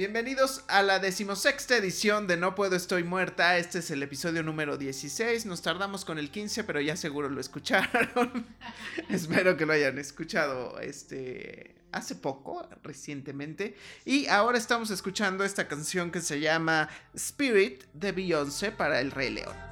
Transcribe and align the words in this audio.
Bienvenidos 0.00 0.64
a 0.68 0.82
la 0.82 0.98
decimosexta 0.98 1.76
edición 1.76 2.26
de 2.26 2.38
No 2.38 2.54
Puedo 2.54 2.74
Estoy 2.74 3.04
Muerta. 3.04 3.58
Este 3.58 3.80
es 3.80 3.90
el 3.90 4.02
episodio 4.02 4.42
número 4.42 4.78
16. 4.78 5.44
Nos 5.44 5.60
tardamos 5.60 6.06
con 6.06 6.18
el 6.18 6.30
15, 6.30 6.64
pero 6.64 6.80
ya 6.80 6.96
seguro 6.96 7.28
lo 7.28 7.38
escucharon. 7.38 8.46
Espero 9.10 9.58
que 9.58 9.66
lo 9.66 9.74
hayan 9.74 9.98
escuchado 9.98 10.80
este 10.80 11.74
hace 11.92 12.14
poco, 12.14 12.66
recientemente. 12.82 13.76
Y 14.06 14.26
ahora 14.28 14.56
estamos 14.56 14.88
escuchando 14.90 15.44
esta 15.44 15.68
canción 15.68 16.10
que 16.10 16.22
se 16.22 16.40
llama 16.40 16.88
Spirit 17.12 17.84
de 17.92 18.12
Beyoncé 18.12 18.72
para 18.72 19.02
el 19.02 19.10
Rey 19.10 19.28
León. 19.28 19.69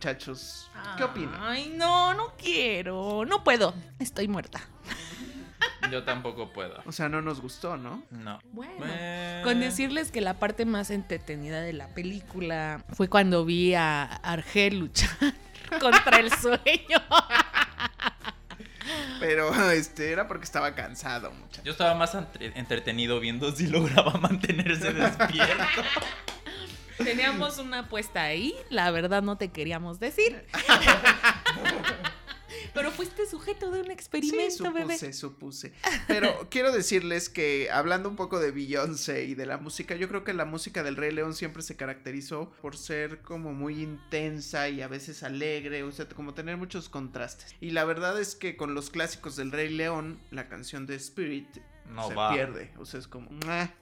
Muchachos? 0.00 0.70
¿Qué 0.98 1.04
opinan? 1.04 1.40
Ay, 1.42 1.72
no, 1.74 2.12
no 2.12 2.34
quiero. 2.36 3.24
No 3.24 3.42
puedo. 3.42 3.74
Estoy 3.98 4.28
muerta. 4.28 4.60
Yo 5.90 6.04
tampoco 6.04 6.52
puedo. 6.52 6.82
O 6.84 6.92
sea, 6.92 7.08
no 7.08 7.22
nos 7.22 7.40
gustó, 7.40 7.78
¿no? 7.78 8.02
No. 8.10 8.38
Bueno. 8.52 8.74
Eh, 8.84 9.40
Con 9.42 9.58
decirles 9.60 10.10
que 10.12 10.20
la 10.20 10.34
parte 10.34 10.66
más 10.66 10.90
entretenida 10.90 11.62
de 11.62 11.72
la 11.72 11.88
película 11.94 12.84
fue 12.92 13.08
cuando 13.08 13.46
vi 13.46 13.74
a 13.74 14.02
Argel 14.04 14.80
luchar 14.80 15.08
contra 15.80 16.18
el 16.18 16.30
sueño. 16.32 16.60
Pero 19.18 19.52
este 19.72 20.12
era 20.12 20.28
porque 20.28 20.44
estaba 20.44 20.74
cansado, 20.74 21.30
muchachos. 21.32 21.64
Yo 21.64 21.72
estaba 21.72 21.94
más 21.94 22.14
entre- 22.14 22.52
entretenido 22.58 23.18
viendo 23.18 23.50
si 23.50 23.66
lograba 23.66 24.12
mantenerse 24.18 24.92
despierto. 24.92 25.82
Teníamos 26.98 27.58
una 27.58 27.80
apuesta 27.80 28.22
ahí, 28.22 28.54
la 28.70 28.90
verdad 28.90 29.22
no 29.22 29.36
te 29.38 29.48
queríamos 29.48 30.00
decir. 30.00 30.44
Pero 32.74 32.90
fuiste 32.90 33.26
sujeto 33.26 33.70
de 33.70 33.80
un 33.80 33.86
Sí, 33.86 33.92
experimento, 33.92 34.72
bebé. 34.72 34.94
supuse, 34.98 35.12
supuse. 35.12 35.72
Pero 36.06 36.46
quiero 36.50 36.72
decirles 36.72 37.28
que 37.28 37.68
hablando 37.70 38.08
un 38.08 38.16
poco 38.16 38.38
de 38.38 38.50
Beyoncé 38.50 39.24
y 39.24 39.34
de 39.34 39.46
la 39.46 39.56
música, 39.58 39.94
yo 39.96 40.08
creo 40.08 40.24
que 40.24 40.32
la 40.34 40.44
música 40.44 40.82
del 40.82 40.96
Rey 40.96 41.10
León 41.12 41.34
siempre 41.34 41.62
se 41.62 41.76
caracterizó 41.76 42.50
por 42.62 42.76
ser 42.76 43.22
como 43.22 43.52
muy 43.52 43.82
intensa 43.82 44.68
y 44.68 44.82
a 44.82 44.88
veces 44.88 45.22
alegre, 45.22 45.82
o 45.82 45.92
sea, 45.92 46.08
como 46.08 46.34
tener 46.34 46.56
muchos 46.56 46.88
contrastes. 46.88 47.54
Y 47.60 47.70
la 47.70 47.84
verdad 47.84 48.20
es 48.20 48.36
que 48.36 48.56
con 48.56 48.74
los 48.74 48.90
clásicos 48.90 49.36
del 49.36 49.52
Rey 49.52 49.70
León, 49.70 50.20
la 50.30 50.48
canción 50.48 50.86
de 50.86 50.96
Spirit 50.96 51.48
No 51.90 52.08
se 52.08 52.14
va. 52.14 52.32
pierde. 52.32 52.72
O 52.78 52.84
sea, 52.84 53.00
es 53.00 53.08
como, 53.08 53.28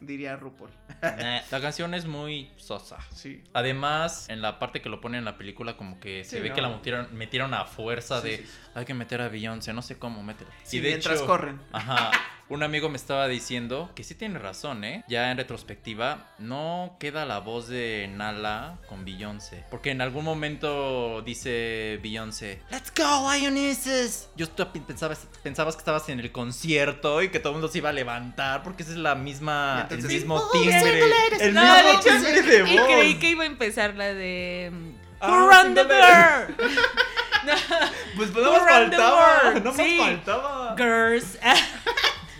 diría 0.00 0.36
RuPaul. 0.36 0.70
Nah, 1.02 1.41
La 1.50 1.60
canción 1.60 1.94
es 1.94 2.06
muy 2.06 2.50
sosa. 2.56 2.98
Sí. 3.12 3.42
Además, 3.52 4.28
en 4.28 4.42
la 4.42 4.58
parte 4.58 4.80
que 4.83 4.89
lo 4.89 5.01
ponen 5.01 5.20
en 5.20 5.24
la 5.24 5.36
película, 5.39 5.77
como 5.77 5.98
que 6.01 6.24
se 6.24 6.40
ve 6.40 6.51
no. 6.51 6.55
que 6.55 6.62
la 6.62 6.68
metieron, 6.68 7.14
metieron 7.17 7.55
a 7.55 7.64
fuerza 7.64 8.20
Sí, 8.20 8.28
de 8.28 8.36
sí. 8.39 8.46
Hay 8.74 8.85
que 8.85 8.95
meter 8.95 9.20
a 9.20 9.29
Beyoncé, 9.29 9.73
no 9.73 9.83
sé 9.83 9.98
cómo, 9.98 10.23
métela. 10.23 10.51
Sí, 10.62 10.79
y 10.79 10.80
de 10.80 10.89
mientras 10.90 11.17
hecho, 11.18 11.27
corren. 11.27 11.61
Ajá. 11.73 12.11
Un 12.51 12.62
amigo 12.62 12.90
me 12.90 12.96
estaba 12.96 13.27
diciendo 13.27 13.90
que 13.95 14.05
sí 14.05 14.14
tiene 14.14 14.39
razón, 14.39 14.85
¿eh? 14.85 15.02
Ya 15.08 15.30
en 15.30 15.39
retrospectiva, 15.39 16.29
no 16.39 16.95
queda 17.01 17.24
la 17.24 17.39
voz 17.39 17.68
de 17.68 18.07
Nala 18.14 18.77
con 18.86 19.07
Beyoncé. 19.07 19.64
Porque 19.70 19.90
en 19.92 20.02
algún 20.02 20.27
momento 20.27 21.23
dice 21.23 21.98
Beyoncé, 22.02 22.61
¡Let's 22.70 22.92
go, 22.95 23.33
Lionesses! 23.33 24.29
Yo 24.36 24.46
pensabas, 24.86 25.27
pensabas 25.42 25.74
que 25.77 25.80
estabas 25.80 26.07
en 26.11 26.20
el 26.20 26.33
concierto 26.33 27.23
y 27.23 27.30
que 27.30 27.39
todo 27.40 27.52
el 27.52 27.55
mundo 27.61 27.68
se 27.68 27.79
iba 27.79 27.89
a 27.89 27.95
levantar 27.95 28.63
porque 28.63 28.83
esa 28.83 28.92
es 28.92 28.98
la 28.98 29.14
misma, 29.14 29.80
entonces, 29.84 30.11
el 30.11 30.17
mismo 30.17 30.34
"Oh, 30.36 30.51
timbre. 30.52 31.01
El 31.40 31.55
No, 31.55 31.63
mismo 31.63 31.74
de 31.77 31.90
hecho, 31.92 32.02
timbre 32.11 32.42
de 32.42 32.63
voz. 32.63 32.70
Y 32.70 32.77
creí 32.92 33.14
que 33.18 33.30
iba 33.30 33.45
a 33.45 33.46
empzar 33.46 33.95
la 33.95 34.13
de. 34.13 34.70
mm, 34.70 34.90
Pues 38.16 38.34
Who 38.34 38.40
no 38.42 38.52
más 38.52 38.68
faltaba, 38.70 39.55
no 39.62 39.72
más 39.72 39.77
Sí. 39.77 39.98
faltaba. 39.98 40.77
Girls. 40.77 41.38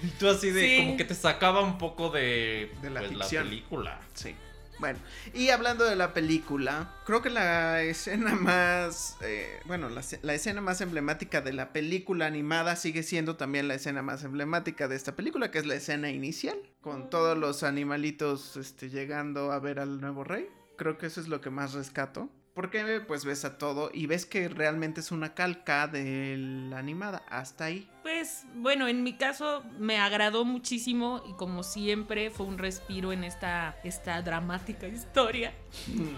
Y 0.03 0.09
tú 0.19 0.29
así 0.29 0.51
de, 0.51 0.61
Sí. 0.61 0.77
como 0.85 0.97
que 0.99 1.05
te 1.05 1.15
sacaba 1.15 1.63
un 1.63 1.79
poco 1.79 2.11
de, 2.11 2.71
De 2.83 2.91
la 2.91 3.01
pues, 3.01 3.13
ficción. 3.13 3.45
película. 3.45 4.01
Sí. 4.13 4.35
Bueno, 4.79 4.99
y 5.33 5.49
hablando 5.51 5.85
de 5.85 5.97
la 5.97 6.13
película, 6.13 6.93
creo 7.07 7.23
que 7.23 7.31
la 7.31 7.81
escena 7.83 8.35
más, 8.35 9.17
eh, 9.23 9.61
bueno, 9.65 9.89
la, 9.89 10.03
la 10.23 10.35
escena 10.35 10.61
más 10.61 10.81
emblemática 10.83 11.41
de 11.41 11.53
la 11.55 11.73
película 11.73 12.27
animada 12.27 12.75
sigue 12.77 13.03
siendo 13.03 13.37
también 13.37 13.67
la 13.69 13.75
escena 13.77 14.03
más 14.03 14.25
emblemática 14.25 14.87
de 14.89 14.97
esta 14.97 15.15
película, 15.17 15.51
que 15.51 15.59
es 15.59 15.65
la 15.65 15.77
escena 15.77 16.11
inicial, 16.11 16.59
con 16.83 17.09
todos 17.09 17.39
los 17.39 17.63
animalitos 17.63 18.57
este, 18.59 18.91
llegando 18.91 19.53
a 19.53 19.59
ver 19.61 19.79
al 19.79 20.01
nuevo 20.03 20.23
rey. 20.25 20.49
Creo 20.77 20.99
que 20.99 21.07
eso 21.07 21.21
es 21.21 21.29
lo 21.29 21.41
que 21.41 21.49
más 21.51 21.73
rescato. 21.73 22.29
Porque 22.55 23.03
pues 23.07 23.25
ves 23.25 23.45
a 23.45 23.59
todo 23.59 23.91
y 23.93 24.07
ves 24.07 24.27
que 24.27 24.49
realmente 24.49 25.01
es 25.01 25.11
una 25.11 25.35
calca 25.35 25.89
de 25.89 26.37
la 26.39 26.79
animada. 26.79 27.25
Hasta 27.29 27.65
ahí. 27.65 27.91
Pues 28.05 28.45
bueno, 28.57 28.87
en 28.87 29.03
mi 29.03 29.15
caso 29.15 29.65
me 29.79 29.97
agradó 29.99 30.45
muchísimo 30.45 31.23
y 31.27 31.33
como 31.33 31.63
siempre 31.63 32.29
fue 32.31 32.45
un 32.45 32.59
respiro 32.59 33.13
en 33.13 33.25
esta, 33.25 33.77
esta 33.83 34.21
dramática 34.21 34.87
historia. 34.89 35.55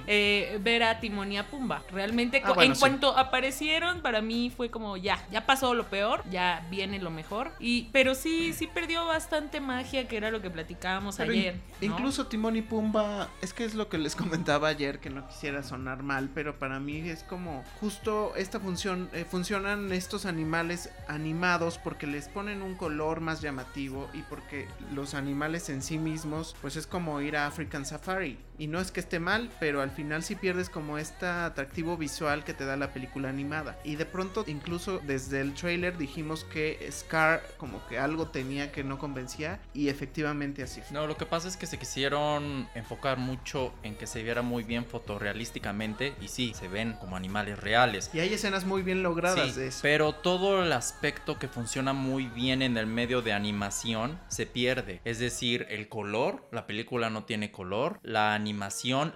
eh, 0.08 0.58
ver 0.62 0.82
a 0.82 0.98
Timón 0.98 1.30
y 1.30 1.38
a 1.38 1.48
Pumba. 1.48 1.84
Realmente, 1.92 2.42
Ah, 2.44 2.52
bueno, 2.54 2.70
en 2.70 2.74
sí. 2.74 2.80
cuanto 2.80 3.16
aparecieron, 3.16 4.02
para 4.02 4.20
mí 4.20 4.52
fue 4.54 4.68
como 4.68 4.96
ya, 4.96 5.24
ya 5.30 5.46
pasó 5.46 5.74
lo 5.74 5.86
peor, 5.86 6.24
ya 6.28 6.66
viene 6.70 6.98
lo 6.98 7.10
mejor. 7.12 7.52
Y, 7.60 7.84
pero 7.92 8.16
sí, 8.16 8.52
sí 8.52 8.66
perdió 8.66 9.06
bastante 9.06 9.60
magia, 9.60 10.08
que 10.08 10.16
era 10.16 10.32
lo 10.32 10.42
que 10.42 10.50
platicábamos 10.50 11.16
Pero 11.18 11.32
in- 11.32 11.38
ayer. 11.38 11.54
¿no? 11.80 11.86
Incluso 11.86 12.26
Timón 12.26 12.56
y 12.56 12.62
Pumba, 12.62 13.28
es 13.42 13.54
que 13.54 13.64
es 13.64 13.74
lo 13.76 13.88
que 13.88 13.98
les 13.98 14.16
comentaba 14.16 14.66
ayer, 14.66 14.98
que 14.98 15.08
no 15.08 15.28
quisiera 15.28 15.62
sonar 15.62 16.02
mal, 16.02 16.30
pero 16.34 16.58
para 16.58 16.80
mí 16.80 17.08
es 17.08 17.22
como 17.22 17.62
justo 17.80 18.32
esta 18.34 18.58
función, 18.58 19.08
eh, 19.12 19.24
funcionan 19.24 19.92
estos 19.92 20.26
animales 20.26 20.90
animados 21.06 21.75
porque 21.78 22.06
les 22.06 22.28
ponen 22.28 22.62
un 22.62 22.74
color 22.74 23.20
más 23.20 23.40
llamativo 23.40 24.08
y 24.12 24.22
porque 24.22 24.68
los 24.94 25.14
animales 25.14 25.68
en 25.68 25.82
sí 25.82 25.98
mismos, 25.98 26.56
pues 26.60 26.76
es 26.76 26.86
como 26.86 27.20
ir 27.20 27.36
a 27.36 27.46
African 27.46 27.84
Safari. 27.84 28.38
Y 28.58 28.66
no 28.68 28.80
es 28.80 28.90
que 28.90 29.00
esté 29.00 29.18
mal, 29.20 29.50
pero 29.60 29.82
al 29.82 29.90
final 29.90 30.22
sí 30.22 30.34
pierdes 30.34 30.70
como 30.70 30.98
este 30.98 31.26
atractivo 31.26 31.96
visual 31.96 32.44
que 32.44 32.54
te 32.54 32.64
da 32.64 32.76
la 32.76 32.92
película 32.92 33.28
animada. 33.28 33.78
Y 33.84 33.96
de 33.96 34.06
pronto, 34.06 34.44
incluso 34.46 35.00
desde 35.00 35.40
el 35.40 35.54
trailer 35.54 35.96
dijimos 35.98 36.44
que 36.44 36.88
Scar 36.90 37.42
como 37.58 37.86
que 37.86 37.98
algo 37.98 38.28
tenía 38.28 38.72
que 38.72 38.82
no 38.84 38.98
convencía 38.98 39.60
y 39.74 39.88
efectivamente 39.88 40.62
así 40.62 40.80
fue. 40.80 40.92
No, 40.94 41.06
lo 41.06 41.16
que 41.16 41.26
pasa 41.26 41.48
es 41.48 41.56
que 41.56 41.66
se 41.66 41.78
quisieron 41.78 42.68
enfocar 42.74 43.18
mucho 43.18 43.72
en 43.82 43.94
que 43.96 44.06
se 44.06 44.22
viera 44.22 44.42
muy 44.42 44.62
bien 44.64 44.84
fotorrealísticamente 44.84 46.14
y 46.20 46.28
sí, 46.28 46.52
se 46.54 46.68
ven 46.68 46.94
como 46.94 47.16
animales 47.16 47.58
reales. 47.58 48.10
Y 48.12 48.20
hay 48.20 48.32
escenas 48.32 48.64
muy 48.64 48.82
bien 48.82 49.02
logradas 49.02 49.52
Sí, 49.54 49.60
de 49.60 49.66
eso. 49.68 49.80
pero 49.82 50.14
todo 50.14 50.62
el 50.62 50.72
aspecto 50.72 51.38
que 51.38 51.48
funciona 51.48 51.92
muy 51.92 52.26
bien 52.26 52.62
en 52.62 52.76
el 52.76 52.86
medio 52.86 53.22
de 53.22 53.32
animación 53.32 54.18
se 54.28 54.46
pierde. 54.46 55.00
Es 55.04 55.18
decir, 55.18 55.66
el 55.70 55.88
color, 55.88 56.46
la 56.52 56.66
película 56.66 57.10
no 57.10 57.24
tiene 57.24 57.50
color, 57.50 57.98
la 58.02 58.34
animación, 58.34 58.45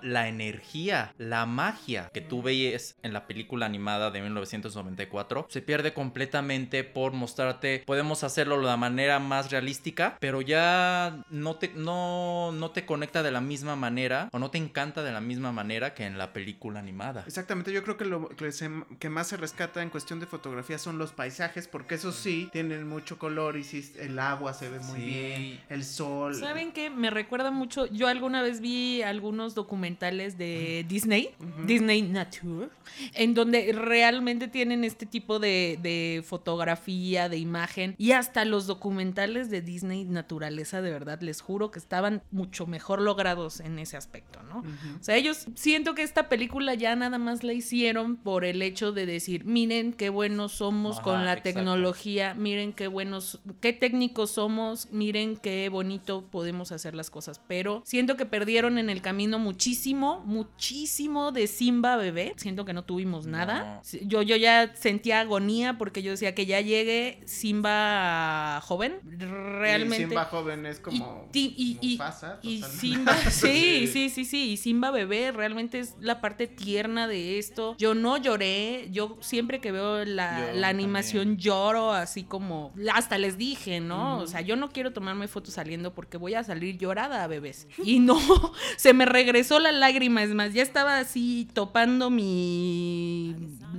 la 0.03 0.29
energía, 0.29 1.15
la 1.19 1.47
magia 1.47 2.11
que 2.13 2.21
tú 2.21 2.43
veías 2.43 2.97
en 3.03 3.13
la 3.13 3.27
película 3.27 3.67
animada 3.67 4.11
de 4.11 4.21
1994 4.23 5.47
se 5.49 5.63
pierde 5.63 5.93
completamente 5.93 6.85
por 6.85 7.13
mostrarte, 7.13 7.83
podemos 7.87 8.25
hacerlo 8.25 8.59
de 8.59 8.65
la 8.67 8.77
manera 8.77 9.19
más 9.19 9.51
realística, 9.51 10.17
pero 10.21 10.41
ya 10.43 11.23
no 11.31 11.57
te, 11.57 11.69
no, 11.75 12.53
no 12.53 12.71
te 12.71 12.85
conecta 12.87 13.23
de 13.23 13.31
la 13.31 13.41
misma 13.41 13.77
manera 13.77 14.29
o 14.33 14.39
no 14.39 14.51
te 14.51 14.59
encanta 14.59 15.03
de 15.03 15.13
la 15.13 15.21
misma 15.21 15.53
manera 15.53 15.95
que 15.95 16.07
en 16.07 16.19
la 16.19 16.33
película 16.33 16.81
animada. 16.81 17.25
Exactamente, 17.27 17.73
yo 17.73 17.83
creo 17.83 17.97
que 17.97 18.05
lo 18.05 18.29
que, 18.29 18.53
se- 18.53 18.71
que 18.99 19.09
más 19.11 19.29
se 19.29 19.37
rescata 19.37 19.83
en 19.83 19.91
cuestión 19.91 20.21
de 20.21 20.27
fotografía 20.27 20.79
son 20.79 20.99
los 20.99 21.13
paisajes, 21.13 21.69
porque 21.69 21.95
esos 21.97 22.15
sí 22.17 22.49
tienen 22.53 22.89
mucho 22.89 23.19
color 23.19 23.57
y 23.57 23.65
sí, 23.65 23.93
el 23.99 24.19
agua 24.19 24.55
se 24.55 24.69
ve 24.69 24.81
muy 24.81 25.01
Sí. 25.01 25.07
bien, 25.07 25.61
el 25.69 25.85
sol. 25.85 26.35
¿Saben 26.35 26.73
qué? 26.73 26.91
Me 26.91 27.11
recuerda 27.11 27.51
mucho. 27.51 27.87
Yo 27.87 28.09
alguna 28.09 28.43
vez 28.43 28.61
vi 28.61 29.03
algunos 29.21 29.55
documentales 29.55 30.39
de 30.39 30.87
Disney, 30.89 31.31
Ujú. 31.39 31.67
Disney 31.67 32.01
Nature, 32.01 32.71
en 33.13 33.35
donde 33.35 33.71
realmente 33.75 34.49
tienen 34.49 34.83
este 34.83 35.05
tipo 35.05 35.39
de, 35.39 35.79
de 35.83 36.23
fotografía, 36.27 37.29
de 37.29 37.37
imagen. 37.37 37.95
Y 37.99 38.13
hasta 38.13 38.47
los 38.47 38.67
documentales 38.67 39.51
de 39.51 39.61
Disney 39.61 40.07
Naturaleza, 40.07 40.81
de 40.81 40.91
verdad, 40.91 41.21
les 41.21 41.43
juro 41.43 41.71
que 41.71 41.79
estaban 41.79 42.23
mucho 42.31 42.67
mejor 42.67 43.03
logrados 43.03 43.61
en 43.61 43.79
ese 43.79 43.99
aspecto, 43.99 44.43
¿no? 44.43 44.61
O 44.61 45.03
sea, 45.03 45.17
ellos 45.17 45.47
siento 45.55 45.95
que 45.95 46.03
esta 46.03 46.31
película 46.31 46.73
ya 46.75 46.97
nada 46.97 47.19
más 47.19 47.45
la 47.45 47.53
hicieron 47.53 48.17
por 48.17 48.47
el 48.47 48.63
hecho 48.63 48.93
de 48.93 49.05
decir, 49.05 49.45
miren 49.45 49.93
qué 49.93 50.09
buenos 50.09 50.53
somos 50.53 50.97
Ajá, 50.97 51.03
con 51.03 51.25
la 51.27 51.33
exacto. 51.35 51.51
tecnología, 51.51 52.33
miren 52.35 52.73
qué 52.73 52.87
buenos, 52.87 53.41
qué 53.61 53.75
técnicos 53.75 54.31
somos, 54.31 54.91
miren 54.91 55.37
qué 55.37 55.69
bonito 55.69 56.23
podemos 56.31 56.73
hacer 56.73 56.95
las 56.95 57.11
cosas. 57.11 57.39
Pero 57.47 57.83
siento 57.85 58.17
que 58.17 58.25
perdieron 58.25 58.79
en 58.79 58.89
el 58.89 59.03
camino 59.03 59.10
muchísimo, 59.39 60.21
muchísimo 60.27 61.33
de 61.33 61.47
Simba 61.47 61.97
bebé. 61.97 62.35
Siento 62.37 62.65
que 62.65 62.73
no 62.73 62.85
tuvimos 62.85 63.27
nada. 63.27 63.81
No. 63.93 64.01
Yo, 64.03 64.23
yo 64.23 64.37
ya 64.37 64.75
sentía 64.75 65.21
agonía 65.21 65.79
porque 65.79 66.03
yo 66.03 66.11
decía 66.13 66.35
que 66.35 66.47
ya 66.47 66.61
llegue 66.61 67.21
Simba 67.27 68.61
joven. 68.63 69.01
Realmente. 69.05 70.05
Y 70.05 70.09
Simba 70.09 70.25
joven 70.27 70.67
es 70.67 70.81
como 70.81 71.29
y- 71.33 71.79
y- 71.81 71.93
Mufasa, 71.93 72.39
Y. 72.43 72.63
Simba, 72.63 73.15
sí, 73.31 73.87
Sí. 73.87 74.09
sí, 74.11 74.25
sí. 74.25 74.51
Y 74.53 74.57
Simba 74.57 74.91
bebé 74.91 75.33
realmente 75.33 75.79
es 75.81 75.97
la 76.01 76.21
parte 76.21 76.47
tierna 76.47 77.07
de 77.09 77.39
esto. 77.39 77.77
Yo 77.79 77.95
no 77.95 78.17
lloré. 78.17 78.89
Yo 78.91 79.19
siempre 79.21 79.61
que 79.61 79.73
veo 79.73 80.05
la, 80.05 80.69
animación 80.69 81.25
también. 81.25 81.39
lloro 81.39 81.93
así 81.93 82.23
como. 82.25 82.73
Hasta 82.95 83.19
les 83.19 83.37
dije, 83.39 83.81
¿no? 83.81 84.19
O 84.19 84.27
sea, 84.27 84.41
yo 84.41 84.57
no 84.57 84.71
quiero 84.71 84.93
tomarme 84.93 85.29
fotos 85.29 85.55
saliendo 85.55 85.93
porque 85.95 86.17
voy 86.17 86.35
a 86.35 86.45
salir 86.45 86.79
llorada, 86.79 87.27
bebés. 87.27 87.67
Y 87.85 87.99
no, 88.01 88.19
se 88.77 88.93
me 88.95 89.00
regresó 89.07 89.59
la 89.59 89.73
lágrima. 89.73 90.23
Es 90.23 90.35
más, 90.35 90.53
ya 90.53 90.63
estaba 90.63 90.99
así 90.99 91.49
topando 91.53 92.11
mi. 92.11 93.35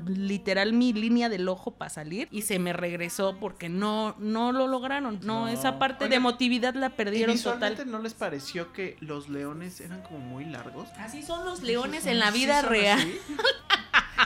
literal 0.07 0.73
mi 0.73 0.93
línea 0.93 1.29
del 1.29 1.47
ojo 1.49 1.71
para 1.71 1.89
salir. 1.89 2.27
Y 2.31 2.41
se 2.43 2.59
me 2.59 2.73
regresó 2.73 3.37
porque 3.39 3.69
no, 3.69 4.15
no 4.19 4.51
lo 4.51 4.67
lograron. 4.67 5.19
No, 5.23 5.41
No. 5.41 5.47
esa 5.47 5.79
parte 5.79 6.07
de 6.07 6.15
emotividad 6.15 6.73
la 6.75 6.87
¿Y 6.87 6.89
perdieron 6.91 7.35
total. 7.37 7.53
visualmente 7.71 7.85
no 7.85 7.99
les 7.99 8.13
pareció 8.13 8.71
que 8.73 8.97
los 8.99 9.29
leones 9.29 9.79
eran 9.81 10.01
como 10.01 10.19
muy 10.19 10.45
largos? 10.45 10.87
Así 10.97 11.21
son 11.23 11.45
los 11.45 11.61
leones 11.63 12.05
en 12.05 12.13
¿Sí 12.13 12.19
la 12.19 12.31
vida 12.31 12.61
real. 12.61 12.99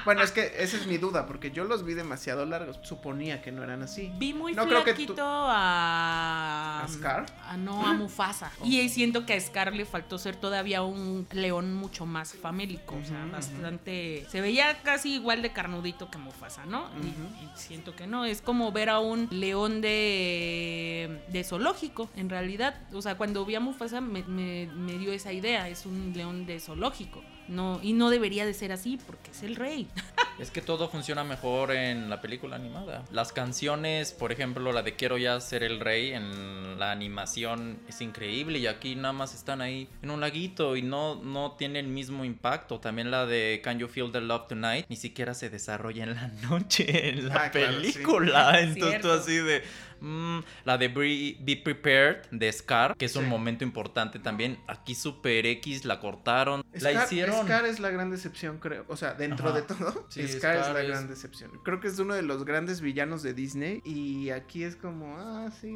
bueno, 0.04 0.22
es 0.22 0.32
que 0.32 0.54
esa 0.60 0.78
es 0.78 0.88
mi 0.88 0.98
duda, 0.98 1.26
porque 1.26 1.52
yo 1.52 1.64
los 1.64 1.86
vi 1.86 1.94
demasiado 1.94 2.46
largos. 2.46 2.80
Suponía 2.82 3.42
que 3.42 3.52
no 3.52 3.64
eran 3.64 3.84
así. 3.84 4.12
Vi 4.18 4.34
muy 4.34 4.54
No 4.54 4.66
creo 4.66 4.84
que 4.84 4.92
flaquito 4.94 5.14
tú- 5.16 5.22
a... 5.24 6.84
¿A 6.84 6.88
Scar? 6.88 7.26
a- 7.48 7.58
no, 7.58 7.86
a 7.86 7.94
Mufasa. 7.94 8.52
Y 8.64 8.88
siento 8.90 9.26
que 9.26 9.34
a 9.34 9.40
Scar 9.40 9.74
le 9.74 9.86
faltó 9.86 10.18
ser 10.18 10.36
todavía 10.36 10.82
un 10.84 11.28
león 11.32 11.74
mucho 11.74 12.06
más 12.06 12.34
famélico. 12.34 12.96
O 13.02 13.06
sea, 13.06 13.26
bastante... 13.32 14.26
Se 14.30 14.42
veía 14.42 14.82
casi 14.84 15.14
igual 15.16 15.42
de 15.42 15.52
carnudito 15.54 16.10
que 16.12 16.18
Mufasa, 16.18 16.66
¿no? 16.66 16.90
Y, 17.02 17.14
siento 17.58 17.96
que 17.96 18.08
no. 18.08 18.26
Es 18.26 18.42
como 18.42 18.72
ver 18.72 18.90
a 18.90 19.00
un 19.00 19.28
león 19.32 19.82
de, 19.82 21.22
de 21.30 21.44
zoológico, 21.44 22.10
en 22.16 22.30
realidad. 22.30 22.76
O 22.94 23.02
sea, 23.02 23.16
cuando 23.16 23.46
vi 23.46 23.56
a 23.56 23.60
Mufasa 23.60 24.02
me, 24.02 24.24
me- 24.24 24.68
me 24.68 24.94
dio 24.98 25.12
esa 25.14 25.32
idea. 25.32 25.70
Es 25.70 25.86
un 25.86 26.14
león 26.16 26.46
de 26.46 26.60
zoológico. 26.60 27.24
No, 27.48 27.80
y 27.84 27.94
no 27.94 28.10
debería 28.10 28.46
de 28.46 28.54
ser 28.54 28.72
así 28.72 28.98
porque 29.06 29.32
es 29.32 29.44
el 29.44 29.56
rey. 29.56 29.88
Es 30.38 30.52
que 30.52 30.62
todo 30.62 30.90
funciona 30.90 31.24
mejor 31.24 31.72
en 31.72 32.10
la 32.10 32.20
película 32.20 32.58
animada. 32.58 33.06
Las 33.14 33.32
canciones, 33.32 34.12
por 34.12 34.34
ejemplo, 34.34 34.74
la 34.74 34.82
de 34.84 34.94
Quiero 34.98 35.18
ya 35.18 35.40
ser 35.40 35.64
el 35.64 35.80
rey, 35.80 36.12
en 36.12 36.78
la 36.78 36.92
animación 36.92 37.80
es 37.88 38.02
increíble 38.02 38.60
y 38.60 38.68
aquí 38.68 38.98
nada 38.98 39.14
más 39.14 39.34
están 39.34 39.62
ahí 39.62 39.88
en 40.02 40.12
un 40.12 40.20
laguito 40.20 40.76
y 40.76 40.82
no, 40.82 41.16
no 41.24 41.54
tiene 41.54 41.80
el 41.80 41.88
mismo 41.88 42.26
impacto. 42.26 42.82
También 42.82 43.12
la 43.12 43.26
de 43.26 43.62
Can 43.64 43.80
You 43.80 43.88
Feel 43.88 44.12
the 44.12 44.20
Love 44.20 44.50
Tonight 44.50 44.86
ni 44.90 44.98
siquiera 44.98 45.34
se 45.34 45.50
desarrolla 45.50 46.04
en 46.04 46.16
la 46.16 46.28
noche 46.50 47.12
en 47.12 47.30
la 47.30 47.46
Ah, 47.46 47.52
claro, 47.52 47.80
sí. 47.82 47.94
película. 47.94 48.60
Entonces 48.60 49.00
tú 49.02 49.12
así 49.12 49.38
de... 49.38 49.64
mm, 50.02 50.40
la 50.66 50.78
de 50.78 50.88
Be, 50.88 51.38
Be 51.42 51.58
Prepared 51.58 52.26
de 52.32 52.52
Scar, 52.52 52.96
que 52.98 53.06
es 53.06 53.16
un 53.16 53.28
momento 53.28 53.64
importante 53.64 54.20
también. 54.20 54.58
Aquí 54.68 54.96
Super 54.96 55.46
X 55.46 55.86
la 55.86 56.00
cortaron. 56.00 56.64
la 56.74 56.92
Scar, 56.92 57.06
hicieron. 57.06 57.46
Scar 57.46 57.66
es 57.66 57.80
la 57.80 57.90
gran 57.90 58.10
decepción, 58.12 58.58
creo. 58.60 58.86
O 58.88 58.96
sea, 58.98 59.14
dentro 59.14 59.50
Ajá. 59.50 59.58
de 59.58 59.62
todo, 59.64 60.06
Sí, 60.10 60.28
Scar, 60.28 60.58
es 60.58 60.68
la 60.74 60.82
es- 60.82 60.88
gran 60.88 61.08
decepción. 61.08 61.52
Creo 61.64 61.80
que 61.80 61.88
es 61.88 62.00
uno 62.00 62.14
de 62.14 62.22
los 62.22 62.46
grandes 62.46 62.82
villanos 62.82 63.24
de 63.24 63.34
Disney. 63.34 63.82
Y 63.86 64.30
aquí 64.30 64.64
es 64.64 64.76
como, 64.76 65.18
ah, 65.18 65.50
sí. 65.62 65.72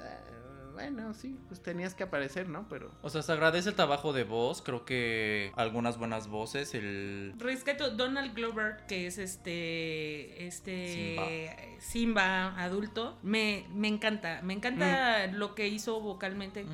ah, 0.00 0.18
Bueno, 0.90 1.14
sí, 1.14 1.38
pues 1.48 1.62
tenías 1.62 1.94
que 1.94 2.04
aparecer, 2.04 2.48
¿no? 2.48 2.66
Pero. 2.68 2.90
O 3.02 3.10
sea, 3.10 3.22
se 3.22 3.32
agradece 3.32 3.70
el 3.70 3.74
trabajo 3.74 4.12
de 4.12 4.24
voz, 4.24 4.62
creo 4.62 4.84
que 4.84 5.52
algunas 5.56 5.98
buenas 5.98 6.28
voces, 6.28 6.74
el... 6.74 7.34
Rescato 7.38 7.90
Donald 7.90 8.34
Glover, 8.34 8.78
que 8.88 9.06
es 9.06 9.18
este 9.18 10.46
este 10.46 11.76
Simba, 11.78 12.54
adulto, 12.62 13.18
me, 13.22 13.66
me 13.74 13.88
encanta, 13.88 14.40
me 14.42 14.54
encanta 14.54 15.26
lo 15.28 15.54
que 15.54 15.68
hizo 15.68 16.00
vocalmente, 16.00 16.64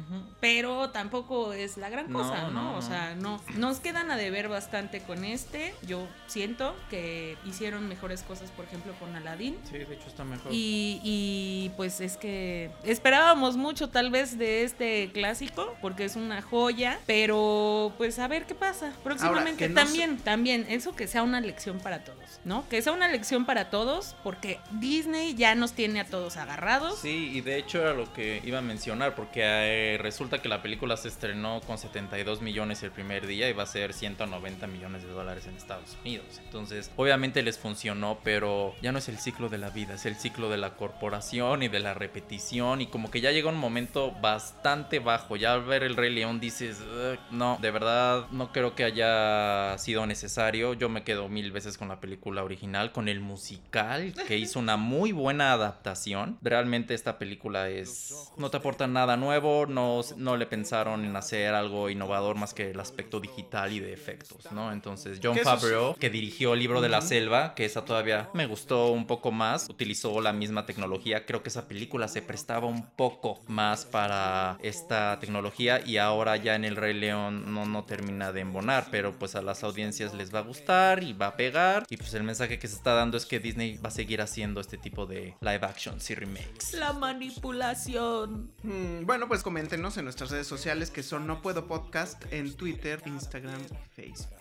pero 0.41 0.91
tampoco 0.91 1.53
es 1.53 1.77
la 1.77 1.89
gran 1.89 2.13
cosa, 2.13 2.49
¿no? 2.49 2.73
no, 2.73 2.77
O 2.77 2.83
sea, 2.83 3.15
no 3.15 3.41
nos 3.57 3.81
quedan 3.81 4.11
a 4.11 4.17
deber 4.17 4.49
bastante 4.49 5.01
con 5.01 5.25
este. 5.25 5.75
Yo 5.87 6.07
siento 6.27 6.77
que 6.91 7.37
hicieron 7.45 7.89
mejores 7.89 8.23
cosas, 8.23 8.51
por 8.51 8.67
ejemplo, 8.67 8.93
con 8.99 9.15
Aladdin. 9.17 9.57
Sí, 9.65 9.79
de 9.79 9.95
hecho 9.95 10.09
está 10.09 10.25
mejor. 10.25 10.53
Y, 10.53 11.01
y, 11.03 11.71
pues 11.77 12.01
es 12.01 12.17
que 12.17 12.71
esperábamos 12.85 13.57
mucho 13.57 13.89
tal 13.99 14.11
vez 14.13 14.39
de 14.39 14.63
este 14.63 15.11
clásico, 15.13 15.75
porque 15.83 16.05
es 16.05 16.15
una 16.15 16.41
joya, 16.41 17.01
pero 17.05 17.93
pues 17.99 18.21
a 18.21 18.29
ver 18.29 18.45
qué 18.45 18.55
pasa 18.55 18.93
próximamente. 19.03 19.69
no 19.69 19.75
también, 19.75 20.19
también, 20.19 20.67
eso 20.69 20.95
que 20.95 21.09
sea 21.09 21.25
una 21.25 21.41
lección 21.41 21.81
para 21.81 22.05
todos, 22.05 22.39
¿no? 22.45 22.65
Que 22.69 22.81
sea 22.81 22.93
una 22.93 23.09
lección 23.09 23.45
para 23.45 23.71
todos, 23.71 24.15
porque 24.23 24.61
Disney 24.71 25.35
ya 25.35 25.57
nos 25.57 25.73
tiene 25.73 25.99
a 25.99 26.05
todos 26.05 26.37
agarrados. 26.37 27.01
Sí, 27.01 27.33
y 27.35 27.41
de 27.41 27.57
hecho 27.59 27.81
era 27.81 27.93
lo 27.93 28.13
que 28.13 28.41
iba 28.45 28.59
a 28.59 28.63
mencionar, 28.63 29.17
porque 29.17 29.41
eh, 29.43 29.99
resulta 30.01 30.41
que 30.41 30.49
la 30.49 30.63
película 30.63 30.97
se 30.97 31.09
estrenó 31.09 31.61
con 31.67 31.77
72 31.77 32.41
millones 32.41 32.85
el 32.85 32.93
primer 32.93 33.27
día 33.27 33.49
y 33.49 33.53
va 33.53 33.65
a 33.65 33.67
ser 33.67 33.95
190 33.95 34.65
millones 34.69 35.03
de 35.03 35.09
dólares 35.09 35.49
en 35.49 35.57
Estados 35.57 35.99
Unidos. 36.03 36.41
Entonces, 36.45 36.93
obviamente 36.95 37.43
les 37.43 37.59
funcionó, 37.59 38.21
pero 38.23 38.77
ya 38.81 38.93
no 38.93 38.99
es 38.99 39.09
el 39.09 39.19
ciclo 39.19 39.49
de 39.49 39.59
la 39.59 39.71
vida, 39.71 39.95
es 39.95 40.07
el 40.07 40.15
ciclo 40.15 40.49
de 40.51 40.59
la 40.59 40.77
corporación 40.77 41.65
y 41.65 41.69
de 41.69 41.81
la 41.81 41.95
repetición 41.95 42.81
y 42.81 42.87
como 42.87 43.11
que 43.11 43.21
ya 43.21 43.33
llega 43.33 43.49
un 43.49 43.59
momento 43.59 43.78
bastante 44.21 44.99
bajo. 44.99 45.37
Ya 45.37 45.55
al 45.55 45.65
ver 45.65 45.83
el 45.83 45.97
Rey 45.97 46.13
León 46.13 46.41
dices, 46.41 46.81
"Ugh, 46.81 47.19
no, 47.31 47.59
de 47.61 47.71
verdad 47.71 48.27
no 48.31 48.53
creo 48.53 48.75
que 48.75 48.85
haya 48.85 49.77
sido 49.79 50.07
necesario. 50.07 50.75
Yo 50.75 50.89
me 50.89 51.05
quedo 51.05 51.29
mil 51.29 51.53
veces 51.53 51.79
con 51.79 51.89
la 51.89 52.01
película 52.01 52.43
original, 52.43 52.93
con 52.93 53.09
el 53.09 53.21
musical, 53.21 54.15
que 54.27 54.39
hizo 54.39 54.59
una 54.59 54.77
muy 54.77 55.13
buena 55.13 55.53
adaptación. 55.53 56.39
Realmente 56.43 56.95
esta 56.95 57.19
película 57.19 57.69
es... 57.69 58.33
No 58.37 58.51
te 58.51 58.57
aporta 58.59 58.87
nada 58.87 59.17
nuevo, 59.17 59.67
no, 59.67 60.01
no 60.17 60.37
le 60.37 60.47
pensaron 60.47 61.05
en 61.05 61.15
hacer 61.17 61.55
algo 61.55 61.91
innovador 61.91 62.37
más 62.37 62.55
que 62.55 62.71
el 62.71 62.81
aspecto 62.81 63.21
digital 63.21 63.73
y 63.73 63.81
de 63.81 63.93
efectos, 63.93 64.51
¿no? 64.53 64.73
Entonces 64.73 65.21
John 65.23 65.37
Favreau, 65.37 65.95
que 65.97 66.11
dirigió 66.11 66.55
el 66.55 66.61
libro 66.61 66.81
de 66.81 66.89
la 66.89 67.01
selva, 67.01 67.55
que 67.55 67.65
esa 67.65 67.85
todavía 67.85 68.31
me 68.35 68.47
gustó 68.47 68.89
un 68.89 69.07
poco 69.07 69.33
más, 69.33 69.69
utilizó 69.69 70.21
la 70.21 70.33
misma 70.33 70.67
tecnología. 70.67 71.27
Creo 71.27 71.43
que 71.43 71.49
esa 71.49 71.69
película 71.69 72.09
se 72.09 72.23
prestaba 72.23 72.67
un 72.67 72.87
poco 72.91 73.41
más 73.69 73.85
para 73.85 74.57
esta 74.63 75.19
tecnología 75.21 75.83
y 75.85 75.99
ahora 75.99 76.37
ya 76.39 76.55
en 76.55 76.65
el 76.65 76.75
Rey 76.75 76.95
León 76.95 77.53
no, 77.53 77.67
no 77.67 77.85
termina 77.85 78.33
de 78.33 78.41
embonar, 78.41 78.87
pero 78.91 79.13
pues 79.13 79.35
a 79.35 79.43
las 79.43 79.63
audiencias 79.63 80.15
les 80.15 80.35
va 80.35 80.39
a 80.39 80.43
gustar 80.43 81.03
y 81.03 81.13
va 81.13 81.27
a 81.27 81.37
pegar. 81.37 81.85
Y 81.91 81.99
pues 81.99 82.15
el 82.15 82.23
mensaje 82.23 82.59
que 82.59 82.67
se 82.67 82.77
está 82.77 82.95
dando 82.95 83.19
es 83.19 83.27
que 83.27 83.41
Disney 83.41 83.77
va 83.77 83.89
a 83.89 83.91
seguir 83.91 84.23
haciendo 84.23 84.63
este 84.63 84.79
tipo 84.79 85.05
de 85.05 85.35
live 85.43 85.67
actions 85.67 86.09
y 86.11 86.15
remakes. 86.15 86.73
La 86.73 86.95
manipulación. 86.95 88.53
Mm, 88.63 89.05
bueno, 89.05 89.29
pues 89.29 89.43
coméntenos 89.43 89.99
en 89.99 90.05
nuestras 90.05 90.31
redes 90.31 90.47
sociales 90.47 90.91
que 90.91 91.03
son 91.03 91.27
No 91.27 91.43
Puedo 91.43 91.67
Podcast 91.67 92.25
en 92.33 92.55
Twitter, 92.55 93.03
Instagram 93.05 93.61
y 93.61 94.03
Facebook. 94.03 94.38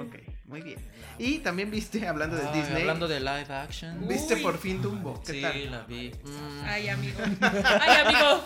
Ok, 0.00 0.14
muy 0.46 0.60
bien. 0.62 0.78
Y 1.18 1.38
también 1.38 1.70
viste, 1.70 2.06
hablando 2.08 2.36
de 2.36 2.46
Ay, 2.48 2.60
Disney, 2.60 2.80
Hablando 2.82 3.06
de 3.06 3.20
live 3.20 3.46
action. 3.54 4.08
viste 4.08 4.34
Uy. 4.34 4.42
por 4.42 4.58
fin 4.58 4.80
Dumbo. 4.82 5.22
¿Qué 5.24 5.32
sí, 5.34 5.40
tal? 5.42 5.70
la 5.70 5.80
vi. 5.82 6.10
Mm. 6.24 6.64
Ay, 6.64 6.88
amigo. 6.88 7.18
Ay, 7.40 8.06
amigo. 8.06 8.44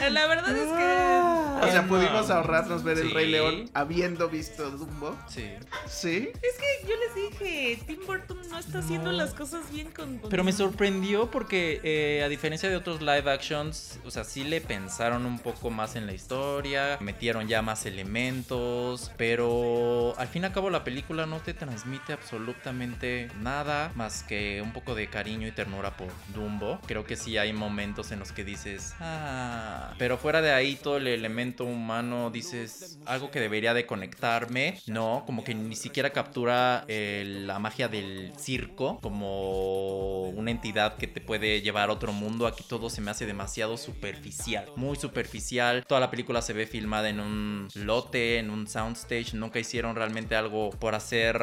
La, 0.00 0.10
la 0.10 0.26
verdad 0.26 0.56
es 0.56 0.68
que. 0.68 1.66
O 1.66 1.70
sea, 1.70 1.86
pudimos 1.88 2.30
ahorrarnos 2.30 2.84
ver 2.84 2.98
el. 2.98 3.10
Rey 3.10 3.30
León 3.30 3.68
habiendo 3.74 4.28
visto 4.28 4.70
Dumbo. 4.70 5.16
Sí. 5.28 5.50
¿Sí? 5.86 6.30
Es 6.42 6.56
que 6.58 6.88
yo 6.88 6.94
les 7.14 7.32
dije, 7.40 7.78
Tim 7.86 7.98
Burton 8.06 8.38
no 8.50 8.58
está 8.58 8.78
haciendo 8.80 9.12
No. 9.12 9.18
las 9.18 9.34
cosas 9.34 9.70
bien 9.72 9.90
con... 9.90 10.20
Pero 10.28 10.44
me 10.44 10.52
sorprendió 10.52 11.30
porque 11.30 11.80
eh, 11.82 12.22
a 12.24 12.28
diferencia 12.28 12.68
de 12.68 12.76
otros 12.76 13.00
live 13.00 13.30
actions, 13.30 13.98
o 14.04 14.10
sea, 14.10 14.24
sí 14.24 14.44
le 14.44 14.60
pensaron 14.60 15.26
un 15.26 15.38
poco 15.38 15.70
más 15.70 15.96
en 15.96 16.06
la 16.06 16.12
historia, 16.12 16.98
metieron 17.00 17.48
ya 17.48 17.62
más 17.62 17.86
elementos, 17.86 19.10
pero 19.16 20.14
al 20.18 20.28
fin 20.28 20.42
y 20.42 20.46
al 20.46 20.52
cabo 20.52 20.70
la 20.70 20.84
película 20.84 21.26
no 21.26 21.38
te 21.40 21.54
transmite 21.54 22.12
absolutamente 22.12 23.28
nada 23.40 23.92
más 23.94 24.22
que 24.22 24.60
un 24.62 24.72
poco 24.72 24.94
de 24.94 25.08
cariño 25.08 25.46
y 25.46 25.52
ternura 25.52 25.96
por 25.96 26.08
Dumbo. 26.34 26.80
Creo 26.86 27.04
que 27.04 27.16
sí 27.16 27.38
hay 27.38 27.52
momentos 27.52 28.10
en 28.12 28.18
los 28.18 28.32
que 28.32 28.44
dices, 28.44 28.94
ah, 29.00 29.94
pero 29.98 30.18
fuera 30.18 30.42
de 30.42 30.52
ahí 30.52 30.76
todo 30.76 30.96
el 30.98 31.06
elemento 31.06 31.64
humano 31.64 32.30
dices 32.30 32.98
algo 33.06 33.30
que 33.30 33.40
debería 33.40 33.74
de 33.74 33.86
conectarme, 33.86 34.78
no, 34.86 35.22
como 35.26 35.44
que 35.44 35.54
ni 35.54 35.76
siquiera 35.76 36.10
captura 36.10 36.84
eh, 36.88 36.97
la 37.26 37.58
magia 37.58 37.88
del 37.88 38.32
circo 38.36 38.98
como 39.00 40.28
una 40.30 40.50
entidad 40.50 40.96
que 40.96 41.06
te 41.06 41.20
puede 41.20 41.60
llevar 41.60 41.90
a 41.90 41.92
otro 41.92 42.12
mundo. 42.12 42.46
Aquí 42.46 42.64
todo 42.66 42.90
se 42.90 43.00
me 43.00 43.10
hace 43.10 43.26
demasiado 43.26 43.76
superficial, 43.76 44.66
muy 44.76 44.96
superficial. 44.96 45.84
Toda 45.86 46.00
la 46.00 46.10
película 46.10 46.42
se 46.42 46.52
ve 46.52 46.66
filmada 46.66 47.08
en 47.08 47.20
un 47.20 47.68
lote, 47.74 48.38
en 48.38 48.50
un 48.50 48.66
soundstage. 48.66 49.34
Nunca 49.34 49.58
hicieron 49.58 49.96
realmente 49.96 50.36
algo 50.36 50.70
por 50.70 50.94
hacer 50.94 51.36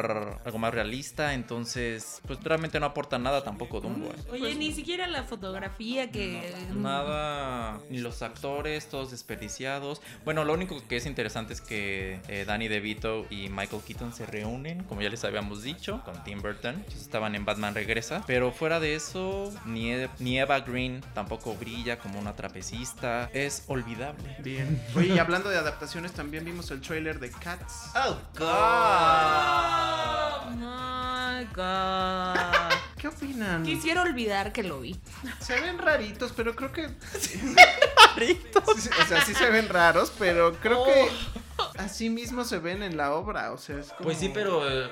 algo 0.44 0.58
más 0.58 0.72
realista. 0.74 1.34
Entonces, 1.34 2.20
pues 2.26 2.42
realmente 2.42 2.80
no 2.80 2.86
aporta 2.86 3.18
nada 3.18 3.42
tampoco 3.44 3.80
Dumbo. 3.80 4.06
eh. 4.06 4.30
Oye, 4.32 4.54
ni 4.54 4.72
siquiera 4.72 5.06
la 5.06 5.24
fotografía 5.24 6.10
que... 6.10 6.52
Nada, 6.74 7.80
ni 7.90 7.98
los 7.98 8.22
actores, 8.22 8.88
todos 8.88 9.10
desperdiciados. 9.10 10.00
Bueno, 10.24 10.44
lo 10.44 10.52
único 10.52 10.76
que 10.88 10.96
es 10.96 11.06
interesante 11.06 11.52
es 11.52 11.60
que 11.60 12.20
eh, 12.28 12.44
Danny 12.46 12.68
DeVito 12.68 13.26
y 13.30 13.48
Michael 13.48 13.82
Keaton 13.86 14.12
se 14.12 14.26
reúnen, 14.26 14.84
como 14.84 15.02
ya 15.02 15.08
les 15.08 15.24
habíamos 15.24 15.45
dicho, 15.62 16.02
con 16.04 16.22
Tim 16.24 16.40
Burton. 16.42 16.84
Ellos 16.88 17.00
estaban 17.00 17.34
en 17.34 17.44
Batman 17.44 17.74
Regresa. 17.74 18.22
Pero 18.26 18.52
fuera 18.52 18.80
de 18.80 18.94
eso, 18.94 19.52
ni, 19.64 19.92
E- 19.92 20.10
ni 20.18 20.38
Eva 20.38 20.60
Green 20.60 21.02
tampoco 21.14 21.54
brilla 21.54 21.98
como 21.98 22.18
una 22.18 22.34
trapecista. 22.36 23.30
Es 23.32 23.64
olvidable. 23.68 24.36
Bien. 24.40 24.82
Oye, 24.94 25.14
y 25.14 25.18
hablando 25.18 25.48
de 25.48 25.56
adaptaciones, 25.58 26.12
también 26.12 26.44
vimos 26.44 26.70
el 26.70 26.80
trailer 26.80 27.18
de 27.20 27.30
Cats. 27.30 27.90
Oh, 27.94 28.18
Oh 28.38 30.50
my 30.50 31.44
god. 31.54 32.36
¿Qué 32.98 33.08
opinan? 33.08 33.62
Quisiera 33.62 34.02
olvidar 34.02 34.52
que 34.52 34.62
lo 34.62 34.80
vi. 34.80 34.98
Se 35.40 35.60
ven 35.60 35.78
raritos, 35.78 36.32
pero 36.36 36.54
creo 36.56 36.72
que. 36.72 36.88
Sí, 38.18 38.40
O 38.64 39.04
sea, 39.06 39.22
sí 39.26 39.34
se 39.34 39.50
ven 39.50 39.68
raros, 39.68 40.10
pero 40.18 40.54
creo 40.54 40.86
que 40.86 41.06
así 41.78 42.10
mismo 42.10 42.44
se 42.44 42.58
ven 42.58 42.82
en 42.82 42.96
la 42.96 43.14
obra. 43.14 43.52
O 43.52 43.58
sea, 43.58 43.78
es 43.78 43.88
como. 43.88 44.04
Pues 44.04 44.18
sí, 44.18 44.30
pero 44.32 44.68
eh, 44.68 44.88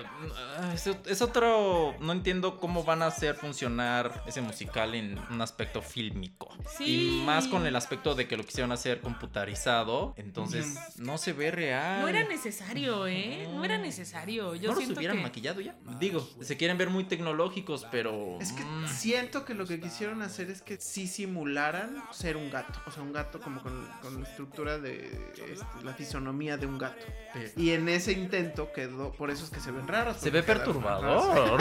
es, 0.72 0.86
es 0.86 1.22
otro. 1.22 1.94
No 2.00 2.12
entiendo 2.12 2.58
cómo 2.58 2.84
van 2.84 3.02
a 3.02 3.06
hacer 3.06 3.34
funcionar 3.34 4.22
ese 4.26 4.40
musical 4.40 4.94
en 4.94 5.18
un 5.30 5.40
aspecto 5.40 5.82
fílmico. 5.82 6.48
Sí. 6.76 7.20
Y 7.20 7.24
más 7.24 7.48
con 7.48 7.66
el 7.66 7.76
aspecto 7.76 8.14
de 8.14 8.28
que 8.28 8.36
lo 8.36 8.44
quisieron 8.44 8.72
hacer 8.72 9.00
computarizado. 9.00 10.14
Entonces 10.16 10.78
no 10.98 11.18
se 11.18 11.32
ve 11.32 11.50
real. 11.50 12.02
No 12.02 12.08
era 12.08 12.24
necesario, 12.24 13.06
¿eh? 13.06 13.48
No 13.52 13.64
era 13.64 13.78
necesario. 13.78 14.54
Yo 14.54 14.68
¿No 14.68 14.74
los 14.74 14.78
siento 14.78 14.98
hubieran 14.98 15.18
que... 15.18 15.22
maquillado 15.22 15.60
ya? 15.60 15.76
Digo, 15.98 16.26
se 16.40 16.56
quieren 16.56 16.78
ver 16.78 16.90
muy 16.90 17.04
tecnológicos, 17.04 17.86
pero. 17.90 18.38
Es 18.40 18.52
que 18.52 18.64
mm, 18.64 18.88
siento 18.88 19.44
que 19.44 19.54
lo 19.54 19.66
que 19.66 19.80
quisieron 19.80 20.22
hacer 20.22 20.50
es 20.50 20.62
que 20.62 20.78
sí 20.78 21.06
simularan 21.06 22.02
ser 22.12 22.36
un 22.36 22.50
gato. 22.50 22.80
O 22.86 22.90
sea, 22.90 23.02
un 23.02 23.12
gato 23.12 23.40
como 23.40 23.62
con, 23.62 23.88
con 24.02 24.22
la 24.22 24.28
estructura 24.28 24.78
de 24.78 24.94
este, 25.04 25.56
la 25.82 25.94
fisonomía 25.94 26.56
de 26.56 26.66
un 26.66 26.73
gato. 26.78 27.04
pe- 27.32 27.52
Y 27.56 27.70
en 27.70 27.88
ese 27.88 28.12
intento 28.12 28.72
quedó. 28.72 29.12
Por 29.12 29.30
eso 29.30 29.44
es 29.44 29.50
que 29.50 29.60
se 29.60 29.70
ven 29.70 29.86
raros. 29.88 30.16
Se 30.18 30.30
ve 30.30 30.42
perturbador. 30.42 31.60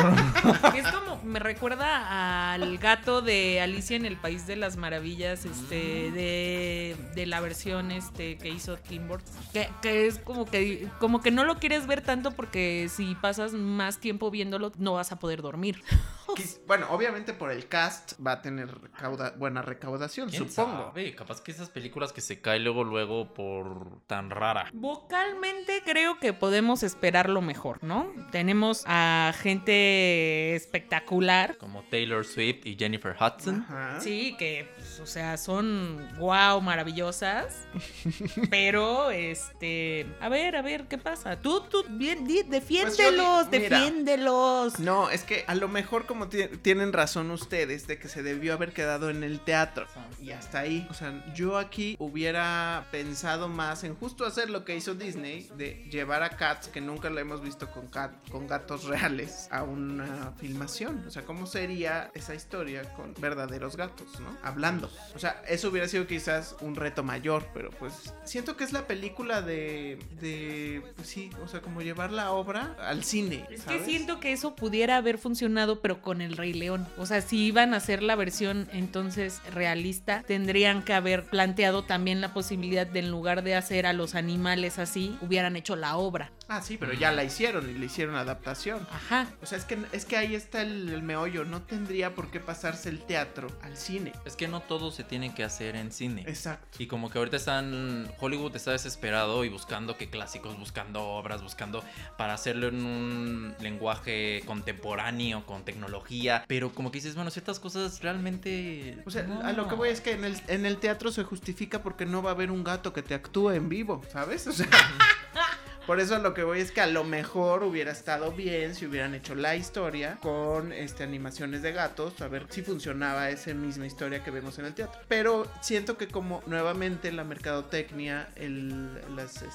Es 0.75 0.87
como, 0.91 1.21
me 1.23 1.39
recuerda 1.39 2.53
al 2.53 2.77
gato 2.77 3.21
de 3.21 3.61
Alicia 3.61 3.95
en 3.95 4.05
el 4.05 4.17
País 4.17 4.45
de 4.47 4.55
las 4.55 4.77
Maravillas, 4.77 5.45
este, 5.45 6.11
de, 6.11 6.95
de 7.15 7.25
la 7.25 7.39
versión 7.39 7.91
este 7.91 8.37
que 8.37 8.49
hizo 8.49 8.77
Tim 8.77 9.07
Burton. 9.07 9.33
Que, 9.51 9.69
que 9.81 10.07
es 10.07 10.19
como 10.19 10.45
que, 10.45 10.87
como 10.99 11.21
que 11.21 11.31
no 11.31 11.43
lo 11.43 11.57
quieres 11.57 11.87
ver 11.87 12.01
tanto 12.01 12.31
porque 12.31 12.87
si 12.89 13.15
pasas 13.15 13.53
más 13.53 13.99
tiempo 13.99 14.29
viéndolo, 14.31 14.71
no 14.77 14.93
vas 14.93 15.11
a 15.11 15.19
poder 15.19 15.41
dormir. 15.41 15.81
Quis- 16.35 16.59
Bueno, 16.65 16.87
obviamente 16.89 17.33
por 17.33 17.51
el 17.51 17.67
cast 17.67 18.13
va 18.25 18.33
a 18.33 18.41
tener 18.41 18.67
recauda- 18.69 19.35
buena 19.37 19.61
recaudación, 19.61 20.29
¿Quién 20.29 20.49
supongo. 20.49 20.85
sabe? 20.87 21.13
Capaz 21.15 21.41
que 21.41 21.51
esas 21.51 21.69
películas 21.69 22.11
que 22.11 22.21
se 22.21 22.41
caen 22.41 22.63
luego, 22.63 22.83
luego 22.83 23.33
por 23.33 24.01
tan 24.07 24.29
rara. 24.31 24.71
Vocalmente 25.09 25.81
creo 25.85 26.17
que 26.17 26.33
podemos 26.33 26.81
esperar 26.81 27.29
lo 27.29 27.41
mejor, 27.41 27.83
¿no? 27.83 28.11
Tenemos 28.31 28.83
a 28.87 29.33
gente 29.39 30.55
espectacular. 30.55 31.57
Como 31.57 31.83
Taylor 31.83 32.25
Swift 32.25 32.65
y 32.65 32.75
Jennifer 32.75 33.15
Hudson. 33.19 33.61
Ajá. 33.67 33.99
Sí, 33.99 34.35
que, 34.39 34.67
pues, 34.75 34.99
o 35.01 35.05
sea, 35.05 35.37
son 35.37 36.09
wow, 36.17 36.61
maravillosas. 36.61 37.65
pero, 38.49 39.11
este, 39.11 40.07
a 40.19 40.29
ver, 40.29 40.55
a 40.55 40.61
ver, 40.61 40.87
¿qué 40.87 40.97
pasa? 40.97 41.39
Tú, 41.41 41.61
tú, 41.69 41.83
bien, 41.89 42.25
di- 42.25 42.43
defiéndelos, 42.43 43.51
di- 43.51 43.59
mira. 43.59 43.79
defiéndelos. 43.79 44.79
No, 44.79 45.09
es 45.09 45.23
que 45.23 45.43
a 45.47 45.55
lo 45.55 45.67
mejor 45.67 46.05
como 46.05 46.27
ti- 46.29 46.47
tienen 46.61 46.93
razón 46.93 47.29
ustedes 47.29 47.85
de 47.87 47.99
que 47.99 48.07
se 48.07 48.23
debió 48.23 48.53
haber 48.53 48.71
quedado 48.73 49.09
en 49.09 49.23
el 49.23 49.41
teatro. 49.41 49.85
Y 50.21 50.31
hasta 50.31 50.59
ahí. 50.59 50.87
O 50.89 50.93
sea, 50.93 51.23
yo 51.35 51.57
aquí 51.57 51.95
hubiera 51.99 52.87
pensado 52.91 53.47
más 53.47 53.83
en 53.83 53.95
justo 53.95 54.25
hacer 54.25 54.49
lo 54.49 54.63
que 54.65 54.75
hizo 54.75 54.92
Disney 54.95 55.49
de 55.55 55.85
llevar 55.91 56.23
a 56.23 56.31
Cats, 56.31 56.67
que 56.67 56.81
nunca 56.81 57.09
la 57.09 57.21
hemos 57.21 57.41
visto 57.41 57.69
con, 57.71 57.87
cat, 57.87 58.11
con 58.29 58.47
gatos 58.47 58.85
reales, 58.85 59.47
a 59.51 59.63
una 59.63 60.33
filmación. 60.37 61.03
O 61.07 61.11
sea, 61.11 61.23
¿cómo 61.23 61.45
sería 61.45 62.11
esa 62.15 62.35
historia 62.35 62.83
con 62.93 63.13
verdaderos 63.19 63.77
gatos, 63.77 64.19
¿no? 64.19 64.35
Hablando. 64.41 64.89
O 65.15 65.19
sea, 65.19 65.41
eso 65.47 65.69
hubiera 65.69 65.87
sido 65.87 66.07
quizás 66.07 66.55
un 66.61 66.75
reto 66.75 67.03
mayor, 67.03 67.47
pero 67.53 67.69
pues 67.69 68.13
siento 68.23 68.57
que 68.57 68.63
es 68.63 68.73
la 68.73 68.87
película 68.87 69.41
de... 69.41 69.99
de 70.19 70.83
pues 70.95 71.07
sí, 71.07 71.29
o 71.43 71.47
sea, 71.47 71.61
como 71.61 71.81
llevar 71.81 72.11
la 72.11 72.31
obra 72.31 72.75
al 72.79 73.03
cine. 73.03 73.45
Es 73.49 73.63
que 73.63 73.83
siento 73.85 74.19
que 74.19 74.31
eso 74.31 74.55
pudiera 74.55 74.97
haber 74.97 75.17
funcionado, 75.17 75.81
pero 75.81 76.01
con 76.01 76.21
el 76.21 76.35
Rey 76.35 76.53
León. 76.53 76.87
O 76.97 77.05
sea, 77.05 77.21
si 77.21 77.45
iban 77.45 77.73
a 77.73 77.77
hacer 77.77 78.01
la 78.01 78.15
versión 78.15 78.67
entonces 78.71 79.41
realista, 79.53 80.23
tendrían 80.23 80.83
que 80.83 80.93
haber 80.93 81.25
planteado 81.25 81.83
también 81.83 82.21
la 82.21 82.33
posibilidad 82.33 82.87
de 82.87 83.03
en 83.03 83.11
lugar 83.11 83.43
de 83.43 83.55
hacer 83.55 83.85
a 83.85 83.93
los 83.93 84.15
animales 84.15 84.79
así, 84.83 85.17
hubieran 85.21 85.55
hecho 85.55 85.75
la 85.75 85.97
obra. 85.97 86.31
Ah, 86.47 86.61
sí, 86.61 86.77
pero 86.77 86.93
ya 86.93 87.11
la 87.11 87.23
hicieron 87.23 87.69
y 87.69 87.73
le 87.73 87.85
hicieron 87.85 88.15
adaptación. 88.15 88.85
Ajá. 88.91 89.27
O 89.41 89.45
sea, 89.45 89.57
es 89.57 89.65
que, 89.65 89.77
es 89.91 90.05
que 90.05 90.17
ahí 90.17 90.35
está 90.35 90.61
el, 90.61 90.89
el 90.89 91.01
meollo. 91.01 91.45
No 91.45 91.61
tendría 91.61 92.13
por 92.13 92.29
qué 92.31 92.39
pasarse 92.39 92.89
el 92.89 92.99
teatro 92.99 93.47
al 93.61 93.77
cine. 93.77 94.13
Es 94.25 94.35
que 94.35 94.47
no 94.47 94.61
todo 94.61 94.91
se 94.91 95.03
tiene 95.03 95.33
que 95.33 95.43
hacer 95.43 95.75
en 95.75 95.91
cine. 95.91 96.23
Exacto. 96.27 96.77
Y 96.79 96.87
como 96.87 97.09
que 97.09 97.17
ahorita 97.17 97.37
están. 97.37 98.07
Hollywood 98.19 98.55
está 98.55 98.71
desesperado 98.71 99.45
y 99.45 99.49
buscando 99.49 99.97
que 99.97 100.09
clásicos, 100.09 100.57
buscando 100.59 101.01
obras, 101.03 101.41
buscando 101.41 101.83
para 102.17 102.33
hacerlo 102.33 102.67
en 102.67 102.85
un 102.85 103.55
lenguaje 103.59 104.43
contemporáneo, 104.45 105.45
con 105.45 105.63
tecnología. 105.63 106.45
Pero 106.47 106.73
como 106.73 106.91
que 106.91 106.97
dices, 106.97 107.15
bueno, 107.15 107.31
ciertas 107.31 107.59
cosas 107.59 108.01
realmente. 108.01 109.01
O 109.05 109.11
sea, 109.11 109.23
no. 109.23 109.41
a 109.41 109.53
lo 109.53 109.67
que 109.67 109.75
voy 109.75 109.89
es 109.89 110.01
que 110.01 110.11
en 110.11 110.25
el, 110.25 110.41
en 110.47 110.65
el 110.65 110.77
teatro 110.77 111.11
se 111.11 111.23
justifica 111.23 111.81
porque 111.81 112.05
no 112.05 112.21
va 112.21 112.31
a 112.31 112.33
haber 112.33 112.51
un 112.51 112.63
gato 112.63 112.93
que 112.93 113.01
te 113.01 113.13
actúe 113.13 113.51
en 113.51 113.69
vivo, 113.69 114.01
¿sabes? 114.11 114.47
O 114.47 114.51
sea, 114.51 114.67
por 115.85 115.99
eso 115.99 116.17
lo 116.19 116.33
que 116.33 116.43
voy 116.43 116.59
es 116.59 116.71
que 116.71 116.81
a 116.81 116.87
lo 116.87 117.03
mejor 117.03 117.63
hubiera 117.63 117.91
estado 117.91 118.31
bien 118.31 118.75
si 118.75 118.85
hubieran 118.85 119.15
hecho 119.15 119.35
la 119.35 119.55
historia 119.55 120.17
con 120.21 120.71
este, 120.71 121.03
animaciones 121.03 121.61
de 121.61 121.71
gatos, 121.71 122.21
a 122.21 122.27
ver 122.27 122.45
si 122.49 122.61
funcionaba 122.61 123.29
esa 123.29 123.53
misma 123.53 123.85
historia 123.85 124.23
que 124.23 124.31
vemos 124.31 124.57
en 124.59 124.65
el 124.65 124.73
teatro. 124.73 124.99
Pero 125.07 125.47
siento 125.61 125.97
que 125.97 126.07
como 126.07 126.41
nuevamente 126.45 127.11
la 127.11 127.23
mercadotecnia, 127.23 128.29
el, 128.35 129.01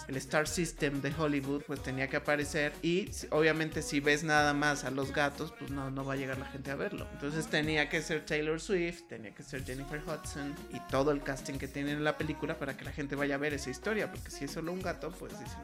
el 0.09 0.17
Star 0.17 0.47
System 0.47 1.01
de 1.01 1.13
Hollywood, 1.17 1.63
pues 1.67 1.83
tenía 1.83 2.09
que 2.09 2.17
aparecer 2.17 2.73
y 2.83 3.11
obviamente 3.31 3.83
si 3.83 4.01
ves 4.01 4.25
nada 4.25 4.55
más 4.55 4.85
a 4.85 4.91
los 4.91 5.13
gatos, 5.13 5.53
pues 5.59 5.71
no, 5.71 5.91
no 5.91 6.05
va 6.05 6.15
a 6.15 6.17
llegar 6.17 6.39
la 6.39 6.47
gente 6.47 6.71
a 6.71 6.77
verlo. 6.77 7.07
Entonces 7.13 7.47
tenía 7.47 7.89
que 7.89 8.03
ser 8.03 8.25
Taylor 8.25 8.61
Swift, 8.61 9.03
tenía 9.09 9.35
que 9.35 9.43
ser 9.43 9.65
Jennifer 9.65 10.01
Hudson 10.07 10.55
y 10.73 10.81
todo 10.91 11.11
el 11.11 11.23
casting 11.23 11.55
que 11.55 11.69
tienen 11.69 11.97
en 11.97 12.05
la 12.05 12.17
película 12.17 12.59
para 12.59 12.77
que 12.77 12.85
la 12.85 12.93
gente 12.93 13.17
vaya 13.17 13.37
a 13.37 13.39
ver 13.39 13.55
esa 13.55 13.71
historia, 13.71 14.11
porque 14.11 14.31
si 14.31 14.45
es 14.45 14.51
solo 14.51 14.73
un 14.73 14.81
gato, 14.81 15.11
pues 15.11 15.33
dicen, 15.39 15.59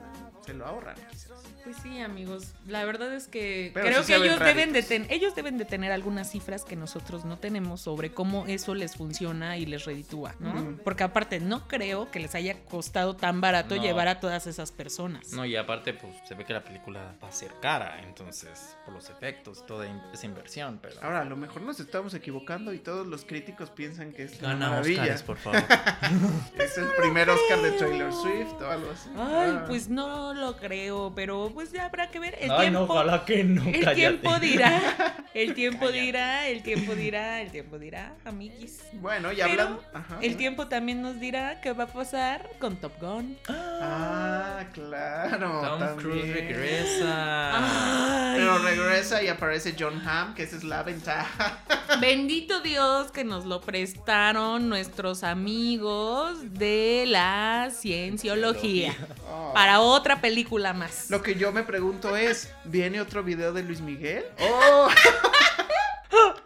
se 0.44 0.54
lo 0.54 0.66
ahorran 0.66 0.96
quizás. 1.10 1.30
Pues 1.64 1.76
sí, 1.82 2.00
amigos. 2.00 2.52
La 2.66 2.84
verdad 2.84 3.12
es 3.14 3.26
que 3.26 3.70
Pero 3.72 3.86
creo 3.86 4.02
sí 4.02 4.12
que 4.12 4.18
ellos 4.18 4.38
deben, 4.38 4.72
de 4.74 4.82
ten- 4.82 5.06
ellos 5.08 5.34
deben 5.34 5.56
de 5.56 5.64
tener 5.64 5.92
algunas 5.92 6.30
cifras 6.30 6.62
que 6.64 6.76
nosotros 6.76 7.24
no 7.24 7.38
tenemos 7.38 7.80
sobre 7.80 8.12
cómo 8.12 8.44
eso 8.46 8.74
les 8.74 8.94
funciona 8.96 9.56
y 9.56 9.64
les 9.64 9.84
reditúa, 9.86 10.34
¿no? 10.40 10.76
Porque 10.84 11.04
aparte 11.04 11.40
no 11.40 11.66
creo 11.66 12.10
que 12.10 12.20
les 12.20 12.34
haya 12.34 12.62
costado 12.64 13.16
tan 13.16 13.40
barato 13.40 13.76
No. 13.76 13.82
llevar 13.82 14.08
a 14.08 14.20
todas 14.20 14.46
esas 14.46 14.72
personas. 14.72 15.32
No, 15.32 15.44
y 15.46 15.56
aparte, 15.56 15.94
pues 15.94 16.12
se 16.28 16.34
ve 16.34 16.44
que 16.44 16.52
la 16.52 16.62
película 16.62 17.16
va 17.22 17.28
a 17.28 17.32
ser 17.32 17.52
cara. 17.62 18.02
Entonces, 18.02 18.76
por 18.84 18.92
los 18.94 19.08
efectos, 19.08 19.64
toda 19.66 19.86
in- 19.86 20.02
esa 20.12 20.26
inversión. 20.26 20.78
Pero. 20.82 20.96
Ahora, 21.02 21.22
a 21.22 21.24
lo 21.24 21.36
mejor 21.36 21.62
nos 21.62 21.80
estamos 21.80 22.12
equivocando 22.14 22.74
y 22.74 22.78
todos 22.78 23.06
los 23.06 23.24
críticos 23.24 23.70
piensan 23.70 24.12
que 24.12 24.24
es 24.24 24.38
una 24.42 24.56
maravilla. 24.56 25.16
Por 25.24 25.38
favor. 25.38 25.62
Es 26.58 26.76
el 26.78 26.88
primer 27.00 27.30
Oscar 27.30 27.62
de 27.62 27.70
Taylor 27.72 28.12
Swift 28.12 28.60
o 28.60 28.66
algo 28.70 28.90
así. 28.90 29.08
Ay, 29.16 29.50
Ah. 29.56 29.64
pues 29.66 29.88
no 29.88 30.33
lo 30.34 30.56
creo, 30.56 31.12
pero 31.14 31.50
pues 31.54 31.72
ya 31.72 31.86
habrá 31.86 32.10
que 32.10 32.18
ver. 32.18 32.36
El 32.40 32.50
Ay, 32.50 32.70
no, 32.70 32.80
tiempo, 32.80 32.94
ojalá 32.94 33.24
que 33.24 33.44
no. 33.44 33.62
el 33.64 33.72
cállate. 33.84 33.94
tiempo 33.94 34.38
dirá, 34.38 35.16
el 35.34 35.54
tiempo 35.54 35.80
Cállate. 35.86 36.00
dirá, 36.00 36.48
el 36.48 36.62
tiempo 36.62 36.94
dirá, 36.94 37.40
el 37.40 37.50
tiempo 37.50 37.78
dirá, 37.78 38.14
amiguis. 38.24 38.80
Bueno, 38.94 39.32
y 39.32 39.36
Pero 39.36 39.48
hablando. 39.50 39.84
Ajá. 39.94 40.18
El 40.20 40.36
tiempo 40.36 40.66
también 40.68 41.02
nos 41.02 41.20
dirá 41.20 41.60
qué 41.60 41.72
va 41.72 41.84
a 41.84 41.88
pasar 41.88 42.48
con 42.58 42.76
Top 42.76 42.92
Gun. 43.00 43.36
Ah, 43.48 44.64
claro. 44.72 45.60
Tom 45.78 45.96
Cruise 45.96 46.32
regresa. 46.32 48.32
Ay. 48.32 48.36
Pero 48.36 48.58
regresa 48.58 49.22
y 49.22 49.28
aparece 49.28 49.74
John 49.78 50.00
Hamm, 50.06 50.34
que 50.34 50.42
esa 50.44 50.56
es 50.56 50.64
la 50.64 50.82
ventaja. 50.82 51.58
Bendito 52.00 52.60
Dios 52.60 53.10
que 53.12 53.24
nos 53.24 53.44
lo 53.44 53.60
prestaron 53.60 54.68
nuestros 54.68 55.22
amigos 55.24 56.54
de 56.54 57.04
la 57.06 57.70
cienciología. 57.72 58.94
Oh. 59.30 59.52
Para 59.54 59.80
otra 59.80 60.20
película 60.24 60.72
más. 60.72 61.10
Lo 61.10 61.20
que 61.22 61.34
yo 61.34 61.52
me 61.52 61.64
pregunto 61.64 62.16
es, 62.16 62.50
¿viene 62.64 62.98
otro 62.98 63.22
video 63.22 63.52
de 63.52 63.62
Luis 63.62 63.82
Miguel? 63.82 64.24
¡Oh! 64.40 64.88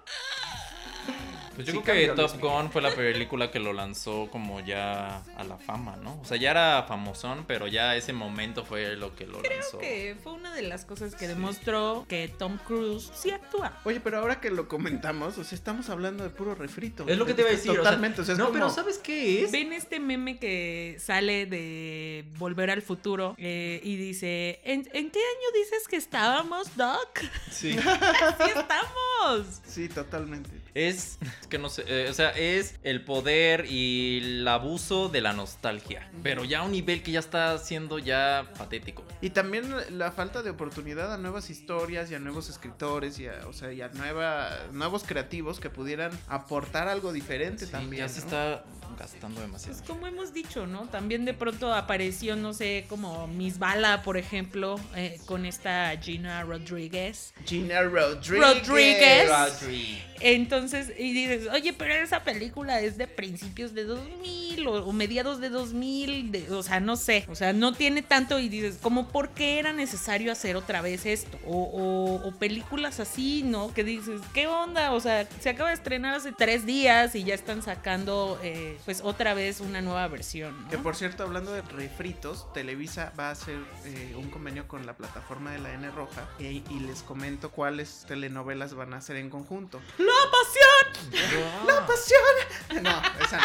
Pues 1.58 1.66
yo 1.66 1.72
Sí 1.72 1.80
creo 1.80 2.14
que 2.14 2.22
Top 2.22 2.40
Gun 2.40 2.70
fue 2.72 2.80
la 2.82 2.94
película 2.94 3.50
que 3.50 3.58
lo 3.58 3.72
lanzó 3.72 4.28
como 4.30 4.60
ya 4.60 5.24
a 5.36 5.42
la 5.42 5.56
fama, 5.56 5.96
¿no? 5.96 6.20
O 6.20 6.24
sea, 6.24 6.36
ya 6.36 6.52
era 6.52 6.84
famosón, 6.86 7.44
pero 7.48 7.66
ya 7.66 7.96
ese 7.96 8.12
momento 8.12 8.64
fue 8.64 8.94
lo 8.94 9.16
que 9.16 9.26
lo 9.26 9.42
lanzó. 9.42 9.78
que 9.78 10.16
fue 10.22 10.34
una 10.34 10.54
de 10.54 10.62
las 10.62 10.84
cosas 10.84 11.16
que 11.16 11.26
demostró 11.26 12.06
que 12.08 12.28
Tom 12.28 12.58
Cruise 12.64 13.10
sí 13.12 13.32
actúa. 13.32 13.76
Oye, 13.82 13.98
pero 13.98 14.18
ahora 14.18 14.40
que 14.40 14.50
lo 14.50 14.68
comentamos, 14.68 15.36
o 15.36 15.42
sea, 15.42 15.56
estamos 15.56 15.90
hablando 15.90 16.22
de 16.22 16.30
puro 16.30 16.54
refrito. 16.54 17.04
Es 17.08 17.18
lo 17.18 17.26
que 17.26 17.34
te 17.34 17.40
iba 17.40 17.50
a 17.50 17.52
decir. 17.54 17.70
o 17.72 17.74
sea, 17.74 17.82
Totalmente, 17.82 18.20
o 18.20 18.24
sea, 18.24 18.34
es 18.34 18.38
no, 18.38 18.44
como- 18.46 18.54
pero 18.54 18.70
¿sabes 18.70 18.98
qué 18.98 19.42
es? 19.42 19.50
¿Ven 19.50 19.72
este 19.72 19.98
meme 19.98 20.38
que 20.38 20.96
sale 21.00 21.46
de 21.46 22.24
Volver 22.38 22.70
al 22.70 22.82
Futuro 22.82 23.34
eh, 23.36 23.80
y 23.82 23.96
dice, 23.96 24.60
¿En, 24.62 24.88
en 24.92 25.10
qué 25.10 25.18
año 25.18 25.48
dices 25.54 25.88
que 25.88 25.96
estábamos, 25.96 26.76
Doc? 26.76 27.18
Sí. 27.50 27.72
¡Sí 27.78 28.50
estamos! 28.54 29.60
Sí, 29.66 29.88
totalmente. 29.88 30.50
Es, 30.74 31.18
es 31.40 31.46
que 31.48 31.58
no 31.58 31.68
sé, 31.68 31.84
eh, 31.86 32.08
o 32.08 32.12
sea, 32.14 32.30
es 32.30 32.74
el 32.82 33.02
poder 33.04 33.66
y 33.68 34.18
el 34.22 34.48
abuso 34.48 35.08
de 35.08 35.20
la 35.20 35.32
nostalgia, 35.32 36.10
pero 36.22 36.44
ya 36.44 36.60
a 36.60 36.62
un 36.64 36.72
nivel 36.72 37.02
que 37.02 37.12
ya 37.12 37.20
está 37.20 37.56
siendo 37.58 37.98
ya 37.98 38.46
patético. 38.58 39.04
Y 39.20 39.30
también 39.30 39.74
la 39.98 40.12
falta 40.12 40.42
de 40.42 40.50
oportunidad 40.50 41.12
a 41.12 41.16
nuevas 41.18 41.50
historias 41.50 42.10
y 42.10 42.14
a 42.14 42.18
nuevos 42.18 42.48
escritores 42.50 43.18
y 43.18 43.26
a, 43.26 43.46
o 43.48 43.52
sea, 43.52 43.72
y 43.72 43.80
a 43.82 43.88
nueva, 43.88 44.50
nuevos 44.72 45.04
creativos 45.04 45.60
que 45.60 45.70
pudieran 45.70 46.12
aportar 46.28 46.88
algo 46.88 47.12
diferente 47.12 47.66
Sí, 47.66 47.72
también. 47.72 48.06
ya 48.06 48.08
se 48.08 48.20
está 48.20 48.64
gastando 48.98 49.40
demasiado. 49.40 49.78
Pues 49.78 49.88
como 49.88 50.06
hemos 50.06 50.32
dicho, 50.32 50.66
¿no? 50.66 50.88
También 50.88 51.24
de 51.24 51.32
pronto 51.34 51.72
apareció, 51.72 52.36
no 52.36 52.52
sé, 52.52 52.86
como 52.88 53.26
Miss 53.28 53.58
Bala, 53.58 54.02
por 54.02 54.16
ejemplo, 54.16 54.78
eh, 54.96 55.20
con 55.26 55.46
esta 55.46 55.96
Gina 56.00 56.42
Rodríguez. 56.42 57.32
Gina 57.44 57.82
Rodríguez. 57.82 58.66
Rodríguez. 58.68 59.28
Rodri. 59.28 60.02
Entonces, 60.20 60.57
y 60.98 61.12
dices, 61.12 61.48
oye, 61.52 61.72
pero 61.72 61.94
esa 61.94 62.24
película 62.24 62.80
es 62.80 62.96
de 62.98 63.06
principios 63.06 63.74
de 63.74 63.84
2000 63.84 64.66
o, 64.66 64.84
o 64.86 64.92
mediados 64.92 65.40
de 65.40 65.48
2000, 65.50 66.32
de- 66.32 66.50
o 66.52 66.62
sea, 66.62 66.80
no 66.80 66.96
sé, 66.96 67.24
o 67.28 67.34
sea, 67.34 67.52
no 67.52 67.72
tiene 67.72 68.02
tanto 68.02 68.38
y 68.38 68.48
dices, 68.48 68.78
como, 68.82 69.08
¿por 69.08 69.30
qué 69.30 69.58
era 69.58 69.72
necesario 69.72 70.32
hacer 70.32 70.56
otra 70.56 70.80
vez 70.82 71.06
esto? 71.06 71.38
O, 71.46 71.56
o- 71.62 72.28
o 72.28 72.32
películas 72.38 73.00
así, 73.00 73.42
¿no? 73.44 73.72
Que 73.72 73.84
dices, 73.84 74.20
¿qué 74.34 74.46
onda? 74.46 74.92
O 74.92 75.00
sea, 75.00 75.28
se 75.40 75.50
acaba 75.50 75.68
de 75.70 75.74
estrenar 75.76 76.14
hace 76.14 76.32
tres 76.32 76.66
días 76.66 77.14
y 77.14 77.24
ya 77.24 77.34
están 77.34 77.62
sacando, 77.62 78.38
eh, 78.42 78.76
pues, 78.84 79.00
otra 79.02 79.34
vez 79.34 79.60
una 79.60 79.80
nueva 79.80 80.06
versión, 80.08 80.62
¿no? 80.64 80.68
Que 80.70 80.78
por 80.78 80.96
cierto, 80.96 81.22
hablando 81.22 81.52
de 81.52 81.62
refritos, 81.62 82.52
Televisa 82.52 83.12
va 83.18 83.28
a 83.28 83.32
hacer 83.32 83.58
eh, 83.84 84.14
un 84.16 84.30
convenio 84.30 84.66
con 84.68 84.86
la 84.86 84.96
plataforma 84.96 85.52
de 85.52 85.58
la 85.58 85.72
N 85.74 85.90
Roja 85.90 86.28
y, 86.38 86.62
y 86.70 86.80
les 86.86 87.02
comento 87.02 87.50
cuáles 87.50 88.04
telenovelas 88.08 88.74
van 88.74 88.94
a 88.94 88.98
hacer 88.98 89.16
en 89.16 89.30
conjunto. 89.30 89.80
¡La 89.98 90.12
pasión! 90.48 91.66
¡La 91.66 91.86
pasión! 91.86 92.82
No, 92.82 93.02
esa 93.24 93.38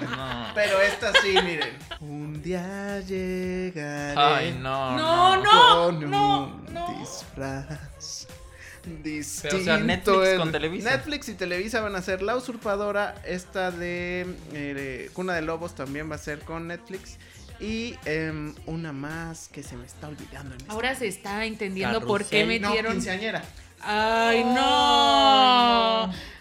no. 0.00 0.16
No. 0.16 0.50
Pero 0.54 0.80
esta 0.80 1.12
sí, 1.20 1.34
miren. 1.44 1.76
Un 2.00 2.42
día 2.42 3.00
llegaré. 3.00 4.14
Ay, 4.16 4.58
no. 4.60 4.96
No, 4.96 5.36
no, 5.42 5.86
con 5.86 6.10
no, 6.10 6.44
un 6.46 6.74
no. 6.74 6.98
disfraz. 6.98 8.26
Distinto. 9.02 9.56
Pero, 9.56 9.62
o 9.62 9.64
sea, 9.64 9.78
Netflix 9.78 10.28
el- 10.28 10.38
con 10.38 10.52
Televisa. 10.52 10.90
Netflix 10.90 11.28
y 11.30 11.34
Televisa 11.34 11.80
van 11.80 11.96
a 11.96 12.02
ser 12.02 12.22
La 12.22 12.36
Usurpadora. 12.36 13.14
Esta 13.24 13.70
de 13.70 14.26
eh, 14.52 15.10
Cuna 15.14 15.34
de 15.34 15.42
Lobos 15.42 15.74
también 15.74 16.10
va 16.10 16.16
a 16.16 16.18
ser 16.18 16.40
con 16.40 16.68
Netflix. 16.68 17.16
Y 17.60 17.96
em, 18.04 18.54
una 18.66 18.92
más 18.92 19.48
que 19.48 19.62
se 19.62 19.76
me 19.76 19.86
está 19.86 20.08
olvidando. 20.08 20.54
En 20.54 20.60
este 20.60 20.72
Ahora 20.72 20.94
se 20.94 21.06
está 21.06 21.44
entendiendo 21.46 22.00
por 22.04 22.24
qué. 22.24 22.42
No, 22.42 22.46
metieron... 22.68 22.92
quinceañera. 22.92 23.42
¡Ay, 23.80 24.44
no! 24.44 24.50
Ay, 24.52 26.08
no. 26.08 26.33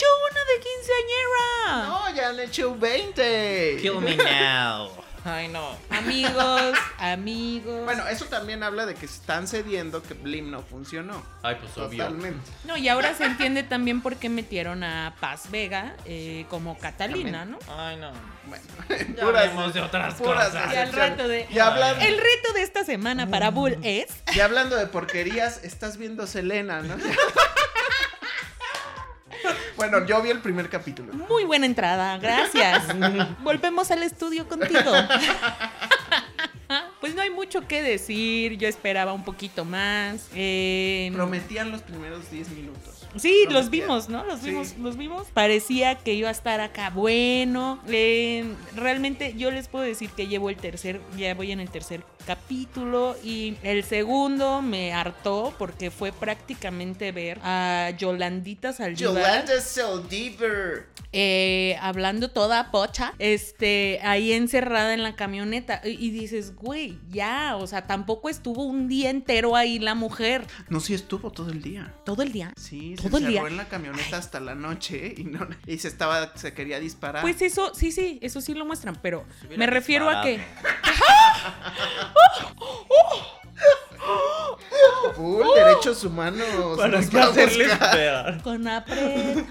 Hecho 0.00 0.06
una 0.30 0.40
de 0.46 0.60
quinceañera. 0.62 1.88
No, 1.88 2.14
ya 2.14 2.28
han 2.30 2.40
hecho 2.40 2.74
20. 2.74 3.78
Kill 3.82 4.00
me 4.00 4.16
now. 4.16 4.90
Ay, 5.26 5.48
no. 5.48 5.76
Amigos, 5.90 6.78
amigos. 6.96 7.84
Bueno, 7.84 8.08
eso 8.08 8.24
también 8.24 8.62
habla 8.62 8.86
de 8.86 8.94
que 8.94 9.04
están 9.04 9.46
cediendo 9.46 10.02
que 10.02 10.14
Blim 10.14 10.50
no 10.50 10.62
funcionó. 10.62 11.22
Ay, 11.42 11.56
pues 11.60 11.76
obvio. 11.76 12.02
Totalmente. 12.02 12.50
No, 12.64 12.78
y 12.78 12.88
ahora 12.88 13.12
se 13.12 13.26
entiende 13.26 13.62
también 13.62 14.00
por 14.00 14.16
qué 14.16 14.30
metieron 14.30 14.84
a 14.84 15.16
Paz 15.20 15.50
Vega 15.50 15.94
eh, 16.06 16.46
como 16.48 16.78
Catalina, 16.78 17.44
¿no? 17.44 17.58
Ay, 17.68 17.98
no. 17.98 18.10
Bueno, 18.46 18.64
Ya 19.18 19.66
de 19.70 19.80
otras 19.82 20.14
cosas. 20.14 20.54
Y 20.72 20.76
al 20.76 20.92
rato 20.94 21.28
de... 21.28 21.46
Y 21.50 21.58
hablando, 21.58 22.02
El 22.02 22.16
reto 22.16 22.54
de 22.54 22.62
esta 22.62 22.84
semana 22.84 23.28
para 23.28 23.50
Bull 23.50 23.76
es... 23.82 24.06
y 24.34 24.40
hablando 24.40 24.76
de 24.76 24.86
porquerías, 24.86 25.62
estás 25.62 25.98
viendo 25.98 26.26
Selena, 26.26 26.80
¿no? 26.80 26.96
bueno, 29.80 30.04
yo 30.04 30.20
vi 30.20 30.28
el 30.28 30.40
primer 30.40 30.68
capítulo. 30.68 31.14
Muy 31.14 31.44
buena 31.44 31.64
entrada, 31.64 32.18
gracias. 32.18 32.84
Volvemos 33.42 33.90
al 33.90 34.02
estudio 34.02 34.46
contigo. 34.46 34.92
Pues 37.00 37.14
no 37.14 37.22
hay 37.22 37.30
mucho 37.30 37.66
que 37.66 37.80
decir, 37.82 38.58
yo 38.58 38.68
esperaba 38.68 39.14
un 39.14 39.24
poquito 39.24 39.64
más. 39.64 40.28
Eh, 40.34 41.10
Prometían 41.14 41.70
los 41.70 41.80
primeros 41.80 42.30
10 42.30 42.50
minutos. 42.50 42.99
Sí, 43.16 43.44
los 43.50 43.70
vimos, 43.70 44.08
¿no? 44.08 44.24
Los 44.24 44.40
Sí. 44.40 44.50
vimos, 44.50 44.76
los 44.78 44.96
vimos. 44.96 45.26
Parecía 45.34 45.96
que 45.96 46.14
iba 46.14 46.28
a 46.28 46.32
estar 46.32 46.60
acá 46.60 46.90
bueno. 46.90 47.80
Eh, 47.88 48.44
realmente 48.76 49.34
yo 49.36 49.50
les 49.50 49.68
puedo 49.68 49.84
decir 49.84 50.10
que 50.10 50.28
llevo 50.28 50.48
el 50.50 50.56
tercer, 50.56 51.00
ya 51.16 51.34
voy 51.34 51.50
en 51.52 51.60
el 51.60 51.70
tercer 51.70 52.02
capítulo 52.26 53.16
y 53.24 53.56
el 53.62 53.82
segundo 53.82 54.62
me 54.62 54.92
hartó 54.92 55.54
porque 55.58 55.90
fue 55.90 56.12
prácticamente 56.12 57.12
ver 57.12 57.40
a 57.42 57.90
Yolandita 57.98 58.72
Saldívar 58.72 59.14
Yolanda 59.14 59.60
Saldívar. 59.60 60.86
eh, 61.12 61.76
hablando 61.80 62.30
toda 62.30 62.70
pocha, 62.70 63.14
este, 63.18 63.98
ahí 64.02 64.32
encerrada 64.32 64.94
en 64.94 65.02
la 65.02 65.16
camioneta 65.16 65.80
y, 65.84 65.90
y 66.06 66.10
dices, 66.10 66.54
güey, 66.54 66.98
ya, 67.10 67.56
o 67.56 67.66
sea, 67.66 67.86
tampoco 67.86 68.28
estuvo 68.28 68.64
un 68.64 68.86
día 68.86 69.10
entero 69.10 69.56
ahí 69.56 69.78
la 69.78 69.94
mujer, 69.94 70.46
No, 70.68 70.78
sí 70.78 70.94
estuvo 70.94 71.30
todo 71.32 71.50
el 71.50 71.62
día. 71.62 71.92
todo 72.04 72.22
el 72.22 72.30
día. 72.32 72.52
Sí, 72.56 72.94
Todo 73.02 73.18
el 73.18 73.26
día. 73.26 73.42
en 73.46 73.56
la 73.56 73.68
camioneta 73.68 74.16
hasta 74.16 74.40
la 74.40 74.54
noche 74.54 75.14
y 75.16 75.24
no 75.24 75.46
y 75.66 75.78
se 75.78 75.88
estaba 75.88 76.36
se 76.36 76.52
quería 76.54 76.78
disparar. 76.80 77.22
Pues 77.22 77.42
eso, 77.42 77.74
sí, 77.74 77.92
sí, 77.92 78.18
eso 78.22 78.40
sí 78.40 78.54
lo 78.54 78.64
muestran, 78.64 78.98
pero 79.00 79.24
me 79.56 79.66
refiero 79.66 80.08
a 80.08 80.22
que 80.22 80.40
Full 85.14 85.46
derechos 85.54 86.04
humanos. 86.04 86.76
Para 86.76 86.98
a 86.98 87.00
hacerles 87.00 87.72
esperar. 87.72 88.42
con 88.42 88.66
apre. 88.68 89.44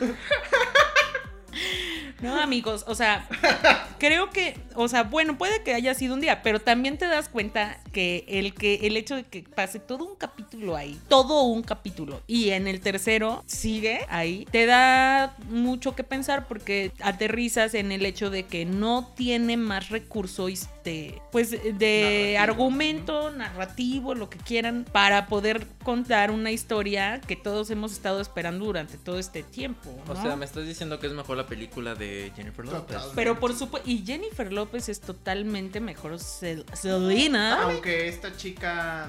No, 2.21 2.39
amigos, 2.39 2.83
o 2.87 2.95
sea, 2.95 3.27
creo 3.99 4.29
que, 4.29 4.57
o 4.75 4.87
sea, 4.87 5.03
bueno, 5.03 5.37
puede 5.37 5.63
que 5.63 5.73
haya 5.73 5.93
sido 5.93 6.15
un 6.15 6.21
día, 6.21 6.41
pero 6.41 6.59
también 6.59 6.97
te 6.97 7.07
das 7.07 7.29
cuenta 7.29 7.79
que 7.91 8.25
el 8.27 8.53
que 8.53 8.87
el 8.87 8.97
hecho 8.97 9.15
de 9.15 9.23
que 9.23 9.43
pase 9.43 9.79
todo 9.79 10.05
un 10.05 10.15
capítulo 10.15 10.75
ahí, 10.75 10.99
todo 11.07 11.43
un 11.43 11.63
capítulo 11.63 12.21
y 12.27 12.49
en 12.49 12.67
el 12.67 12.81
tercero 12.81 13.43
sigue 13.45 14.01
ahí, 14.09 14.45
te 14.51 14.65
da 14.65 15.35
mucho 15.47 15.95
que 15.95 16.03
pensar 16.03 16.47
porque 16.47 16.91
aterrizas 17.01 17.73
en 17.73 17.91
el 17.91 18.05
hecho 18.05 18.29
de 18.29 18.43
que 18.43 18.65
no 18.65 19.11
tiene 19.15 19.57
más 19.57 19.89
recurso 19.89 20.47
este, 20.47 21.21
pues 21.31 21.51
de 21.51 22.35
Narrativo. 22.37 22.43
argumento, 22.43 23.31
narrativo, 23.31 24.15
lo 24.15 24.29
que 24.29 24.37
quieran 24.39 24.85
para 24.91 25.27
poder 25.27 25.65
contar 25.83 26.31
una 26.31 26.51
historia 26.51 27.21
que 27.21 27.35
todos 27.35 27.69
hemos 27.69 27.93
estado 27.93 28.21
esperando 28.21 28.65
durante 28.65 28.97
todo 28.97 29.19
este 29.19 29.43
tiempo, 29.43 29.89
O 30.07 30.15
sea, 30.15 30.35
me 30.35 30.45
estás 30.45 30.65
diciendo 30.65 30.99
que 30.99 31.07
es 31.07 31.13
mejor 31.13 31.37
la 31.37 31.47
película 31.47 31.95
de 31.95 32.08
Jennifer 32.35 32.65
Lopez. 32.65 32.97
Total. 32.97 33.11
Pero 33.15 33.39
por 33.39 33.55
supuesto, 33.55 33.89
y 33.89 34.03
Jennifer 34.05 34.51
López 34.51 34.89
es 34.89 35.01
totalmente 35.01 35.79
mejor 35.79 36.13
Sel- 36.19 36.65
Selena. 36.73 37.63
Aunque 37.63 38.07
esta 38.07 38.35
chica 38.35 39.07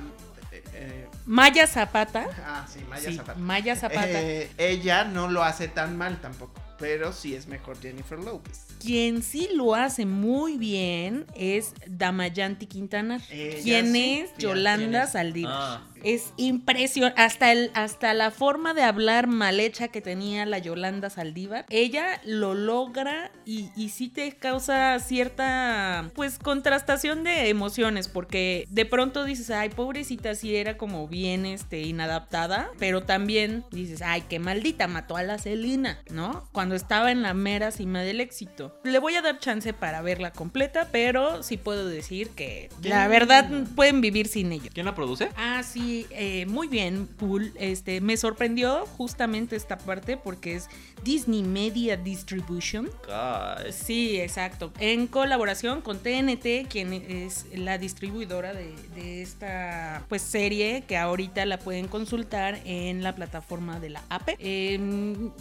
eh, 0.53 0.63
eh, 0.75 1.07
Maya 1.27 1.67
Zapata. 1.67 2.27
ah, 2.45 2.67
sí, 2.73 2.81
Maya 2.89 3.11
sí, 3.11 3.17
Zapata. 3.17 3.39
Maya 3.39 3.77
Zapata. 3.77 4.21
Eh, 4.23 4.51
ella 4.59 5.05
no 5.05 5.29
lo 5.29 5.43
hace 5.45 5.69
tan 5.69 5.97
mal 5.97 6.21
tampoco. 6.21 6.61
pero 6.79 7.13
sí 7.13 7.35
es 7.35 7.47
mejor 7.47 7.79
Jennifer 7.81 8.19
Lopez. 8.19 8.65
Quien 8.81 9.23
sí 9.23 9.51
lo 9.55 9.75
hace 9.75 10.07
muy 10.07 10.57
bien 10.57 11.27
es 11.37 11.75
Damayanti 11.87 12.65
Quintana. 12.67 13.21
Ella 13.31 13.63
quien 13.63 13.93
sí. 13.93 14.21
es 14.21 14.31
¿Quién 14.31 14.49
Yolanda? 14.49 15.07
Saldívar. 15.07 15.53
Ah. 15.55 15.87
Es 16.03 16.33
impresionante. 16.37 17.21
Hasta, 17.21 17.53
el, 17.53 17.71
hasta 17.75 18.15
la 18.15 18.31
forma 18.31 18.75
de 18.75 18.83
hablar 18.83 19.27
mal 19.27 19.61
hecha 19.61 19.89
que 19.89 20.01
tenía 20.01 20.47
la 20.47 20.59
Yolanda 20.59 21.11
Saldívar. 21.11 21.67
Ella 21.71 22.21
lo 22.25 22.55
logra 22.55 23.31
y, 23.45 23.71
y 23.77 23.91
sí 23.91 24.09
te 24.09 24.33
causa 24.33 24.99
cierta, 25.01 26.11
pues, 26.15 26.39
contrastación 26.39 27.25
de 27.25 27.49
emociones. 27.49 28.09
Porque 28.09 28.67
de 28.71 28.87
pronto 28.87 29.25
dices, 29.25 29.51
ay, 29.51 29.71
pobrecita, 29.71 30.35
sí 30.35 30.57
era 30.57 30.77
como 30.77 31.09
bien 31.09 31.47
este, 31.47 31.83
inadaptada. 31.83 32.71
Pero 32.79 33.03
también 33.03 33.65
dices, 33.71 34.03
ay, 34.03 34.25
qué 34.29 34.39
maldita, 34.39 34.87
mató 34.87 35.17
a 35.17 35.23
la 35.23 35.39
Celina, 35.39 35.99
¿no? 36.11 36.49
Cuando 36.53 36.75
estaba 36.75 37.11
en 37.11 37.23
la 37.23 37.35
mera 37.35 37.71
cima 37.71 38.01
del 38.03 38.21
éxito. 38.21 38.79
Le 38.85 38.99
voy 38.99 39.15
a 39.17 39.23
dar 39.23 39.39
chance 39.39 39.73
para 39.73 40.03
verla 40.03 40.33
completa, 40.33 40.89
pero 40.91 41.43
sí 41.43 41.57
puedo 41.57 41.87
decir 41.87 42.31
que 42.31 42.69
la 42.83 43.09
verdad 43.09 43.49
pueden 43.75 44.01
vivir 44.01 44.29
sin 44.29 44.53
ello. 44.53 44.71
¿Quién 44.73 44.87
la 44.87 44.95
produce? 44.95 45.31
Ah, 45.37 45.63
sí, 45.63 45.89
eh, 46.11 46.46
muy 46.46 46.68
bien, 46.68 47.07
Pool. 47.07 47.53
Este, 47.57 48.00
me 48.00 48.16
sorprendió 48.16 48.87
justamente 48.96 49.57
esta 49.57 49.79
parte 49.79 50.16
porque 50.16 50.57
es 50.57 50.68
Disney 51.05 51.42
Media 51.42 51.96
Distribution. 51.96 52.90
Sí, 53.70 54.20
exacto. 54.20 54.72
En 54.79 55.07
colaboración 55.07 55.81
con 55.81 55.98
TNT, 55.98 56.68
quien 56.68 56.92
es 56.92 57.46
la 57.55 57.79
distribuidora 57.79 58.53
de, 58.53 58.74
de 58.94 59.22
esta 59.22 60.05
pues 60.09 60.22
serie 60.22 60.85
que 60.87 60.96
ahorita 60.96 61.44
la 61.46 61.59
pueden 61.59 61.88
consultar 61.88 62.61
en 62.64 63.03
la 63.03 63.14
plataforma 63.14 63.81
de 63.81 63.90
la 63.90 64.03
AP. 64.09 64.37
Eh, 64.38 64.79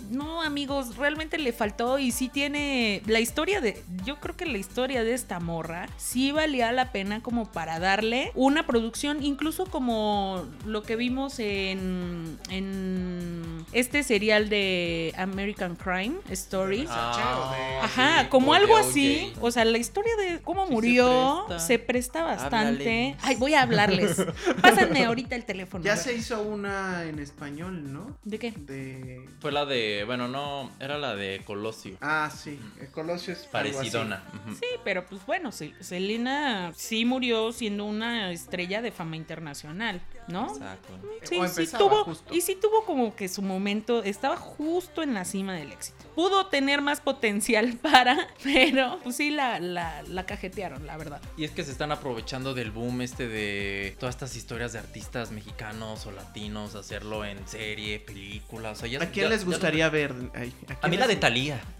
no, 0.10 0.42
amigos, 0.42 0.96
realmente 0.98 1.38
le 1.38 1.54
faltó 1.54 2.00
y 2.00 2.12
sí 2.12 2.30
tiene 2.30 3.02
la 3.06 3.20
historia 3.20 3.62
de, 3.62 3.82
yo 4.06 4.20
creo 4.20 4.36
que 4.36 4.46
la 4.46 4.58
historia 4.58 5.04
de 5.04 5.14
esta 5.14 5.40
morra 5.40 5.88
sí 5.98 6.32
valía 6.32 6.72
la 6.72 6.92
pena 6.92 7.22
como 7.22 7.52
para 7.52 7.80
darle 7.80 8.32
una 8.36 8.66
producción, 8.66 9.24
incluso 9.24 9.66
como 9.66 10.39
lo 10.66 10.84
que 10.84 10.96
vimos 10.96 11.40
en, 11.40 12.38
en 12.50 13.66
este 13.74 14.04
serial 14.04 14.50
de 14.50 15.14
American 15.18 15.76
Crime 15.76 16.16
Story. 16.30 16.86
Ah, 16.90 17.82
Ajá, 17.84 18.22
sí, 18.24 18.28
como 18.30 18.54
algo 18.54 18.78
así. 18.78 19.34
O 19.42 19.52
sea, 19.52 19.66
la 19.66 19.78
historia 19.78 20.16
de 20.18 20.40
cómo 20.42 20.64
Sí 20.64 20.68
se 20.70 20.74
murió 20.74 21.44
presta. 21.48 21.66
se 21.68 21.80
presta, 21.80 22.24
bastante. 22.24 23.14
Háblale. 23.14 23.16
Ay, 23.22 23.36
voy 23.36 23.54
a 23.54 23.62
hablarles. 23.64 24.26
Pásenme 24.62 25.06
ahorita 25.06 25.36
el 25.36 25.46
teléfono. 25.46 25.84
Ya 25.84 25.96
se 25.96 26.14
hizo 26.16 26.42
una 26.42 27.04
en 27.06 27.20
español, 27.20 27.92
¿no? 27.94 28.18
¿De 28.24 28.40
qué? 28.40 28.52
De... 28.52 29.26
Fue 29.40 29.52
la 29.52 29.66
de, 29.66 30.04
bueno, 30.06 30.28
no, 30.28 30.72
era 30.80 30.98
la 30.98 31.16
de 31.16 31.42
Colosio. 31.46 31.98
Ah, 32.02 32.32
sí, 32.36 32.60
el 32.80 32.90
Colosio 32.90 33.34
es. 33.34 33.40
Parecidona. 33.52 34.24
Sí, 34.60 34.68
pero 34.84 35.06
pues 35.06 35.26
bueno, 35.26 35.52
Selena 35.52 36.72
sí 36.76 37.06
murió 37.06 37.52
siendo 37.52 37.86
una 37.86 38.32
estrella 38.32 38.82
de 38.82 38.92
fama 38.92 39.16
internacional, 39.16 40.02
¿no? 40.30 40.48
Exacto. 40.54 40.94
Sí, 41.24 41.38
O 41.38 41.48
sí 41.48 41.68
tuvo, 41.68 42.04
justo. 42.06 42.34
y 42.34 42.42
sí 42.42 42.56
tuvo 42.56 42.86
como 42.86 43.16
que 43.16 43.28
su 43.28 43.42
momento, 43.42 44.04
estaba 44.04 44.38
justo 44.38 45.04
en 45.04 45.14
la 45.14 45.26
cima 45.26 45.54
del 45.54 45.72
éxito. 45.72 45.98
Pudo 46.16 46.48
tener 46.48 46.82
más 46.82 47.02
potencial 47.02 47.74
para, 47.82 48.28
pero 48.44 49.00
pues 49.04 49.16
sí 49.18 49.30
la, 49.32 49.60
la, 49.60 50.02
la 50.04 50.26
cajetearon, 50.26 50.86
la 50.86 50.98
verdad. 50.98 51.22
Y 51.38 51.44
es 51.44 51.52
que 51.52 51.64
se 51.64 51.72
están 51.72 51.92
aprovechando 51.92 52.54
del 52.54 52.72
boom 52.72 53.02
este 53.02 53.28
de 53.28 53.96
todas 54.00 54.16
estas 54.16 54.36
historias 54.36 54.74
de 54.74 54.80
artistas 54.80 55.32
mexicanos 55.32 56.06
o 56.06 56.12
latinos, 56.12 56.76
hacerlo 56.76 57.26
en 57.26 57.46
serie, 57.48 58.00
películas. 58.00 58.78
O 58.78 58.82
sea, 58.82 58.90
ya- 58.90 59.04
¿A 59.04 59.08
quién 59.12 59.26
ya- 59.26 59.30
les 59.30 59.42
ya- 59.42 59.46
gustaría 59.48 59.90
ver? 59.90 60.14
Ay, 60.36 60.54
¿a, 60.82 60.88
mí 60.88 60.98
la 60.98 61.08
de 61.08 61.14
les- 61.14 61.20
Thalía. 61.20 61.62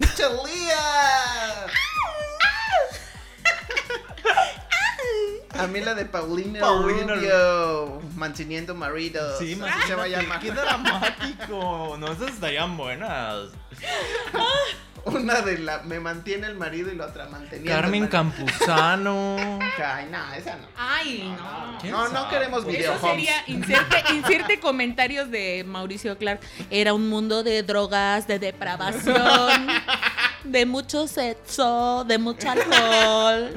A 5.58 5.66
mí 5.66 5.80
la 5.80 5.94
de 5.94 6.04
Paulina, 6.04 6.60
Paulina 6.60 7.14
Rubio, 7.14 8.00
manteniendo 8.16 8.74
maridos. 8.74 9.38
Sí, 9.38 9.58
así 9.62 9.86
se 9.86 9.94
va 9.94 10.04
a 10.04 10.08
llamar. 10.08 10.40
Qué 10.40 10.52
dramático. 10.52 11.96
No, 11.98 12.12
esas 12.12 12.30
estarían 12.30 12.76
buenas. 12.76 13.48
Una 15.06 15.40
de 15.40 15.58
la 15.58 15.78
me 15.82 15.98
mantiene 15.98 16.46
el 16.46 16.56
marido 16.56 16.92
y 16.92 16.96
la 16.96 17.06
otra 17.06 17.26
manteniendo. 17.26 17.72
Carmen 17.72 18.04
el 18.04 18.10
marido. 18.10 18.10
Campuzano. 18.10 19.36
Ay, 19.82 20.08
no, 20.10 20.32
esa 20.34 20.56
no. 20.56 20.66
Ay, 20.76 21.34
¿Quién 21.80 21.92
No, 21.92 22.04
no 22.08 22.10
sabe? 22.10 22.30
queremos 22.30 22.66
video 22.66 22.92
Eso 22.94 23.06
sería, 23.08 23.42
inserte, 23.46 24.04
inserte 24.14 24.60
comentarios 24.60 25.30
de 25.30 25.64
Mauricio 25.66 26.18
Clark. 26.18 26.40
Era 26.70 26.92
un 26.92 27.08
mundo 27.08 27.42
de 27.42 27.62
drogas, 27.62 28.26
de 28.26 28.38
depravación, 28.38 29.16
de 30.44 30.66
mucho 30.66 31.06
sexo, 31.06 32.04
de 32.06 32.18
mucho 32.18 32.50
alcohol. 32.50 33.52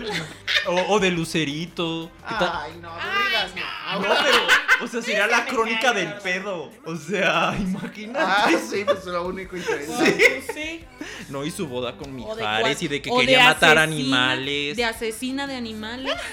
O, 0.67 0.93
o 0.93 1.00
de 1.00 1.12
Lucerito. 1.12 2.10
¿Qué 2.28 2.36
tal? 2.39 2.52
Ay, 2.54 2.72
no, 2.82 2.89
aburridas 2.89 3.52
no. 3.56 4.00
No, 4.00 4.15
pero, 4.24 4.86
o 4.86 4.88
sea, 4.88 5.02
sería 5.02 5.28
la 5.28 5.46
crónica 5.46 5.93
del 5.93 6.13
pedo. 6.15 6.72
O 6.86 6.96
sea, 6.96 7.56
imagínate. 7.60 8.19
Ay, 8.26 8.56
sí, 8.69 8.84
pues 8.86 9.06
lo 9.06 9.26
único 9.28 9.56
interesante. 9.58 10.43
Pues 10.46 10.56
sí. 10.56 10.86
No, 11.30 11.43
y 11.46 11.52
su 11.52 11.67
boda 11.67 11.96
con 11.98 12.08
de 12.08 12.12
Mijares 12.26 12.80
cua- 12.80 12.84
y 12.84 12.88
de 12.88 13.02
que 13.02 13.10
de 13.12 13.17
quería 13.17 13.43
matar 13.46 13.78
asesina- 13.78 13.84
animales. 13.84 14.78
De 14.78 14.86
asesina 14.86 15.48
de 15.48 15.56
animales. 15.56 16.13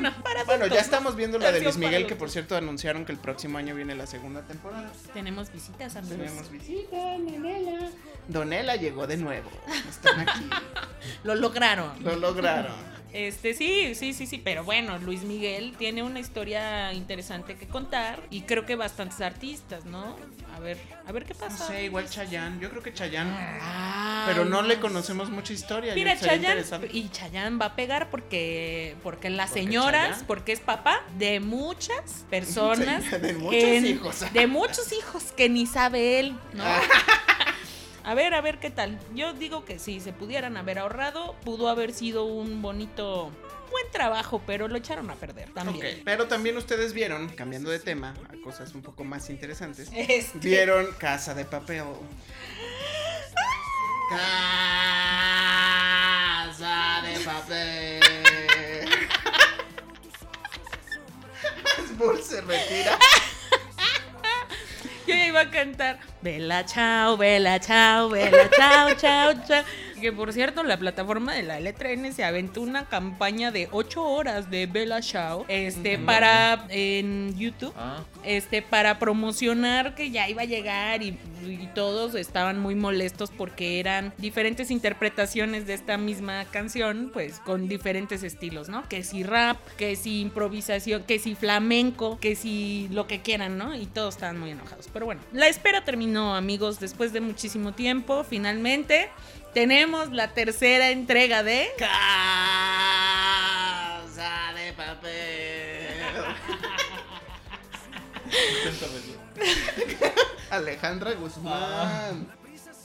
bueno, 0.00 0.22
para 0.22 0.44
Bueno, 0.44 0.64
adultos, 0.64 0.78
ya 0.78 0.80
estamos 0.84 1.16
viendo 1.16 1.38
la 1.38 1.52
de 1.52 1.60
Luis 1.60 1.76
Miguel, 1.76 2.06
que 2.06 2.16
por 2.16 2.30
cierto 2.30 2.56
anunciaron 2.56 3.04
que 3.04 3.12
el 3.12 3.18
próximo 3.18 3.58
año 3.58 3.74
viene 3.74 3.94
la 3.94 4.06
segunda 4.06 4.42
temporada. 4.42 4.90
Tenemos 5.12 5.52
visitas, 5.52 5.96
amigos. 5.96 6.18
Tenemos 6.18 6.50
visita, 6.50 6.96
Donela. 6.96 7.90
Donela 8.28 8.76
llegó 8.76 9.06
de 9.06 9.16
nuevo. 9.16 9.50
Están 9.88 10.20
aquí. 10.20 10.48
Lo 11.24 11.34
lograron. 11.34 12.02
Lo 12.02 12.16
lograron. 12.16 12.95
Este, 13.12 13.54
sí, 13.54 13.94
sí, 13.94 14.12
sí, 14.12 14.26
sí, 14.26 14.38
pero 14.42 14.62
bueno, 14.62 14.98
Luis 14.98 15.22
Miguel 15.22 15.74
tiene 15.78 16.02
una 16.02 16.20
historia 16.20 16.92
interesante 16.92 17.56
que 17.56 17.66
contar 17.66 18.20
y 18.30 18.42
creo 18.42 18.66
que 18.66 18.76
bastantes 18.76 19.20
artistas, 19.22 19.86
¿no? 19.86 20.16
A 20.54 20.60
ver, 20.60 20.76
a 21.06 21.12
ver 21.12 21.24
qué 21.24 21.32
No 21.34 21.40
pasa. 21.40 21.66
sé, 21.68 21.84
igual 21.84 22.08
Chayanne. 22.10 22.60
Yo 22.60 22.68
creo 22.70 22.82
que 22.82 22.92
Chayanne. 22.92 23.30
Ay, 23.60 24.24
Pero 24.26 24.44
no 24.44 24.60
le 24.62 24.78
conocemos 24.80 25.30
mucha 25.30 25.52
historia. 25.54 25.94
Mira, 25.94 26.18
Chayanne 26.18 26.62
y 26.92 27.08
Chayanne 27.08 27.56
va 27.58 27.66
a 27.66 27.76
pegar 27.76 28.10
porque 28.10 28.96
porque 29.02 29.30
las 29.30 29.50
Porque 29.50 29.62
señoras, 29.62 30.08
Chayanne. 30.08 30.24
porque 30.26 30.52
es 30.52 30.60
papá 30.60 31.00
de 31.16 31.40
muchas 31.40 32.24
personas, 32.28 33.10
de 33.22 33.32
muchos 33.34 33.50
que- 33.62 33.76
hijos. 33.78 34.32
de 34.32 34.46
muchos 34.46 34.92
hijos 34.92 35.24
que 35.36 35.48
ni 35.48 35.66
sabe 35.66 36.20
él, 36.20 36.36
¿no? 36.52 36.64
A 38.06 38.14
ver, 38.14 38.34
a 38.34 38.40
ver 38.40 38.60
qué 38.60 38.70
tal. 38.70 39.00
Yo 39.16 39.32
digo 39.32 39.64
que 39.64 39.80
si 39.80 39.98
se 39.98 40.12
pudieran 40.12 40.56
haber 40.56 40.78
ahorrado, 40.78 41.34
pudo 41.44 41.68
haber 41.68 41.92
sido 41.92 42.24
un 42.24 42.62
bonito, 42.62 43.32
buen 43.72 43.90
trabajo, 43.90 44.40
pero 44.46 44.68
lo 44.68 44.76
echaron 44.76 45.10
a 45.10 45.16
perder 45.16 45.52
también. 45.52 45.84
Ok, 45.84 46.02
Pero 46.04 46.28
también 46.28 46.56
ustedes 46.56 46.92
vieron, 46.92 47.28
cambiando 47.30 47.68
de 47.68 47.80
tema 47.80 48.14
a 48.32 48.40
cosas 48.44 48.72
un 48.76 48.82
poco 48.82 49.02
más 49.02 49.28
interesantes, 49.28 49.90
Este, 49.92 50.38
vieron 50.38 50.86
Casa 50.98 51.34
de 51.34 51.46
Papel. 51.46 51.82
Casa 54.08 54.22
de 57.02 57.24
Papel. 57.24 58.88
Bull 61.98 62.22
se 62.22 62.40
retira. 62.40 62.96
Yo 65.06 65.14
iba 65.14 65.40
a 65.40 65.50
cantar 65.50 65.98
Vela 66.22 66.64
chao, 66.64 67.16
vela 67.16 67.58
chao, 67.60 68.08
vela 68.08 68.48
chao, 68.48 68.94
chao, 68.94 69.34
chao. 69.46 69.64
Que 70.00 70.12
por 70.12 70.32
cierto, 70.32 70.62
la 70.62 70.78
plataforma 70.78 71.34
de 71.34 71.42
la 71.42 71.58
letra 71.58 71.90
N 71.90 72.12
se 72.12 72.24
aventó 72.24 72.60
una 72.60 72.86
campaña 72.86 73.50
de 73.50 73.68
8 73.72 74.02
horas 74.02 74.50
de 74.50 74.66
Bella 74.66 75.00
Chao 75.00 75.44
este, 75.48 75.98
para 75.98 76.66
en 76.68 77.36
YouTube. 77.36 77.72
Ah, 77.76 78.02
Este, 78.22 78.60
para 78.60 78.98
promocionar 78.98 79.94
que 79.94 80.10
ya 80.10 80.28
iba 80.28 80.42
a 80.42 80.46
llegar 80.46 81.02
y, 81.02 81.18
y 81.44 81.68
todos 81.74 82.14
estaban 82.14 82.58
muy 82.58 82.74
molestos 82.74 83.30
porque 83.30 83.78
eran 83.80 84.12
diferentes 84.18 84.70
interpretaciones 84.70 85.66
de 85.66 85.74
esta 85.74 85.96
misma 85.96 86.44
canción, 86.46 87.10
pues 87.12 87.38
con 87.40 87.68
diferentes 87.68 88.22
estilos, 88.22 88.68
¿no? 88.68 88.86
Que 88.88 89.02
si 89.02 89.22
rap, 89.22 89.56
que 89.76 89.96
si 89.96 90.20
improvisación, 90.20 91.04
que 91.04 91.18
si 91.18 91.34
flamenco, 91.34 92.18
que 92.20 92.34
si 92.36 92.88
lo 92.90 93.06
que 93.06 93.22
quieran, 93.22 93.58
¿no? 93.58 93.74
Y 93.74 93.86
todos 93.86 94.14
estaban 94.16 94.38
muy 94.38 94.50
enojados. 94.50 94.88
Pero 94.92 95.06
bueno, 95.06 95.20
la 95.32 95.48
espera 95.48 95.84
terminó, 95.84 96.34
amigos, 96.34 96.80
después 96.80 97.12
de 97.12 97.20
muchísimo 97.20 97.72
tiempo, 97.72 98.24
finalmente 98.24 99.08
tenemos 99.56 100.12
la 100.12 100.34
tercera 100.34 100.90
entrega 100.90 101.42
de... 101.42 101.68
Casa 101.78 101.88
de 104.54 104.74
Papel. 104.74 105.96
Alejandra 110.50 111.12
Guzmán. 111.14 112.28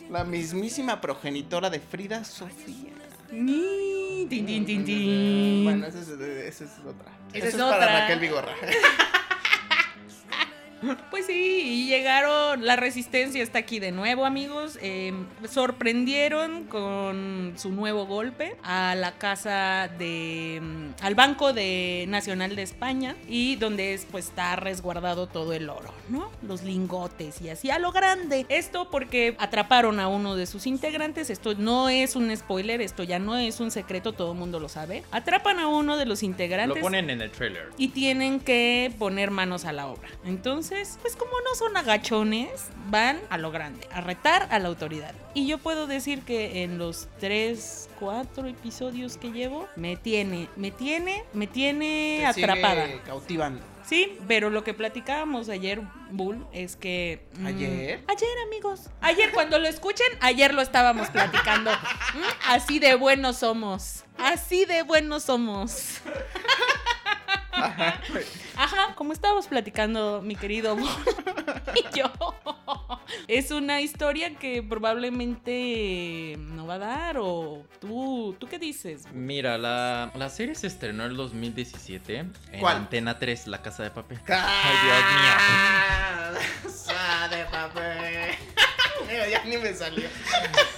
La 0.09 0.23
mismísima 0.23 1.01
progenitora 1.01 1.69
de 1.69 1.81
Frida 1.81 2.23
Sofía. 2.23 2.93
Ni, 3.33 4.27
tin, 4.29 4.45
tin, 4.45 4.65
tin, 4.65 4.85
tin. 4.85 5.65
Bueno, 5.65 5.87
esa 5.87 5.99
es, 5.99 6.07
esa 6.07 6.63
es 6.63 6.71
otra. 6.79 7.11
Esa 7.33 7.47
Eso 7.49 7.57
es 7.57 7.63
para. 7.63 7.99
Raquel 7.99 8.19
Vigorra. 8.21 8.55
Pues 11.09 11.25
sí, 11.27 11.61
y 11.63 11.87
llegaron, 11.87 12.65
la 12.65 12.75
resistencia 12.75 13.43
está 13.43 13.59
aquí 13.59 13.79
de 13.79 13.91
nuevo, 13.91 14.25
amigos. 14.25 14.77
Eh, 14.81 15.13
sorprendieron 15.49 16.65
con 16.65 17.53
su 17.57 17.69
nuevo 17.71 18.05
golpe 18.05 18.55
a 18.63 18.95
la 18.95 19.13
casa 19.13 19.89
de, 19.99 20.59
mm, 20.61 21.03
al 21.03 21.15
Banco 21.15 21.53
de 21.53 22.05
Nacional 22.07 22.55
de 22.55 22.63
España 22.63 23.15
y 23.27 23.55
donde 23.57 23.93
es, 23.93 24.05
pues 24.09 24.25
está 24.27 24.55
resguardado 24.55 25.27
todo 25.27 25.53
el 25.53 25.69
oro, 25.69 25.93
¿no? 26.09 26.31
Los 26.41 26.63
lingotes 26.63 27.41
y 27.41 27.49
así 27.49 27.69
a 27.69 27.79
lo 27.79 27.91
grande. 27.91 28.45
Esto 28.49 28.89
porque 28.89 29.35
atraparon 29.39 29.99
a 29.99 30.07
uno 30.07 30.35
de 30.35 30.45
sus 30.45 30.65
integrantes. 30.67 31.29
Esto 31.29 31.53
no 31.55 31.89
es 31.89 32.15
un 32.15 32.35
spoiler, 32.35 32.81
esto 32.81 33.03
ya 33.03 33.19
no 33.19 33.37
es 33.37 33.59
un 33.59 33.71
secreto, 33.71 34.13
todo 34.13 34.31
el 34.33 34.37
mundo 34.37 34.59
lo 34.59 34.69
sabe. 34.69 35.03
Atrapan 35.11 35.59
a 35.59 35.67
uno 35.67 35.97
de 35.97 36.05
los 36.05 36.21
Lo 36.21 36.27
integrantes 36.27 36.81
ponen 36.81 37.09
en 37.09 37.21
el 37.21 37.31
trailer. 37.31 37.69
y 37.77 37.89
tienen 37.89 38.39
que 38.39 38.91
poner 38.97 39.31
manos 39.31 39.65
a 39.65 39.73
la 39.73 39.87
obra. 39.87 40.09
Entonces, 40.25 40.70
pues 41.01 41.15
como 41.15 41.31
no 41.41 41.55
son 41.55 41.75
agachones, 41.77 42.67
van 42.89 43.19
a 43.29 43.37
lo 43.37 43.51
grande, 43.51 43.87
a 43.91 44.01
retar 44.01 44.47
a 44.51 44.59
la 44.59 44.67
autoridad. 44.69 45.13
Y 45.33 45.47
yo 45.47 45.57
puedo 45.57 45.87
decir 45.87 46.21
que 46.23 46.63
en 46.63 46.77
los 46.77 47.07
tres, 47.19 47.89
cuatro 47.99 48.47
episodios 48.47 49.17
que 49.17 49.31
llevo, 49.31 49.67
me 49.75 49.97
tiene, 49.97 50.47
me 50.55 50.71
tiene, 50.71 51.23
me 51.33 51.47
tiene 51.47 52.23
Te 52.27 52.33
sigue 52.33 52.45
atrapada. 52.45 52.87
Cautivando. 53.05 53.61
Sí, 53.85 54.17
pero 54.27 54.49
lo 54.49 54.63
que 54.63 54.73
platicábamos 54.73 55.49
ayer, 55.49 55.81
Bull, 56.11 56.45
es 56.53 56.75
que... 56.77 57.25
mm, 57.37 57.45
¿Ayer? 57.47 58.03
ayer, 58.07 58.29
amigos. 58.47 58.89
Ayer, 59.01 59.31
cuando 59.33 59.59
lo 59.59 59.67
escuchen, 59.67 60.07
ayer 60.21 60.53
lo 60.53 60.61
estábamos 60.61 61.09
platicando. 61.09 61.71
Mm, 62.13 62.49
Así 62.49 62.79
de 62.79 62.95
buenos 62.95 63.37
somos. 63.37 64.03
Así 64.17 64.65
de 64.65 64.83
buenos 64.83 65.23
somos. 65.23 65.99
Ajá, 68.55 68.95
como 68.95 69.13
estábamos 69.13 69.47
platicando, 69.47 70.21
mi 70.21 70.35
querido 70.35 70.77
y 71.75 71.97
yo. 71.97 72.11
Es 73.27 73.51
una 73.51 73.81
historia 73.81 74.35
que 74.35 74.63
probablemente 74.63 76.35
no 76.39 76.67
va 76.67 76.75
a 76.75 76.79
dar 76.79 77.17
o 77.19 77.63
tú, 77.79 78.35
¿tú 78.39 78.47
qué 78.47 78.59
dices? 78.59 79.03
Mira, 79.13 79.57
la, 79.57 80.11
la 80.15 80.29
serie 80.29 80.55
se 80.55 80.67
estrenó 80.67 81.05
en 81.05 81.11
el 81.11 81.17
2017 81.17 82.17
en 82.17 82.33
¿Cuál? 82.59 82.77
Antena 82.77 83.19
3, 83.19 83.47
La 83.47 83.61
Casa 83.61 83.83
de 83.83 83.91
Papel. 83.91 84.19
¡Ah! 84.29 86.31
Casa 86.63 87.27
de 87.31 87.45
papel. 87.45 88.35
Ya 89.29 89.43
ni 89.45 89.57
me 89.57 89.73
salió. 89.73 90.07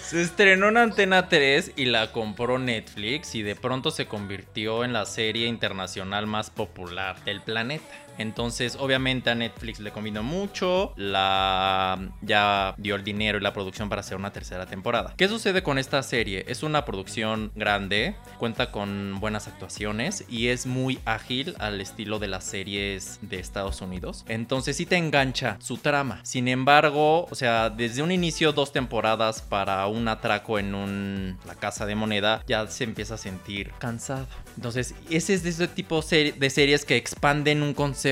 Se 0.02 0.22
estrenó 0.22 0.70
en 0.70 0.78
Antena 0.78 1.30
3 1.30 1.74
y 1.76 1.86
la 1.86 2.12
compró 2.12 2.60
Netflix 2.60 3.36
y 3.36 3.44
de 3.44 3.56
pronto 3.56 3.92
se 3.92 4.06
convirtió 4.08 4.84
en 4.84 4.94
la 4.94 5.06
serie 5.06 5.48
internacional 5.48 6.28
más 6.28 6.50
popular 6.50 7.24
del 7.26 7.42
planeta. 7.42 8.03
Entonces, 8.18 8.78
obviamente 8.80 9.30
a 9.30 9.36
Netflix 9.36 9.80
le 9.80 9.92
convino 9.92 10.24
mucho, 10.24 10.94
la 10.96 12.00
ya 12.22 12.76
dio 12.78 12.96
el 12.96 13.04
dinero 13.04 13.38
y 13.38 13.42
la 13.42 13.54
producción 13.54 13.90
para 13.90 14.02
hacer 14.02 14.18
una 14.18 14.32
tercera 14.32 14.66
temporada. 14.66 15.14
¿Qué 15.18 15.28
sucede 15.28 15.64
con 15.64 15.78
esta 15.78 16.02
serie? 16.04 16.46
Es 16.48 16.64
una 16.64 16.86
producción 16.86 17.52
grande, 17.56 18.16
cuenta 18.38 18.72
con 18.72 19.20
buenas 19.20 19.48
actuaciones 19.48 20.26
y 20.30 20.48
es 20.48 20.66
muy 20.66 21.00
ágil 21.06 21.56
al 21.60 21.82
estilo 21.82 22.20
de 22.20 22.28
las 22.28 22.44
series 22.44 23.20
de 23.22 23.40
Estados 23.40 23.82
Unidos. 23.82 24.26
Entonces 24.28 24.78
sí 24.78 24.86
te 24.86 24.98
engancha 24.98 25.58
su 25.60 25.78
trama. 25.78 26.20
Sin 26.24 26.48
embargo, 26.48 27.26
o 27.26 27.36
sea, 27.36 27.70
desde 27.70 28.02
un 28.02 28.12
inicio 28.12 28.54
dos 28.54 28.72
temporadas 28.72 29.42
para 29.42 29.88
un 29.88 30.08
atraco 30.08 30.60
en 30.60 30.76
un 30.76 31.38
la 31.46 31.56
casa 31.56 31.86
de 31.86 31.96
moneda 31.96 32.44
ya 32.48 32.68
se 32.68 32.84
empieza 32.84 33.16
a 33.16 33.18
sentir 33.18 33.72
cansado. 33.80 34.28
Entonces, 34.56 34.94
ese 35.10 35.34
es 35.34 35.44
de 35.44 35.50
ese 35.50 35.68
tipo 35.68 36.02
de 36.02 36.50
series 36.50 36.86
que 36.86 36.96
expanden 36.96 37.64
un 37.64 37.74
concepto 37.74 38.03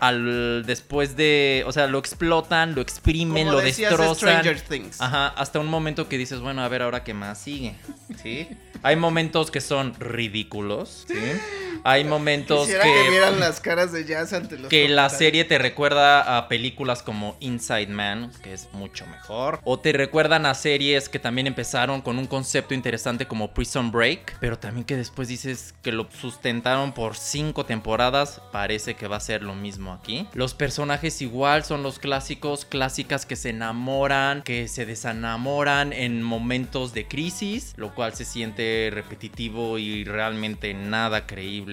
al 0.00 0.64
después 0.66 1.16
de, 1.16 1.64
o 1.66 1.72
sea, 1.72 1.86
lo 1.86 1.98
explotan, 1.98 2.74
lo 2.74 2.80
exprimen, 2.80 3.46
Como 3.46 3.58
lo 3.58 3.64
decías 3.64 3.90
destrozan. 3.90 4.40
Stranger 4.40 4.60
Things. 4.60 5.00
Ajá, 5.00 5.28
hasta 5.28 5.58
un 5.60 5.68
momento 5.68 6.08
que 6.08 6.18
dices, 6.18 6.40
bueno, 6.40 6.62
a 6.62 6.68
ver 6.68 6.82
ahora 6.82 7.04
qué 7.04 7.14
más 7.14 7.38
sigue. 7.38 7.74
¿Sí? 8.22 8.48
Hay 8.82 8.96
momentos 8.96 9.50
que 9.50 9.60
son 9.60 9.94
ridículos, 9.98 11.04
¿sí? 11.08 11.14
Hay 11.84 12.04
momentos 12.04 12.60
Quisiera 12.66 12.84
que... 12.84 12.92
que, 12.92 13.10
vieran 13.10 13.40
las 13.40 13.60
caras 13.60 13.92
de 13.92 14.04
Jazz 14.04 14.32
ante 14.32 14.58
los 14.58 14.68
que 14.68 14.88
la 14.88 15.08
serie 15.08 15.44
te 15.44 15.58
recuerda 15.58 16.36
a 16.36 16.48
películas 16.48 17.02
como 17.02 17.36
Inside 17.40 17.88
Man, 17.88 18.32
que 18.42 18.52
es 18.52 18.68
mucho 18.72 19.06
mejor. 19.06 19.60
O 19.64 19.78
te 19.78 19.92
recuerdan 19.92 20.46
a 20.46 20.54
series 20.54 21.08
que 21.08 21.18
también 21.18 21.46
empezaron 21.46 22.00
con 22.02 22.18
un 22.18 22.26
concepto 22.26 22.74
interesante 22.74 23.26
como 23.26 23.52
Prison 23.52 23.90
Break, 23.90 24.36
pero 24.40 24.58
también 24.58 24.84
que 24.84 24.96
después 24.96 25.28
dices 25.28 25.74
que 25.82 25.92
lo 25.92 26.08
sustentaron 26.10 26.92
por 26.92 27.16
cinco 27.16 27.64
temporadas. 27.64 28.40
Parece 28.52 28.94
que 28.94 29.08
va 29.08 29.16
a 29.16 29.20
ser 29.20 29.42
lo 29.42 29.54
mismo 29.54 29.92
aquí. 29.92 30.26
Los 30.34 30.54
personajes 30.54 31.22
igual 31.22 31.64
son 31.64 31.82
los 31.82 31.98
clásicos, 31.98 32.64
clásicas 32.64 33.26
que 33.26 33.36
se 33.36 33.50
enamoran, 33.50 34.42
que 34.42 34.68
se 34.68 34.86
desenamoran 34.86 35.92
en 35.92 36.22
momentos 36.22 36.92
de 36.92 37.06
crisis, 37.06 37.74
lo 37.76 37.94
cual 37.94 38.14
se 38.14 38.24
siente 38.24 38.90
repetitivo 38.92 39.78
y 39.78 40.04
realmente 40.04 40.74
nada 40.74 41.26
creíble. 41.26 41.69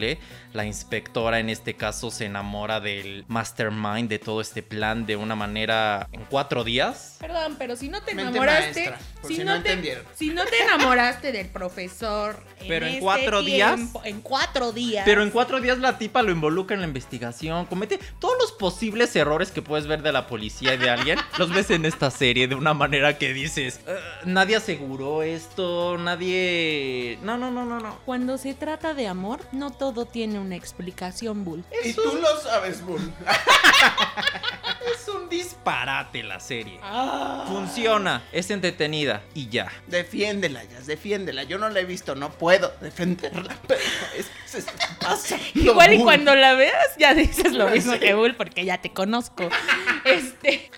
La 0.54 0.66
inspectora 0.66 1.40
en 1.40 1.50
este 1.50 1.76
caso 1.76 2.10
se 2.12 2.26
enamora 2.26 2.80
del 2.80 3.26
mastermind 3.28 4.10
de 4.10 4.20
todo 4.20 4.42
este 4.42 4.64
plan 4.64 5.06
de 5.06 5.16
una 5.16 5.36
manera 5.36 6.08
en 6.12 6.26
cuatro 6.26 6.64
días. 6.64 7.18
Perdón, 7.20 7.56
pero 7.58 7.76
si 7.76 7.90
no 7.90 8.02
te 8.02 8.14
Mente 8.16 8.32
enamoraste, 8.32 8.90
maestra, 8.90 9.00
si, 9.28 9.36
si 9.36 9.44
no 9.44 9.56
no 9.56 9.64
te, 9.64 9.70
entendieron. 9.70 10.04
si 10.16 10.30
no 10.30 10.46
te 10.46 10.62
enamoraste 10.64 11.32
del 11.32 11.48
profesor, 11.50 12.42
Pero 12.68 12.86
en 12.86 12.94
este 12.94 13.02
cuatro 13.02 13.42
días. 13.44 13.80
en 14.04 14.22
cuatro 14.22 14.72
días, 14.72 15.04
Pero 15.06 15.24
en 15.24 15.30
cuatro 15.32 15.60
días 15.62 15.78
la 15.80 15.98
tipa 15.98 16.22
lo 16.24 16.32
involucra 16.32 16.76
en 16.76 16.82
la 16.82 16.88
investigación, 16.88 17.66
comete 17.66 18.00
todos 18.20 18.36
los 18.40 18.52
posibles 18.54 19.16
errores 19.16 19.52
que 19.52 19.62
puedes 19.62 19.88
ver 19.88 20.02
de 20.02 20.12
la 20.12 20.28
policía 20.28 20.74
y 20.74 20.78
de 20.78 20.90
alguien, 20.90 21.20
los 21.38 21.50
ves 21.54 21.70
en 21.72 21.86
esta 21.86 22.10
serie 22.12 22.48
de 22.48 22.56
una 22.56 22.74
manera 22.74 23.18
que 23.18 23.34
dices, 23.34 23.80
"Eh, 23.88 23.96
nadie 24.26 24.56
aseguró 24.56 25.24
esto, 25.24 25.98
nadie... 25.98 27.18
No, 27.22 27.38
no, 27.38 27.52
no, 27.52 27.66
no, 27.66 27.80
no. 27.80 27.98
cuando 28.06 28.38
se 28.38 28.54
trata 28.54 28.94
de 28.94 29.08
amor, 29.08 29.40
no 29.52 29.72
todo 29.72 29.87
tiene 30.06 30.39
una 30.39 30.56
explicación, 30.56 31.43
Bull. 31.43 31.63
Y 31.84 31.93
tú 31.93 32.19
lo 32.21 32.39
sabes, 32.41 32.84
Bull. 32.84 33.13
Es 34.93 35.08
un 35.10 35.28
disparate 35.28 36.23
la 36.23 36.39
serie. 36.39 36.80
Ah. 36.82 37.45
Funciona, 37.47 38.23
es 38.32 38.50
entretenida 38.52 39.21
y 39.34 39.50
ya. 39.50 39.69
Defiéndela, 39.88 40.63
Jazz, 40.63 40.88
defiéndela. 40.88 41.43
Yo 41.43 41.58
no 41.58 41.69
la 41.69 41.82
he 41.82 41.86
visto, 41.86 42.15
no 42.15 42.32
puedo 42.32 42.73
defenderla. 42.80 43.58
Pero 43.67 43.82
es 44.17 44.28
que 44.28 44.47
se 44.47 44.60
está 44.60 44.97
pasando, 45.00 45.43
Igual 45.56 45.93
y 45.93 46.04
cuando 46.04 46.36
la 46.36 46.54
veas 46.54 46.95
ya 46.97 47.13
dices 47.13 47.52
lo 47.52 47.67
mismo 47.71 48.00
que 48.00 48.13
Bull 48.13 48.36
porque 48.36 48.63
ya 48.63 48.80
te 48.80 48.93
conozco. 48.93 49.50
Este 50.06 50.71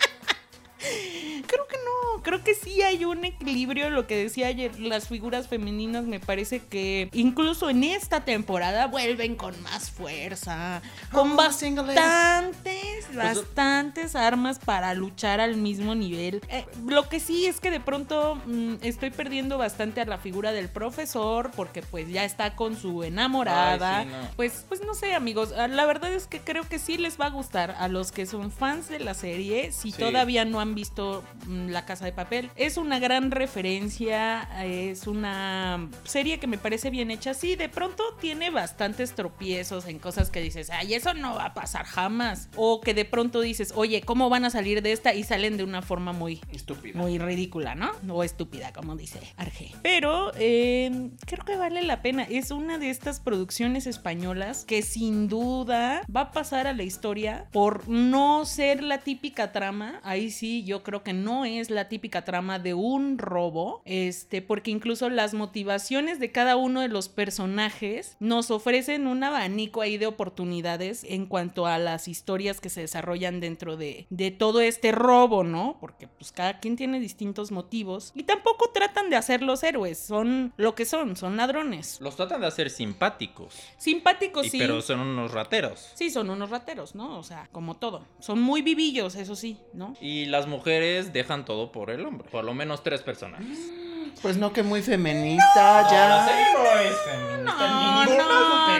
Creo 2.29 2.43
que 2.43 2.53
sí 2.53 2.83
hay 2.83 3.05
un 3.05 3.25
equilibrio, 3.25 3.89
lo 3.89 4.05
que 4.05 4.15
decía 4.15 4.45
ayer, 4.47 4.79
las 4.79 5.07
figuras 5.07 5.47
femeninas 5.47 6.03
me 6.03 6.19
parece 6.19 6.59
que 6.59 7.09
incluso 7.11 7.71
en 7.71 7.83
esta 7.83 8.23
temporada 8.23 8.85
vuelven 8.85 9.35
con 9.35 9.59
más 9.63 9.89
fuerza, 9.89 10.83
con 11.11 11.31
Oh, 11.39 11.51
single 11.51 11.87
ladies. 11.87 11.95
bastantes, 12.03 13.15
bastantes 13.15 14.15
armas 14.15 14.59
para 14.59 14.93
luchar 14.93 15.39
al 15.39 15.57
mismo 15.57 15.95
nivel. 15.95 16.41
Eh, 16.49 16.65
lo 16.85 17.09
que 17.09 17.19
sí 17.19 17.47
es 17.47 17.59
que 17.59 17.71
de 17.71 17.79
pronto 17.79 18.35
mm, 18.45 18.75
estoy 18.83 19.09
perdiendo 19.09 19.57
bastante 19.57 19.99
a 20.01 20.05
la 20.05 20.19
figura 20.19 20.51
del 20.51 20.69
profesor 20.69 21.49
porque 21.55 21.81
pues 21.81 22.09
ya 22.09 22.25
está 22.25 22.55
con 22.55 22.77
su 22.77 23.03
enamorada. 23.03 23.99
Ay, 24.01 24.05
sí, 24.05 24.11
no. 24.11 24.27
Pues, 24.35 24.65
pues 24.69 24.81
no 24.85 24.93
sé, 24.93 25.15
amigos. 25.15 25.51
ah, 25.57 25.67
La 25.67 25.87
verdad 25.87 26.13
es 26.13 26.27
que 26.27 26.39
creo 26.41 26.61
que 26.69 26.77
sí 26.77 26.97
les 26.99 27.19
va 27.19 27.25
a 27.25 27.29
gustar 27.31 27.71
a 27.79 27.87
los 27.87 28.11
que 28.11 28.27
son 28.27 28.51
fans 28.51 28.87
de 28.87 28.99
la 28.99 29.15
serie. 29.15 29.71
Si 29.71 29.91
Sí. 29.91 29.97
todavía 29.97 30.45
no 30.45 30.59
han 30.59 30.75
visto 30.75 31.23
mm, 31.47 31.69
La 31.69 31.85
Casa 31.85 32.05
de 32.05 32.18
Papel, 32.19 32.49
es 32.57 32.75
una 32.75 32.99
gran 32.99 33.31
referencia. 33.31 34.41
Es 34.61 35.07
una 35.07 35.87
serie 36.03 36.37
que 36.37 36.47
me 36.47 36.57
parece 36.57 36.89
bien 36.89 37.11
hecha. 37.11 37.33
Sí, 37.33 37.55
de 37.55 37.69
pronto 37.69 38.03
tiene 38.19 38.49
bastantes 38.49 39.15
tropiezos 39.15 39.87
en 39.87 39.99
cosas 39.99 40.29
que 40.29 40.41
dices, 40.41 40.69
ay, 40.69 40.95
eso 40.95 41.13
no 41.13 41.35
va 41.35 41.45
a 41.45 41.53
pasar 41.53 41.85
jamás. 41.85 42.49
O 42.57 42.81
que 42.81 42.93
de 42.93 43.05
pronto 43.05 43.39
dices, 43.39 43.71
oye, 43.73 44.01
¿cómo 44.01 44.29
van 44.29 44.43
a 44.43 44.49
salir 44.49 44.81
de 44.81 44.91
esta? 44.91 45.13
Y 45.13 45.23
salen 45.23 45.55
de 45.55 45.63
una 45.63 45.81
forma 45.81 46.11
muy, 46.11 46.41
Estúpida. 46.51 46.99
muy 46.99 47.19
ridícula, 47.19 47.73
¿no? 47.73 47.91
O 48.09 48.21
estúpida, 48.25 48.73
como 48.73 48.97
dice 48.97 49.21
Arge. 49.37 49.71
Pero 49.81 50.33
eh, 50.35 51.11
creo 51.25 51.45
que 51.45 51.55
vale 51.55 51.83
la 51.83 52.01
pena. 52.01 52.23
Es 52.23 52.51
una 52.51 52.79
de 52.79 52.89
estas 52.89 53.21
producciones 53.21 53.87
españolas 53.87 54.65
que 54.65 54.81
sin 54.81 55.29
duda 55.29 56.01
va 56.13 56.21
a 56.21 56.31
pasar 56.33 56.67
a 56.67 56.73
la 56.73 56.83
historia 56.83 57.47
por 57.53 57.87
no 57.87 58.43
ser 58.43 58.83
la 58.83 58.97
típica 58.97 59.53
trama. 59.53 60.01
Ahí 60.03 60.31
sí, 60.31 60.65
yo 60.65 60.83
creo 60.83 61.01
que 61.01 61.13
no 61.13 61.45
es 61.45 61.69
la 61.69 61.87
típica 61.87 61.98
típica 61.99 62.23
trama 62.23 62.59
de 62.59 62.73
un 62.73 63.17
robo, 63.17 63.81
este, 63.83 64.41
porque 64.41 64.71
incluso 64.71 65.09
las 65.09 65.33
motivaciones 65.33 66.17
de 66.17 66.31
cada 66.31 66.55
uno 66.55 66.79
de 66.79 66.87
los 66.87 67.09
personajes 67.09 68.15
nos 68.21 68.51
ofrecen 68.51 69.05
un 69.05 69.21
abanico 69.21 69.81
ahí 69.81 69.97
de 69.97 70.07
oportunidades 70.07 71.03
en 71.03 71.25
cuanto 71.25 71.65
a 71.67 71.77
las 71.77 72.07
historias 72.07 72.61
que 72.61 72.69
se 72.69 72.79
desarrollan 72.81 73.41
dentro 73.41 73.75
de, 73.75 74.07
de 74.09 74.31
todo 74.31 74.61
este 74.61 74.93
robo, 74.93 75.43
¿no? 75.43 75.75
Porque 75.81 76.07
pues 76.07 76.31
cada 76.31 76.61
quien 76.61 76.77
tiene 76.77 77.01
distintos 77.01 77.51
motivos 77.51 78.13
y 78.15 78.23
tampoco 78.23 78.69
tratan 78.73 79.09
de 79.09 79.17
hacer 79.17 79.41
los 79.41 79.61
héroes, 79.63 79.99
son 79.99 80.53
lo 80.55 80.75
que 80.75 80.85
son, 80.85 81.17
son 81.17 81.35
ladrones. 81.35 81.99
Los 81.99 82.15
tratan 82.15 82.39
de 82.39 82.47
hacer 82.47 82.69
simpáticos. 82.69 83.55
Simpáticos, 83.77 84.45
y- 84.47 84.49
sí. 84.51 84.57
Pero 84.57 84.81
son 84.81 85.01
unos 85.01 85.31
rateros. 85.33 85.91
Sí, 85.95 86.09
son 86.11 86.29
unos 86.29 86.49
rateros, 86.49 86.95
¿no? 86.95 87.19
O 87.19 87.23
sea, 87.23 87.49
como 87.51 87.75
todo. 87.75 88.05
Son 88.19 88.39
muy 88.39 88.61
vivillos, 88.61 89.15
eso 89.15 89.35
sí, 89.35 89.57
¿no? 89.73 89.95
Y 89.99 90.27
las 90.27 90.47
mujeres 90.47 91.11
dejan 91.11 91.43
todo 91.43 91.71
por 91.73 91.88
el 91.91 92.05
hombre. 92.05 92.27
Por 92.29 92.43
lo 92.43 92.53
menos 92.53 92.83
tres 92.83 93.01
personajes. 93.01 93.47
Pues 94.23 94.35
no, 94.35 94.51
que 94.51 94.63
muy 94.63 94.81
feminista 94.81 95.87
ya. 95.89 96.09
no 96.09 96.79
es 96.81 96.95
feminista. 97.05 97.67
No, 97.69 98.05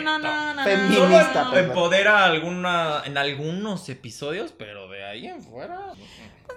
no, 0.00 0.18
no, 0.18 0.54
no, 0.54 0.64
Feminista, 0.64 1.44
no. 1.44 1.50
Perdón. 1.52 1.70
empodera 1.70 2.24
alguna, 2.26 3.02
en 3.06 3.16
algunos 3.16 3.88
episodios, 3.88 4.52
pero 4.52 4.88
de 4.90 5.02
ahí 5.06 5.26
en 5.28 5.42
fuera. 5.42 5.78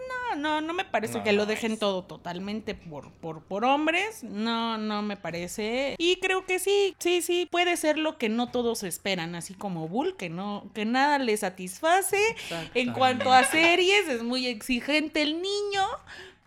No, 0.09 0.35
no, 0.35 0.59
no 0.61 0.73
me 0.73 0.83
parece 0.83 1.19
No, 1.19 1.23
que 1.23 1.31
lo 1.31 1.43
no 1.43 1.45
dejen 1.45 1.73
es. 1.73 1.79
todo 1.79 2.03
totalmente 2.03 2.75
por, 2.75 3.11
por, 3.13 3.43
por 3.43 3.63
hombres. 3.63 4.21
No, 4.23 4.77
no 4.77 5.01
me 5.01 5.15
parece. 5.15 5.95
Y 5.97 6.17
creo 6.17 6.45
que 6.45 6.59
sí, 6.59 6.93
sí, 6.99 7.21
sí, 7.21 7.47
puede 7.49 7.77
ser 7.77 7.97
lo 7.97 8.17
que 8.17 8.27
no 8.27 8.49
todos 8.51 8.83
esperan, 8.83 9.35
así 9.35 9.53
como 9.53 9.87
Bull, 9.87 10.17
que 10.17 10.29
no, 10.29 10.69
que 10.73 10.83
nada 10.83 11.19
le 11.19 11.37
satisface. 11.37 12.35
En 12.73 12.91
cuanto 12.91 13.31
a 13.31 13.43
series, 13.45 14.09
es 14.09 14.23
muy 14.23 14.47
exigente 14.47 15.21
el 15.21 15.41
niño. 15.41 15.87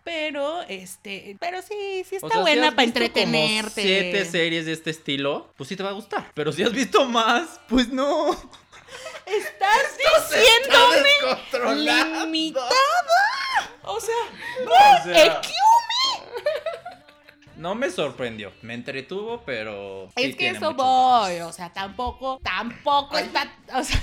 Pero, 0.07 0.61
este, 0.69 1.35
pero 1.37 1.61
sí, 1.61 2.05
sí 2.07 2.15
está 2.15 2.27
O 2.27 2.29
sea, 2.29 2.37
si 2.37 2.41
buena 2.43 2.69
has 2.69 2.75
para 2.75 2.89
como 2.89 2.97
entretenerte. 2.97 3.81
siete 3.81 4.23
series 4.23 4.65
de 4.65 4.71
este 4.71 4.89
estilo, 4.91 5.51
pues 5.57 5.67
sí 5.67 5.75
te 5.75 5.83
va 5.83 5.89
a 5.89 5.93
gustar. 5.93 6.31
Pero 6.33 6.53
si 6.53 6.63
has 6.63 6.71
visto 6.71 7.03
más, 7.03 7.59
pues 7.67 7.89
no. 7.89 8.31
Estás 9.25 9.97
diciéndome 10.31 11.09
descontrolado. 11.09 12.25
limitada. 12.25 12.69
O 13.83 13.99
sea, 13.99 14.15
O 15.01 15.03
sea, 15.03 15.25
¡Excuse 15.25 15.67
no 17.57 17.75
me 17.75 17.89
sorprendió. 17.89 18.53
Me 18.61 18.75
entretuvo, 18.75 19.41
pero. 19.45 20.07
sí 20.15 20.23
Es 20.23 20.35
que 20.35 20.49
eso 20.49 20.73
voy, 20.73 21.39
o 21.41 21.51
sea, 21.51 21.73
tampoco, 21.73 22.39
tampoco 22.43 23.17
está, 23.17 23.51
o 23.73 23.83
sea... 23.83 24.01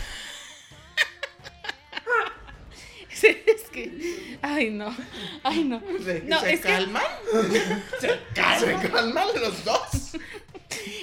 es 3.46 3.62
que, 3.70 4.38
ay 4.42 4.70
no, 4.70 4.94
ay 5.42 5.64
no. 5.64 5.80
¿Se, 6.04 6.20
No, 6.22 6.40
se 6.40 6.52
es 6.54 6.60
que- 6.60 6.68
calman? 6.68 7.02
¿Se, 8.00 8.20
calman? 8.34 8.82
¿Se 8.82 8.88
calman 8.90 9.28
los 9.40 9.64
dos? 9.64 10.16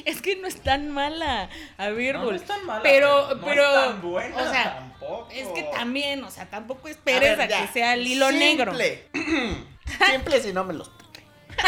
Es 0.05 0.21
que 0.21 0.36
no 0.36 0.47
es 0.47 0.57
tan 0.62 0.89
mala. 0.91 1.49
A 1.77 1.89
ver, 1.89 2.15
No, 2.15 2.25
no 2.25 2.31
es 2.31 2.43
tan 2.43 2.65
mala, 2.65 2.84
pero, 2.84 3.36
no 3.36 3.45
pero, 3.45 3.63
es 3.63 3.73
tan 3.88 4.01
buena 4.01 4.36
o 4.38 4.51
sea, 4.51 4.75
tampoco. 4.75 5.27
es 5.31 5.47
que 5.49 5.63
también, 5.63 6.23
o 6.23 6.31
sea, 6.31 6.49
tampoco 6.49 6.88
esperes 6.88 7.31
a, 7.34 7.36
ver, 7.36 7.49
ya. 7.49 7.65
que 7.67 7.73
sea 7.73 7.93
el 7.93 8.05
hilo 8.05 8.31
negro. 8.31 8.71
Simple. 8.75 9.07
Simple 10.12 10.41
si 10.41 10.53
no 10.53 10.63
me 10.65 10.73
los 10.73 10.89
pute. 10.89 11.23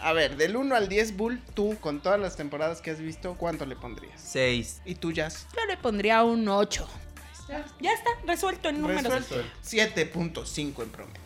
A 0.00 0.12
ver, 0.12 0.36
del 0.36 0.56
1 0.56 0.74
al 0.76 0.88
10, 0.88 1.16
Bull, 1.16 1.42
tú, 1.54 1.76
con 1.80 2.00
todas 2.00 2.20
las 2.20 2.36
temporadas 2.36 2.80
que 2.80 2.90
has 2.92 3.00
visto, 3.00 3.34
¿cuánto 3.34 3.66
le 3.66 3.74
pondrías? 3.76 4.18
Seis. 4.20 4.80
¿Y 4.84 4.94
tú, 4.94 5.12
Jazz? 5.12 5.46
Yo 5.56 5.64
le 5.66 5.76
pondría 5.76 6.22
un 6.22 6.48
8. 6.48 6.88
Ya 7.80 7.92
está, 7.92 8.10
resuelto 8.26 8.68
en 8.68 8.80
números. 8.82 9.04
Resuelto. 9.04 9.48
7.5 9.64 10.82
en 10.82 10.90
promedio. 10.90 11.22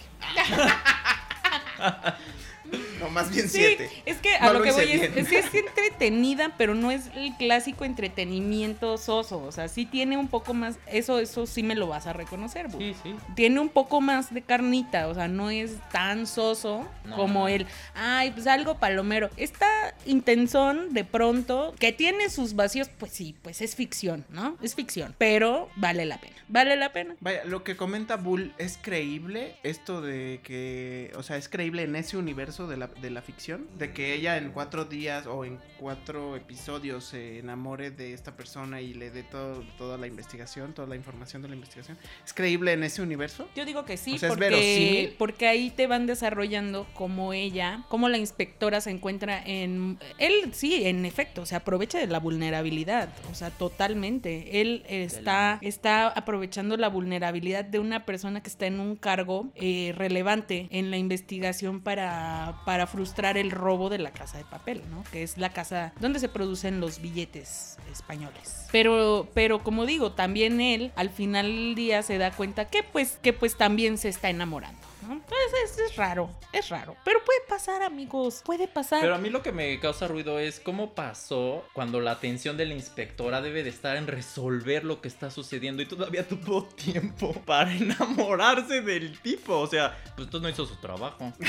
no, 3.02 3.10
más 3.10 3.30
bien 3.30 3.48
Sí, 3.48 3.58
7. 3.58 3.90
es 4.06 4.16
que 4.18 4.34
a 4.36 4.46
No 4.46 4.52
lo, 4.54 4.58
lo 4.60 4.64
que 4.64 4.72
voy 4.72 4.84
es, 4.84 5.00
bien. 5.00 5.12
es 5.16 5.28
que 5.28 5.38
es 5.38 5.54
entretenida, 5.54 6.54
pero 6.56 6.74
no 6.74 6.90
es 6.90 7.06
el 7.14 7.34
clásico 7.36 7.84
entretenimiento 7.84 8.96
soso. 8.98 9.42
O 9.42 9.52
sea, 9.52 9.68
sí 9.68 9.86
tiene 9.86 10.16
un 10.16 10.28
poco 10.28 10.54
más, 10.54 10.78
eso, 10.86 11.18
eso 11.18 11.46
sí 11.46 11.62
me 11.62 11.74
lo 11.74 11.86
vas 11.88 12.06
a 12.06 12.12
reconocer, 12.12 12.68
Bu. 12.68 12.78
Sí, 12.78 12.94
sí. 13.02 13.14
Tiene 13.34 13.60
un 13.60 13.68
poco 13.68 14.00
más 14.00 14.32
de 14.32 14.42
carnita, 14.42 15.08
o 15.08 15.14
sea, 15.14 15.28
no 15.28 15.50
es 15.50 15.76
tan 15.90 16.26
soso 16.26 16.88
No. 17.04 17.16
como 17.16 17.48
el, 17.48 17.66
ay, 17.94 18.30
pues 18.30 18.46
algo 18.46 18.78
palomero. 18.78 19.30
Esta 19.36 19.66
intensón 20.06 20.92
de 20.94 21.04
pronto, 21.04 21.74
que 21.78 21.92
tiene 21.92 22.30
sus 22.30 22.54
vacíos, 22.54 22.88
pues 22.98 23.12
sí, 23.12 23.34
pues 23.42 23.60
es 23.60 23.74
ficción, 23.74 24.24
¿no? 24.30 24.56
Es 24.62 24.74
ficción, 24.74 25.14
pero 25.18 25.68
vale 25.76 26.04
la 26.04 26.18
pena, 26.18 26.36
vale 26.48 26.76
la 26.76 26.92
pena. 26.92 27.16
Vaya, 27.20 27.44
lo 27.44 27.64
que 27.64 27.76
comenta 27.76 28.16
Bull 28.16 28.52
es 28.58 28.78
creíble 28.80 29.56
esto 29.62 30.00
de 30.00 30.40
que, 30.42 31.12
o 31.16 31.22
sea, 31.22 31.36
es 31.36 31.48
creíble 31.48 31.82
en 31.82 31.96
ese 31.96 32.16
universo 32.16 32.66
de 32.66 32.76
la, 32.76 32.90
de 33.00 33.10
la 33.10 33.22
ficción, 33.22 33.66
de 33.78 33.92
que 33.92 34.14
ella 34.14 34.36
en 34.36 34.50
cuatro 34.50 34.84
días 34.84 35.26
o 35.26 35.44
en 35.44 35.58
cuatro 35.78 36.36
episodios 36.36 37.04
se 37.04 37.38
enamore 37.38 37.90
de 37.90 38.12
esta 38.12 38.36
persona 38.36 38.80
y 38.80 38.94
le 38.94 39.10
dé 39.10 39.22
todo, 39.22 39.64
toda 39.78 39.98
la 39.98 40.06
investigación, 40.06 40.72
toda 40.72 40.88
la 40.88 40.96
información 40.96 41.42
de 41.42 41.48
la 41.48 41.54
investigación. 41.54 41.98
¿Es 42.24 42.32
creíble 42.32 42.72
en 42.72 42.84
ese 42.84 43.02
universo? 43.02 43.48
Yo 43.54 43.64
digo 43.64 43.84
que 43.84 43.96
sí, 43.96 44.14
O 44.14 44.18
sea, 44.18 44.28
¿es 44.28 44.34
porque, 44.34 45.14
porque 45.18 45.48
ahí 45.48 45.70
te 45.70 45.86
van 45.86 46.06
desarrollando 46.06 46.86
como 46.94 47.32
ella, 47.32 47.84
como 47.88 48.08
la 48.08 48.18
inspectora 48.18 48.80
se 48.80 48.90
encuentra 48.90 49.42
en... 49.44 49.98
Él 50.18 50.52
sí, 50.52 50.86
en 50.86 51.04
efecto, 51.04 51.46
se 51.46 51.56
aprovecha 51.56 51.98
de 51.98 52.06
la 52.06 52.18
vulnerabilidad, 52.18 53.08
o 53.30 53.34
sea, 53.34 53.50
totalmente. 53.50 54.60
Él 54.60 54.84
está, 54.88 55.58
está 55.62 56.08
aprovechando 56.08 56.76
la 56.76 56.88
vulnerabilidad 56.88 57.64
de 57.64 57.78
una 57.78 58.04
persona 58.04 58.42
que 58.42 58.48
está 58.48 58.66
en 58.66 58.80
un 58.80 58.96
cargo 58.96 59.50
eh, 59.54 59.92
relevante 59.96 60.68
en 60.70 60.90
la 60.90 60.96
investigación 60.96 61.80
para, 61.80 62.62
para 62.64 62.81
frustrar 62.86 63.36
el 63.36 63.50
robo 63.50 63.88
de 63.88 63.98
la 63.98 64.12
casa 64.12 64.38
de 64.38 64.44
papel, 64.44 64.82
¿no? 64.90 65.04
Que 65.10 65.22
es 65.22 65.38
la 65.38 65.52
casa 65.52 65.92
donde 66.00 66.18
se 66.18 66.28
producen 66.28 66.80
los 66.80 67.00
billetes 67.00 67.78
españoles. 67.90 68.66
Pero, 68.72 69.28
pero 69.34 69.62
como 69.62 69.86
digo, 69.86 70.12
también 70.12 70.60
él 70.60 70.92
al 70.96 71.10
final 71.10 71.46
del 71.46 71.74
día 71.74 72.02
se 72.02 72.18
da 72.18 72.30
cuenta 72.30 72.66
que 72.66 72.82
pues, 72.82 73.18
que 73.22 73.32
pues 73.32 73.56
también 73.56 73.98
se 73.98 74.08
está 74.08 74.30
enamorando. 74.30 74.80
¿no? 75.06 75.14
Entonces 75.14 75.46
es, 75.64 75.78
es 75.78 75.96
raro, 75.96 76.30
es 76.52 76.68
raro. 76.68 76.96
Pero 77.04 77.22
puede 77.24 77.40
pasar, 77.48 77.82
amigos, 77.82 78.42
puede 78.44 78.68
pasar. 78.68 79.00
Pero 79.00 79.14
a 79.14 79.18
mí 79.18 79.30
lo 79.30 79.42
que 79.42 79.52
me 79.52 79.78
causa 79.80 80.08
ruido 80.08 80.38
es 80.38 80.60
cómo 80.60 80.94
pasó 80.94 81.64
cuando 81.72 82.00
la 82.00 82.12
atención 82.12 82.56
de 82.56 82.66
la 82.66 82.74
inspectora 82.74 83.40
debe 83.40 83.62
de 83.62 83.70
estar 83.70 83.96
en 83.96 84.06
resolver 84.06 84.84
lo 84.84 85.00
que 85.00 85.08
está 85.08 85.30
sucediendo 85.30 85.82
y 85.82 85.86
todavía 85.86 86.26
tuvo 86.28 86.64
tiempo 86.64 87.32
para 87.44 87.72
enamorarse 87.72 88.80
del 88.80 89.18
tipo. 89.20 89.58
O 89.58 89.66
sea, 89.66 89.98
pues 90.16 90.26
entonces 90.26 90.42
no 90.42 90.48
hizo 90.48 90.66
su 90.66 90.76
trabajo. 90.76 91.32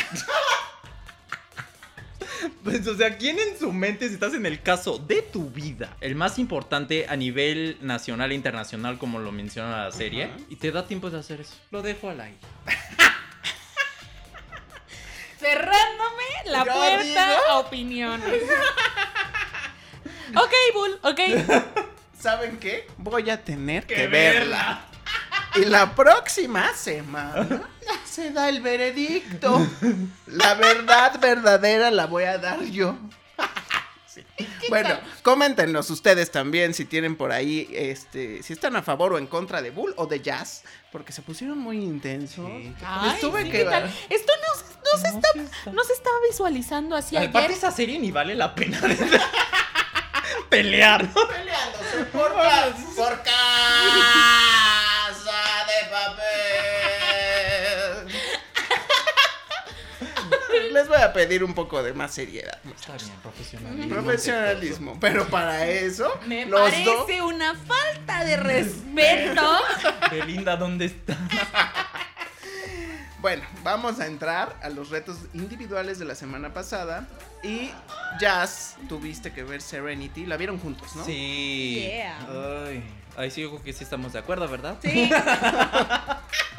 Pues, 2.63 2.88
o 2.88 2.95
sea, 2.95 3.17
¿quién 3.17 3.38
en 3.39 3.58
su 3.60 3.71
mente, 3.73 4.08
si 4.08 4.13
estás 4.15 4.34
en 4.34 4.45
el 4.45 4.62
caso 4.62 4.97
de 4.97 5.21
tu 5.21 5.49
vida, 5.49 5.95
el 6.01 6.15
más 6.15 6.39
importante 6.39 7.06
a 7.10 7.15
nivel 7.15 7.77
nacional 7.82 8.32
e 8.32 8.36
internacional, 8.36 8.97
como 8.97 9.19
lo 9.19 9.32
menciona 9.32 9.86
la 9.86 9.91
serie, 9.91 10.25
Ajá. 10.25 10.38
y 10.49 10.56
te 10.56 10.71
da 10.71 10.86
tiempo 10.88 11.10
de 11.10 11.19
hacer 11.19 11.41
eso? 11.41 11.56
Lo 11.71 11.82
dejo 11.82 12.10
al 12.10 12.21
aire. 12.21 12.38
Cerrándome 15.39 16.23
la 16.45 16.60
Yo 16.65 16.73
puerta 16.73 17.03
digo- 17.32 17.41
a 17.49 17.60
opiniones. 17.60 18.43
ok, 20.36 20.53
Bull, 20.73 20.99
ok. 21.03 21.19
¿Saben 22.17 22.58
qué? 22.58 22.88
Voy 22.97 23.29
a 23.29 23.43
tener 23.43 23.86
que, 23.86 23.95
Que 23.95 24.08
verla. 24.08 24.86
Y 25.56 25.66
la 25.66 25.94
próxima 25.96 26.74
semana 26.74 27.62
se 28.06 28.32
da 28.32 28.50
el 28.50 28.62
veredicto. 28.62 29.66
La 30.28 30.54
verdad 30.56 31.20
verdadera 31.20 31.92
la 31.92 32.06
voy 32.08 32.24
a 32.24 32.38
dar 32.38 32.62
yo. 32.63 32.96
Sí. 34.08 34.24
Bueno, 34.70 34.89
coméntenos 35.24 35.89
ustedes 35.89 36.30
también 36.32 36.74
si 36.76 36.86
tienen 36.86 37.16
por 37.16 37.32
ahí, 37.32 37.68
este, 37.74 38.44
si 38.44 38.54
están 38.54 38.76
a 38.76 38.84
favor 38.84 39.13
o 39.13 39.18
en 39.18 39.26
contra 39.26 39.62
de 39.62 39.72
Bull 39.72 39.94
o 39.98 40.06
de 40.06 40.22
Jazz, 40.22 40.63
porque 40.92 41.12
se 41.12 41.24
pusieron 41.24 41.58
muy 41.58 41.78
intensos. 41.78 42.46
Ay, 42.86 43.12
Les 43.12 43.20
tuve 43.20 43.44
sí, 43.44 43.50
que 43.52 43.58
¿qué 43.60 43.63
tal? 43.66 43.84
dar- 43.84 43.92
Esto 44.10 44.34
no, 44.39 44.98
se- 44.98 45.12
no 45.12 45.18
está, 45.18 45.72
no 45.72 45.84
se 45.84 45.94
estaba 45.94 46.16
visualizando 46.30 46.96
así 46.96 47.18
Aparte, 47.18 47.38
ayer. 47.39 47.52
esa 47.52 47.72
serie 47.72 47.98
ni 48.00 48.12
vale 48.12 48.36
la 48.36 48.54
pena 48.54 48.80
pelear, 50.50 51.04
¿no? 51.06 51.28
peleándose 51.28 52.04
por, 52.12 52.34
ca- 52.34 52.76
por 52.96 53.24
Les 60.74 60.88
voy 60.88 60.98
a 60.98 61.14
pedir 61.14 61.44
un 61.44 61.54
poco 61.54 61.84
de 61.84 61.94
más 61.94 62.16
seriedad, 62.16 62.60
muchachos. 62.64 63.04
Está 63.04 63.06
bien, 63.06 63.20
profesionalismo. 63.22 63.94
Profesionalismo, 63.94 64.98
pero 65.00 65.28
para 65.28 65.68
eso 65.68 66.20
Me 66.26 66.48
los 66.48 66.60
parece 66.62 66.84
dos 66.84 67.32
una 67.32 67.54
falta 67.54 68.26
de 68.26 68.38
respeto. 68.38 69.60
Belinda, 70.12 70.56
¿dónde 70.56 70.86
está? 70.86 71.16
Bueno, 73.20 73.44
vamos 73.64 74.00
a 74.00 74.08
entrar 74.08 74.58
a 74.64 74.70
los 74.70 74.90
retos 74.90 75.18
individuales 75.36 76.00
de 76.00 76.06
la 76.06 76.16
semana 76.16 76.54
pasada 76.54 77.08
y 77.44 77.70
Jazz 78.20 78.76
tuviste 78.90 79.32
que 79.32 79.44
ver 79.44 79.62
Serenity, 79.62 80.26
la 80.26 80.38
vieron 80.38 80.58
juntos, 80.58 80.96
¿no? 80.96 81.06
Sí. 81.06 81.84
Yeah. 81.86 82.66
Ay, 82.66 82.84
ahí 83.16 83.30
sí 83.30 83.42
yo 83.42 83.52
creo 83.52 83.64
que 83.64 83.74
sí 83.74 83.84
estamos 83.84 84.12
de 84.14 84.20
acuerdo, 84.20 84.48
¿verdad? 84.50 84.78
Sí. 84.82 85.10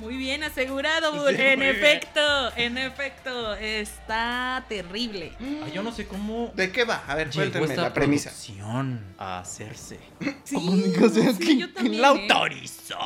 Muy 0.00 0.16
bien 0.16 0.42
asegurado, 0.42 1.12
Bull. 1.12 1.36
Sí, 1.36 1.42
en 1.42 1.60
bien. 1.60 1.76
efecto, 1.76 2.56
en 2.56 2.78
efecto, 2.78 3.54
está 3.54 4.64
terrible. 4.66 5.32
Yo 5.74 5.82
no 5.82 5.92
sé 5.92 6.06
cómo 6.06 6.50
¿De 6.56 6.72
qué 6.72 6.84
va? 6.84 7.04
A 7.06 7.14
ver, 7.14 7.30
cuéntenme 7.30 7.76
la 7.76 7.92
premisa. 7.92 8.32
a 9.18 9.38
hacerse. 9.40 9.98
Sí, 10.44 10.56
sí, 10.56 11.36
¿quién- 11.38 11.58
yo 11.58 11.66
quién 11.66 11.74
también, 11.74 12.02
la 12.02 12.08
¿eh? 12.12 12.26
autorizó? 12.28 12.96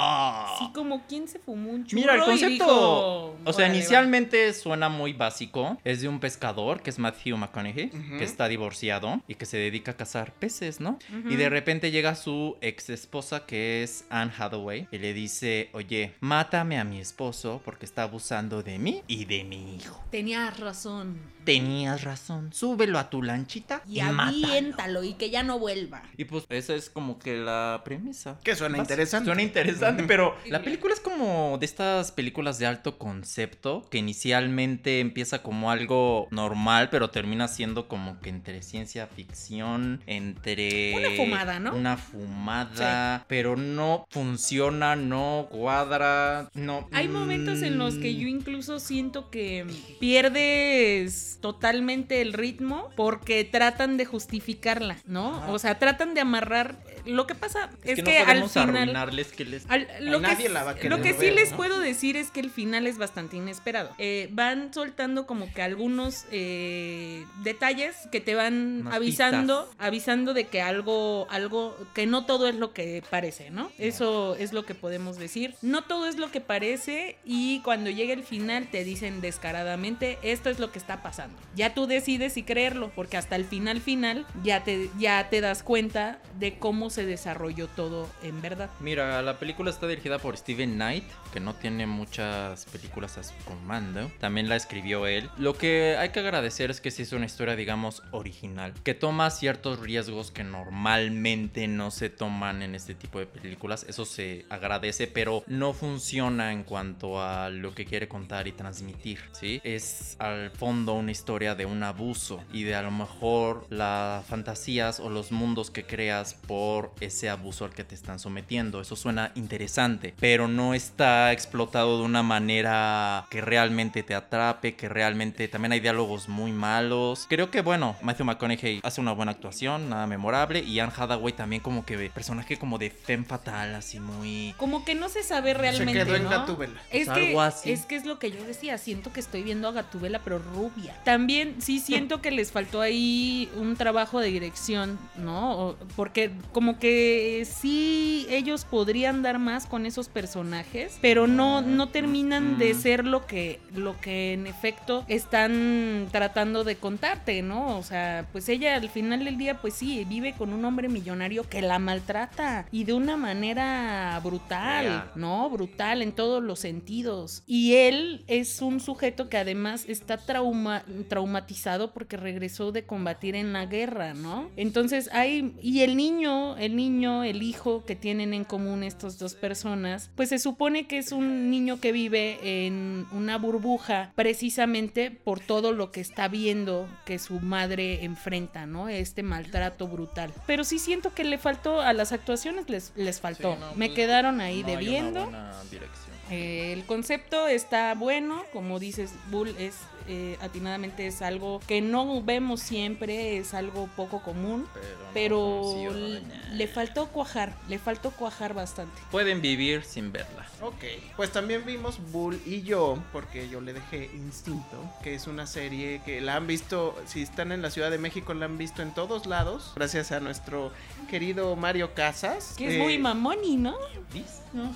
Sí, 0.58 0.70
como 0.72 1.04
quien 1.06 1.26
se 1.28 1.38
fumó 1.40 1.70
un 1.70 1.84
churro 1.84 2.00
Mira, 2.00 2.14
el 2.14 2.22
concepto, 2.22 2.48
dijo, 2.64 3.36
o 3.44 3.52
sea, 3.52 3.64
"Órale, 3.64 3.74
inicialmente 3.78 4.52
suena 4.54 4.88
muy 4.88 5.12
básico. 5.12 5.78
Es 5.84 6.00
de 6.00 6.08
un 6.08 6.20
pescador, 6.20 6.80
que 6.82 6.90
es 6.90 6.98
Matthew 6.98 7.36
McConaughey, 7.36 7.90
que 8.18 8.24
está 8.24 8.46
divorciado 8.48 9.20
y 9.28 9.34
que 9.34 9.46
se 9.46 9.56
dedica 9.56 9.92
a 9.92 9.96
cazar 9.96 10.32
peces, 10.32 10.80
¿no? 10.80 10.98
Y 11.28 11.36
de 11.36 11.48
repente 11.48 11.90
llega 11.90 12.14
su 12.14 12.56
ex 12.60 12.88
esposa, 12.90 13.46
que 13.46 13.82
es 13.82 14.04
Anne 14.10 14.32
Hathaway, 14.38 14.86
y 14.92 14.98
le 14.98 15.12
dice, 15.12 15.70
oye, 15.72 16.14
mátame 16.20 16.78
a 16.78 16.83
mi 16.84 17.00
esposo 17.00 17.60
porque 17.64 17.84
está 17.84 18.02
abusando 18.04 18.62
de 18.62 18.78
mí 18.78 19.02
y 19.06 19.24
de 19.24 19.44
mi 19.44 19.76
hijo. 19.76 19.96
va". 19.96 20.10
Tenías 20.10 20.58
razón. 20.60 21.33
Tenías 21.44 22.02
razón, 22.02 22.52
súbelo 22.52 22.98
a 22.98 23.10
tu 23.10 23.22
lanchita 23.22 23.82
y, 23.88 23.96
Y 23.96 24.00
aviéntalo 24.00 25.02
y 25.04 25.14
que 25.14 25.30
ya 25.30 25.42
no 25.42 25.58
vuelva. 25.58 26.02
Y 26.16 26.24
pues 26.24 26.44
esa 26.48 26.74
es 26.74 26.90
como 26.90 27.18
que 27.18 27.36
la 27.36 27.82
premisa. 27.84 28.38
Que 28.42 28.56
suena 28.56 28.78
interesante. 28.78 29.26
Suena 29.26 29.42
interesante, 29.42 30.04
pero 30.04 30.36
la 30.46 30.62
película 30.62 30.94
es 30.94 31.00
como 31.00 31.56
de 31.58 31.66
estas 31.66 32.12
películas 32.12 32.58
de 32.58 32.66
alto 32.66 32.98
concepto 32.98 33.86
que 33.90 33.98
inicialmente 33.98 35.00
empieza 35.00 35.42
como 35.42 35.70
algo 35.70 36.28
normal, 36.30 36.88
pero 36.90 37.10
termina 37.10 37.48
siendo 37.48 37.88
como 37.88 38.20
que 38.20 38.30
entre 38.30 38.62
ciencia 38.62 39.06
ficción, 39.06 40.02
entre 40.06 40.94
Una 40.96 41.10
fumada, 41.10 41.60
¿no? 41.60 41.74
Una 41.74 41.96
fumada, 41.96 43.24
pero 43.28 43.56
no 43.56 44.06
funciona, 44.10 44.96
no 44.96 45.48
cuadra, 45.50 46.48
no. 46.54 46.88
Hay 46.92 47.08
momentos 47.08 47.62
en 47.62 47.78
los 47.78 47.94
que 47.96 48.12
Mm. 48.12 48.16
yo 48.16 48.28
incluso 48.28 48.78
siento 48.80 49.30
que 49.30 49.66
pierdes 50.00 51.33
totalmente 51.44 52.22
el 52.22 52.32
ritmo 52.32 52.88
porque 52.96 53.44
tratan 53.44 53.98
de 53.98 54.06
justificarla, 54.06 54.96
¿no? 55.04 55.36
Ajá. 55.36 55.52
O 55.52 55.58
sea, 55.58 55.78
tratan 55.78 56.14
de 56.14 56.22
amarrar. 56.22 56.76
Lo 57.04 57.26
que 57.26 57.34
pasa 57.34 57.68
es, 57.82 57.98
es, 57.98 58.04
que, 58.04 58.12
que, 58.12 58.24
no 58.24 58.30
al 58.44 58.48
final. 58.48 58.76
arruinarles 58.76 59.30
que 59.30 59.44
les 59.44 59.68
al- 59.68 59.86
lo, 60.00 60.22
que, 60.22 60.26
nadie 60.26 60.48
la 60.48 60.64
va 60.64 60.70
a 60.70 60.74
lo 60.88 61.02
que 61.02 61.12
sí 61.12 61.18
ver, 61.26 61.34
les 61.34 61.50
¿no? 61.50 61.58
puedo 61.58 61.80
decir 61.80 62.16
es 62.16 62.30
que 62.30 62.40
el 62.40 62.50
final 62.50 62.86
es 62.86 62.96
bastante 62.96 63.36
inesperado. 63.36 63.90
Eh, 63.98 64.30
van 64.32 64.72
soltando 64.72 65.26
como 65.26 65.52
que 65.52 65.60
algunos 65.60 66.24
eh, 66.30 67.26
detalles 67.42 67.94
que 68.10 68.22
te 68.22 68.34
van 68.34 68.80
Unas 68.80 68.94
avisando, 68.94 69.68
avisando 69.76 70.32
de 70.32 70.46
que 70.46 70.62
algo, 70.62 71.26
algo, 71.28 71.76
que 71.94 72.06
no 72.06 72.24
todo 72.24 72.48
es 72.48 72.54
lo 72.54 72.72
que 72.72 73.02
parece, 73.10 73.50
¿no? 73.50 73.70
Eso 73.76 74.34
es 74.36 74.54
lo 74.54 74.64
que 74.64 74.74
podemos 74.74 75.18
decir. 75.18 75.56
No 75.60 75.84
todo 75.84 76.06
es 76.06 76.16
lo 76.16 76.30
que 76.30 76.40
parece 76.40 77.18
y 77.22 77.60
cuando 77.60 77.90
llega 77.90 78.14
el 78.14 78.22
final 78.24 78.68
te 78.70 78.82
dicen 78.82 79.20
descaradamente 79.20 80.18
esto 80.22 80.48
es 80.48 80.58
lo 80.58 80.72
que 80.72 80.78
está 80.78 81.02
pasando. 81.02 81.33
Ya 81.54 81.74
tú 81.74 81.86
decides 81.86 82.32
si 82.32 82.42
creerlo 82.42 82.90
porque 82.94 83.16
hasta 83.16 83.36
el 83.36 83.44
final 83.44 83.80
final 83.80 84.26
ya 84.42 84.64
te, 84.64 84.90
ya 84.98 85.28
te 85.30 85.40
das 85.40 85.62
cuenta 85.62 86.20
de 86.38 86.58
cómo 86.58 86.90
se 86.90 87.06
desarrolló 87.06 87.68
todo 87.68 88.08
en 88.22 88.42
verdad. 88.42 88.70
Mira, 88.80 89.22
la 89.22 89.38
película 89.38 89.70
está 89.70 89.86
dirigida 89.86 90.18
por 90.18 90.36
Steven 90.36 90.74
Knight, 90.74 91.04
que 91.32 91.40
no 91.40 91.54
tiene 91.54 91.86
muchas 91.86 92.64
películas 92.66 93.18
a 93.18 93.22
su 93.22 93.34
comando. 93.44 94.10
También 94.18 94.48
la 94.48 94.56
escribió 94.56 95.06
él. 95.06 95.30
Lo 95.38 95.56
que 95.56 95.96
hay 95.96 96.10
que 96.10 96.20
agradecer 96.20 96.70
es 96.70 96.80
que 96.80 96.90
sí 96.90 97.02
es 97.02 97.12
una 97.12 97.26
historia, 97.26 97.56
digamos, 97.56 98.02
original, 98.10 98.74
que 98.82 98.94
toma 98.94 99.30
ciertos 99.30 99.80
riesgos 99.80 100.30
que 100.30 100.44
normalmente 100.44 101.68
no 101.68 101.90
se 101.90 102.10
toman 102.10 102.62
en 102.62 102.74
este 102.74 102.94
tipo 102.94 103.18
de 103.18 103.26
películas. 103.26 103.86
Eso 103.88 104.04
se 104.04 104.46
agradece, 104.50 105.06
pero 105.06 105.44
no 105.46 105.72
funciona 105.72 106.52
en 106.52 106.64
cuanto 106.64 107.22
a 107.22 107.50
lo 107.50 107.74
que 107.74 107.84
quiere 107.84 108.08
contar 108.08 108.48
y 108.48 108.52
transmitir, 108.52 109.20
¿sí? 109.32 109.60
Es 109.64 110.16
al 110.18 110.50
fondo 110.50 110.94
una 110.94 111.10
historia 111.10 111.23
de 111.24 111.64
un 111.64 111.82
abuso 111.82 112.44
y 112.52 112.64
de 112.64 112.74
a 112.74 112.82
lo 112.82 112.90
mejor 112.90 113.66
las 113.70 114.26
fantasías 114.26 115.00
o 115.00 115.08
los 115.08 115.32
mundos 115.32 115.70
que 115.70 115.84
creas 115.84 116.34
por 116.34 116.92
ese 117.00 117.30
abuso 117.30 117.64
al 117.64 117.72
que 117.72 117.82
te 117.82 117.94
están 117.94 118.18
sometiendo. 118.18 118.78
Eso 118.80 118.94
suena 118.94 119.32
interesante, 119.34 120.14
pero 120.20 120.48
no 120.48 120.74
está 120.74 121.32
explotado 121.32 121.98
de 121.98 122.04
una 122.04 122.22
manera 122.22 123.26
que 123.30 123.40
realmente 123.40 124.02
te 124.02 124.14
atrape, 124.14 124.74
que 124.76 124.88
realmente 124.90 125.48
también 125.48 125.72
hay 125.72 125.80
diálogos 125.80 126.28
muy 126.28 126.52
malos. 126.52 127.24
Creo 127.30 127.50
que 127.50 127.62
bueno, 127.62 127.96
Matthew 128.02 128.26
McConaughey 128.26 128.80
hace 128.82 129.00
una 129.00 129.12
buena 129.12 129.32
actuación, 129.32 129.88
nada 129.88 130.06
memorable 130.06 130.60
y 130.60 130.78
Anne 130.78 130.92
Hathaway 130.94 131.32
también 131.32 131.62
como 131.62 131.86
que 131.86 132.10
personaje 132.10 132.58
como 132.58 132.76
de 132.76 132.90
femme 132.90 133.24
fatal, 133.24 133.74
así 133.74 133.98
muy 133.98 134.54
Como 134.58 134.84
que 134.84 134.94
no 134.94 135.08
se 135.08 135.22
sabe 135.22 135.54
realmente. 135.54 136.00
Se 136.00 136.04
quedó 136.04 136.16
en. 136.16 136.28
Gatúbela. 136.28 136.80
Es 136.90 137.06
Pues 137.06 137.18
que, 137.18 137.26
algo 137.28 137.40
así. 137.40 137.72
es 137.72 137.86
que 137.86 137.96
es 137.96 138.04
lo 138.04 138.18
que 138.18 138.30
yo 138.30 138.44
decía, 138.44 138.76
siento 138.76 139.10
que 139.12 139.20
estoy 139.20 139.42
viendo 139.42 139.68
a 139.68 139.72
Gatubela 139.72 140.20
pero 140.22 140.38
rubia. 140.38 140.94
También 141.04 141.56
sí 141.60 141.80
siento 141.80 142.20
que 142.20 142.30
les 142.30 142.52
faltó 142.52 142.80
ahí 142.80 143.48
un 143.56 143.76
trabajo 143.76 144.20
de 144.20 144.28
dirección, 144.28 144.98
¿no? 145.16 145.76
Porque 145.96 146.30
como 146.52 146.78
que 146.78 147.46
sí 147.50 148.26
ellos 148.30 148.64
podrían 148.64 149.22
dar 149.22 149.38
más 149.38 149.66
con 149.66 149.86
esos 149.86 150.08
personajes, 150.08 150.98
pero 151.00 151.26
no, 151.26 151.60
no 151.60 151.88
terminan 151.88 152.58
de 152.58 152.74
ser 152.74 153.04
lo 153.04 153.26
que, 153.26 153.60
lo 153.74 154.00
que 154.00 154.32
en 154.32 154.46
efecto 154.46 155.04
están 155.08 156.08
tratando 156.10 156.64
de 156.64 156.76
contarte, 156.76 157.42
¿no? 157.42 157.78
O 157.78 157.82
sea, 157.82 158.26
pues 158.32 158.48
ella 158.48 158.76
al 158.76 158.88
final 158.88 159.24
del 159.24 159.38
día, 159.38 159.60
pues 159.60 159.74
sí, 159.74 160.04
vive 160.08 160.34
con 160.34 160.52
un 160.52 160.64
hombre 160.64 160.88
millonario 160.88 161.48
que 161.48 161.62
la 161.62 161.78
maltrata 161.78 162.66
y 162.70 162.84
de 162.84 162.92
una 162.92 163.16
manera 163.16 164.20
brutal. 164.22 165.04
¿no? 165.14 165.48
Brutal 165.50 166.02
en 166.02 166.12
todos 166.12 166.42
los 166.42 166.58
sentidos. 166.60 167.42
Y 167.46 167.74
él 167.74 168.24
es 168.26 168.60
un 168.62 168.80
sujeto 168.80 169.28
que 169.28 169.36
además 169.36 169.84
está 169.88 170.16
trauma, 170.16 170.84
traumatizado 171.08 171.92
porque 171.92 172.16
regresó 172.16 172.72
de 172.72 172.84
combatir 172.84 173.34
en 173.34 173.52
la 173.52 173.66
guerra, 173.66 174.14
¿no? 174.14 174.50
Entonces 174.56 175.10
hay, 175.12 175.54
y 175.60 175.80
el 175.80 175.96
niño, 175.96 176.56
el 176.56 176.76
niño, 176.76 177.24
el 177.24 177.42
hijo 177.42 177.84
que 177.84 177.96
tienen 177.96 178.32
en 178.34 178.44
común 178.44 178.82
estas 178.82 179.18
dos 179.18 179.34
personas, 179.34 180.10
pues 180.14 180.28
se 180.28 180.38
supone 180.38 180.86
que 180.86 180.98
es 180.98 181.12
un 181.12 181.50
niño 181.50 181.80
que 181.80 181.92
vive 181.92 182.66
en 182.66 183.06
una 183.12 183.38
burbuja 183.38 184.12
precisamente 184.14 185.10
por 185.10 185.40
todo 185.40 185.72
lo 185.72 185.90
que 185.90 186.00
está 186.00 186.28
viendo 186.28 186.88
que 187.04 187.18
su 187.18 187.40
madre 187.40 188.04
enfrenta, 188.04 188.66
¿no? 188.66 188.88
Este 188.88 189.22
maltrato 189.22 189.88
brutal. 189.88 190.32
Pero 190.46 190.64
sí 190.64 190.78
siento 190.78 191.14
que 191.14 191.24
le 191.24 191.38
faltó, 191.38 191.80
a 191.80 191.92
las 191.92 192.12
actuaciones 192.12 192.68
les, 192.68 192.92
les 192.96 193.20
faltó. 193.20 193.54
Sí, 193.54 193.60
no, 193.60 193.74
Me 193.74 193.86
pues, 193.86 193.96
quedaron 193.96 194.40
ahí 194.40 194.62
no 194.62 194.68
hay 194.68 194.72
una 194.74 194.80
debiendo. 194.80 195.20
buena 195.24 195.62
dirección. 195.70 196.14
Eh, 196.30 196.72
el 196.72 196.84
concepto 196.84 197.46
está 197.48 197.94
bueno, 197.94 198.42
como 198.52 198.78
dices, 198.78 199.12
Bull 199.30 199.54
es 199.58 199.76
eh, 200.08 200.36
atinadamente 200.40 201.06
es 201.06 201.22
algo 201.22 201.60
que 201.66 201.80
no 201.80 202.22
vemos 202.22 202.60
siempre, 202.60 203.38
es 203.38 203.54
algo 203.54 203.88
poco 203.96 204.22
común, 204.22 204.66
Pero, 205.12 205.62
no 205.92 206.54
le 206.54 206.66
faltó 206.68 207.06
cuajar, 207.08 207.54
le 207.68 207.78
faltó 207.78 208.10
cuajar 208.10 208.54
bastante. 208.54 209.00
Pueden 209.10 209.40
vivir 209.40 209.82
sin 209.84 210.12
verla. 210.12 210.46
Ok, 210.60 210.84
pues 211.16 211.30
también 211.32 211.64
vimos 211.64 211.98
Bull 212.12 212.40
y 212.46 212.62
yo, 212.62 212.98
porque 213.12 213.48
yo 213.48 213.60
le 213.60 213.72
dejé 213.72 214.10
Instinto, 214.14 214.76
que 215.02 215.14
es 215.14 215.26
una 215.26 215.46
serie 215.46 216.00
que 216.04 216.20
la 216.20 216.36
han 216.36 216.46
visto, 216.46 216.94
si 217.06 217.22
están 217.22 217.52
en 217.52 217.62
la 217.62 217.70
Ciudad 217.70 217.90
de 217.90 217.98
México, 217.98 218.34
la 218.34 218.46
han 218.46 218.58
visto 218.58 218.82
en 218.82 218.92
todos 218.94 219.26
lados, 219.26 219.72
gracias 219.74 220.12
a 220.12 220.20
nuestro 220.20 220.72
querido 221.10 221.54
Mario 221.56 221.94
Casas. 221.94 222.54
Que 222.56 222.68
es 222.68 222.74
Eh, 222.74 222.78
muy 222.78 222.98
mamoni, 222.98 223.56
¿no? 223.56 223.74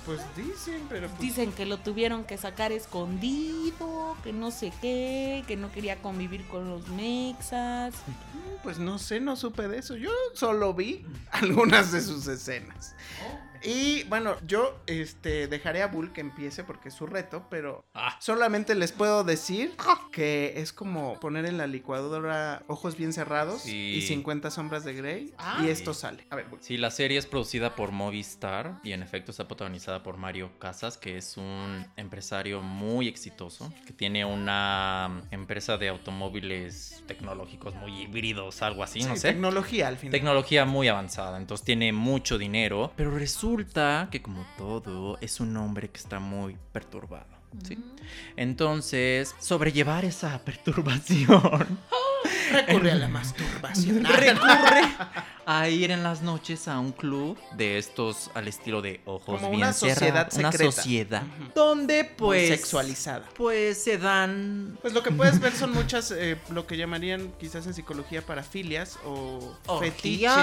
Pues 0.05 0.19
dicen, 0.35 0.81
pero 0.89 1.07
pues, 1.07 1.21
Dicen 1.21 1.51
que 1.53 1.65
lo 1.65 1.77
tuvieron 1.77 2.25
que 2.25 2.37
sacar 2.37 2.71
escondido, 2.73 4.17
que 4.23 4.33
no 4.33 4.51
sé 4.51 4.73
qué, 4.81 5.18
que 5.47 5.57
no 5.57 5.71
quería 5.71 6.01
convivir 6.01 6.45
con 6.47 6.69
los 6.69 6.87
mexas. 6.89 7.93
pues 8.63 8.77
no 8.79 8.99
sé, 8.99 9.19
no 9.19 9.35
supe 9.35 9.67
de 9.67 9.79
eso. 9.79 9.95
Yo 9.95 10.11
solo 10.33 10.73
vi 10.73 11.05
algunas 11.31 11.91
de 11.91 12.01
sus 12.01 12.27
escenas. 12.27 12.95
Y 13.63 14.03
bueno, 14.05 14.35
yo 14.45 14.79
este 14.87 15.47
dejaré 15.47 15.81
a 15.83 15.87
Bull 15.87 16.11
que 16.13 16.21
empiece 16.21 16.63
porque 16.63 16.89
es 16.89 16.95
su 16.95 17.05
reto, 17.05 17.45
pero 17.49 17.83
Ah. 17.93 18.15
solamente 18.19 18.75
les 18.75 18.91
puedo 18.91 19.23
decir 19.23 19.75
que 20.11 20.53
es 20.57 20.73
como 20.73 21.19
poner 21.19 21.45
en 21.45 21.57
la 21.57 21.67
licuadora 21.67 22.63
ojos 22.67 22.95
bien 22.97 23.13
cerrados 23.13 23.61
Sí. 23.63 23.95
y 23.97 24.01
50 24.01 24.51
sombras 24.51 24.83
de 24.83 24.93
Grey 24.93 25.33
Ah. 25.37 25.61
y 25.63 25.69
esto 25.69 25.93
sale. 25.93 26.25
A 26.29 26.35
ver, 26.35 26.45
Bull. 26.45 26.59
Sí, 26.61 26.77
la 26.77 26.91
serie 26.91 27.17
es 27.17 27.25
producida 27.25 27.75
por 27.75 27.91
Movistar 27.91 28.79
y 28.83 28.91
en 28.93 29.03
efecto 29.03 29.31
está 29.31 29.47
protagonizada 29.47 30.03
por 30.03 30.17
Mario 30.17 30.51
Casas, 30.59 30.97
que 30.97 31.17
es 31.17 31.37
un 31.37 31.85
empresario 31.97 32.61
muy 32.61 33.07
exitoso, 33.07 33.71
que 33.85 33.93
tiene 33.93 34.25
una 34.25 35.21
empresa 35.31 35.77
de 35.77 35.89
automóviles 35.89 37.03
tecnológicos 37.07 37.75
muy 37.75 38.01
híbridos, 38.03 38.61
algo 38.61 38.83
así, 38.83 39.03
no 39.03 39.15
sé. 39.15 39.29
Tecnología 39.29 39.87
al 39.87 39.97
final. 39.97 40.11
Tecnología 40.11 40.65
muy 40.65 40.87
avanzada, 40.87 41.37
entonces 41.37 41.65
tiene 41.65 41.91
mucho 41.93 42.37
dinero, 42.37 42.93
pero 42.95 43.11
resulta 43.11 43.48
que 44.11 44.21
como 44.21 44.45
todo 44.57 45.17
es 45.21 45.39
un 45.39 45.55
hombre 45.57 45.89
que 45.89 45.99
está 45.99 46.19
muy 46.19 46.57
perturbado. 46.71 47.27
¿sí? 47.63 47.77
Entonces, 48.35 49.35
sobrellevar 49.39 50.05
esa 50.05 50.39
perturbación 50.45 51.79
Recurre 52.51 52.91
a 52.91 52.95
la 52.95 53.07
masturbación. 53.07 54.03
recurre 54.05 54.81
a 55.45 55.67
ir 55.69 55.91
en 55.91 56.03
las 56.03 56.21
noches 56.21 56.67
a 56.67 56.79
un 56.79 56.91
club 56.91 57.37
de 57.55 57.77
estos 57.79 58.29
al 58.35 58.47
estilo 58.47 58.81
de 58.81 59.01
ojos 59.05 59.39
Como 59.39 59.49
bien 59.49 59.63
una 59.63 59.73
sociedad 59.73 59.97
cerrados, 60.29 60.33
una 60.37 60.51
secreta. 60.51 60.71
sociedad 60.71 61.23
Ujú. 61.23 61.51
donde 61.55 62.03
Muy 62.03 62.11
pues 62.17 62.49
sexualizada. 62.49 63.25
pues 63.35 63.83
se 63.83 63.97
dan 63.97 64.77
Pues 64.81 64.93
lo 64.93 65.01
que 65.01 65.11
puedes 65.11 65.39
ver 65.39 65.53
son 65.53 65.73
muchas, 65.73 66.11
eh, 66.11 66.37
lo 66.51 66.67
que 66.67 66.77
llamarían 66.77 67.31
quizás 67.39 67.65
en 67.65 67.73
psicología 67.73 68.21
parafilias 68.23 68.99
o 69.05 69.55
¿Orgías? 69.67 69.93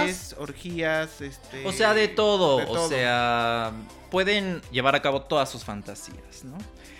fetiches, 0.01 0.37
orgías, 0.39 1.21
este... 1.21 1.65
O 1.67 1.73
sea, 1.73 1.95
de 1.95 2.09
todo. 2.09 2.59
de 2.59 2.65
O 2.67 2.89
sea, 2.89 3.73
pueden 4.11 4.61
llevar 4.73 4.95
a 4.97 5.03
cabo 5.03 5.23
todas 5.23 5.49
sus 5.51 5.65
fantasías, 5.65 6.43
¿no? 6.45 6.57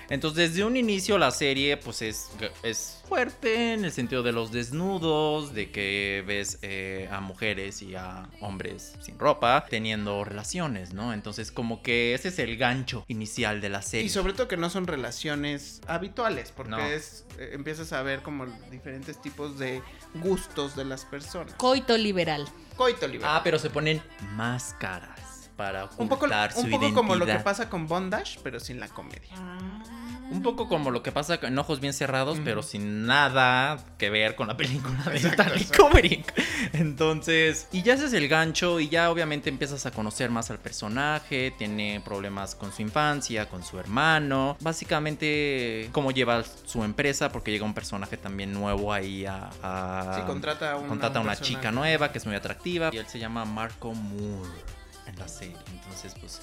Entonces, 0.09 0.51
desde 0.51 0.65
un 0.65 0.77
inicio 0.77 1.19
la 1.19 1.31
serie, 1.31 1.77
pues 1.77 2.03
es, 2.03 2.29
es 2.63 3.03
fuerte 3.09 3.73
en 3.75 3.85
el 3.85 3.93
sentido 3.93 4.23
de 4.23 4.33
los 4.33 4.53
desnudos, 4.53 5.53
de 5.55 5.71
que 5.71 6.23
ves 6.27 6.59
eh, 6.63 7.09
a 7.11 7.21
mujeres 7.21 7.83
y 7.83 7.95
a 7.95 8.29
hombres 8.41 8.95
sin 9.01 9.19
ropa 9.19 9.67
teniendo 9.69 10.25
relaciones, 10.25 10.93
¿no? 10.93 11.13
Entonces, 11.13 11.51
como 11.51 11.83
que 11.83 12.15
ese 12.15 12.29
es 12.29 12.39
el 12.39 12.57
gancho 12.57 13.05
inicial 13.09 13.61
de 13.61 13.69
la 13.69 13.83
serie. 13.83 14.07
Y 14.07 14.09
sobre 14.11 14.33
todo 14.33 14.49
que 14.49 14.57
no 14.57 14.71
son 14.71 14.87
relaciones 14.87 15.81
habituales, 15.87 16.53
porque 16.55 16.71
No. 16.71 16.79
es, 16.81 17.25
eh, 17.39 17.51
empiezas 17.55 17.93
a 17.93 18.03
ver 18.03 18.23
como 18.23 18.47
diferentes 18.71 19.21
tipos 19.21 19.59
de 19.59 19.83
gustos 20.15 20.77
de 20.77 20.85
las 20.85 21.05
personas. 21.05 21.55
Coito 21.55 21.97
liberal. 21.97 22.47
Coito 22.77 23.07
libre. 23.09 23.27
Ah, 23.29 23.41
pero 23.43 23.59
se 23.59 23.71
ponen 23.71 24.03
máscaras 24.35 25.16
para 25.57 25.89
un 25.97 26.09
poco, 26.09 26.27
su 26.27 26.61
un 26.61 26.71
poco 26.71 26.85
identidad. 26.85 26.95
como 26.95 27.15
lo 27.17 27.27
que 27.27 27.37
pasa 27.37 27.69
con 27.71 27.87
Bondage, 27.89 28.39
pero 28.43 28.61
sin 28.61 28.79
la 28.81 28.89
comedia. 28.89 29.35
Un 30.29 30.43
poco 30.43 30.69
como 30.69 30.91
lo 30.91 31.05
que 31.05 31.13
pasa 31.13 31.39
en 31.41 31.57
Ojos 31.57 31.79
Bien 31.81 31.93
Cerrados, 31.93 32.39
pero 32.45 32.61
sin 32.65 33.07
nada 33.07 33.79
que 33.97 34.11
ver 34.11 34.35
con 34.35 34.49
la 34.49 34.57
película 34.57 34.99
de 35.05 35.19
Stanley. 35.19 35.65
Kubrick. 35.67 36.35
Entonces, 36.73 37.69
y 37.71 37.83
ya 37.83 37.95
ese 37.95 38.07
es 38.07 38.13
el 38.13 38.27
gancho 38.27 38.81
y 38.81 38.89
ya 38.89 39.11
obviamente 39.11 39.49
empiezas 39.51 39.87
a 39.87 39.93
conocer 39.93 40.31
más 40.31 40.51
al 40.51 40.59
personaje, 40.59 41.55
tiene 41.57 42.01
problemas 42.05 42.57
con 42.57 42.73
su 42.73 42.83
infancia, 42.83 43.49
con 43.49 43.63
su 43.63 43.79
hermano, 43.79 44.57
básicamente 44.61 45.89
cómo 45.93 46.11
lleva 46.11 46.43
su 46.43 46.83
empresa, 46.85 47.31
porque 47.31 47.51
llega 47.53 47.65
un 47.65 47.75
personaje 47.75 48.17
también 48.17 48.53
nuevo 48.53 48.93
ahí 48.93 49.27
a... 49.27 49.51
a- 49.63 50.17
Sí, 50.17 50.23
contrata 50.27 50.73
a 50.73 50.77
una, 50.77 50.89
contrata 50.89 51.19
a 51.19 51.23
un 51.23 51.29
una 51.29 51.37
chica 51.37 51.71
nueva 51.73 52.11
que 52.13 52.19
es 52.19 52.27
muy 52.27 52.35
atractiva 52.35 52.91
y 52.93 52.97
él 52.99 53.07
se 53.07 53.19
llama 53.19 53.45
Marco 53.45 53.93
Moore 53.95 54.49
en 55.07 55.19
la 55.19 55.29
serie. 55.29 55.57
Entonces, 55.73 56.15
pues 56.21 56.41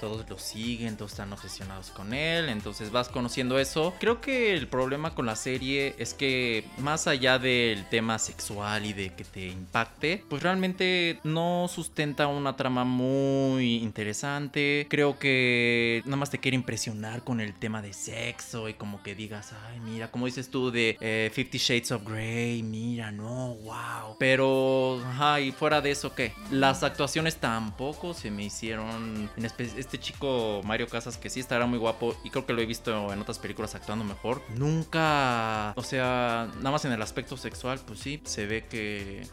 todos 0.00 0.28
lo 0.28 0.38
siguen, 0.38 0.96
todos 0.96 1.12
están 1.12 1.32
obsesionados 1.32 1.90
con 1.90 2.12
él, 2.14 2.48
entonces 2.48 2.90
vas 2.90 3.08
conociendo 3.08 3.58
eso. 3.58 3.94
Creo 3.98 4.20
que 4.20 4.54
el 4.54 4.68
problema 4.68 5.14
con 5.14 5.26
la 5.26 5.36
serie 5.36 5.94
es 5.98 6.14
que 6.14 6.64
más 6.78 7.06
allá 7.06 7.38
del 7.38 7.84
tema 7.88 8.18
sexual 8.18 8.84
y 8.86 8.92
de 8.92 9.14
que 9.14 9.24
te 9.24 9.46
impacte, 9.48 10.22
pues 10.28 10.42
realmente 10.42 11.20
no 11.24 11.66
sustenta 11.72 12.26
una 12.26 12.56
trama 12.56 12.84
muy 12.84 13.76
interesante. 13.76 14.86
Creo 14.88 15.18
que 15.18 16.02
nada 16.04 16.16
más 16.16 16.30
te 16.30 16.38
quiere 16.38 16.54
impresionar 16.56 17.22
con 17.24 17.40
el 17.40 17.54
tema 17.54 17.82
de 17.82 17.92
sexo 17.92 18.68
y 18.68 18.74
como 18.74 19.02
que 19.02 19.14
digas, 19.14 19.52
ay, 19.68 19.80
mira, 19.80 20.10
como 20.10 20.26
dices 20.26 20.50
tú 20.50 20.70
de 20.70 20.96
eh, 21.00 21.30
Fifty 21.32 21.58
Shades 21.58 21.92
of 21.92 22.02
Grey, 22.04 22.62
mira, 22.62 23.10
no, 23.12 23.54
wow. 23.56 24.16
Pero, 24.18 25.00
ajá, 25.04 25.40
y 25.40 25.52
fuera 25.52 25.80
de 25.80 25.90
eso, 25.90 26.14
¿qué? 26.14 26.32
Las 26.50 26.82
actuaciones 26.82 27.36
tampoco 27.36 28.14
se 28.14 28.30
me 28.30 28.44
hicieron. 28.44 29.30
En 29.36 29.44
espe- 29.44 29.74
este 29.86 29.98
chico 29.98 30.60
Mario 30.64 30.88
Casas, 30.88 31.16
que 31.16 31.30
sí 31.30 31.40
estará 31.40 31.66
muy 31.66 31.78
guapo 31.78 32.16
y 32.24 32.30
creo 32.30 32.44
que 32.44 32.52
lo 32.52 32.60
he 32.60 32.66
visto 32.66 33.12
en 33.12 33.20
otras 33.20 33.38
películas 33.38 33.74
actuando 33.74 34.04
mejor. 34.04 34.42
Nunca, 34.56 35.72
o 35.76 35.82
sea, 35.82 36.50
nada 36.56 36.72
más 36.72 36.84
en 36.84 36.92
el 36.92 37.00
aspecto 37.00 37.36
sexual, 37.36 37.80
pues 37.86 38.00
sí, 38.00 38.20
se 38.24 38.46
ve 38.46 38.66
que. 38.68 39.26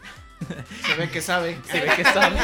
Se 0.86 0.94
ve 0.96 1.10
que 1.10 1.20
sabe. 1.20 1.56
Se 1.70 1.80
ve 1.80 1.88
que 1.96 2.04
sabe. 2.04 2.36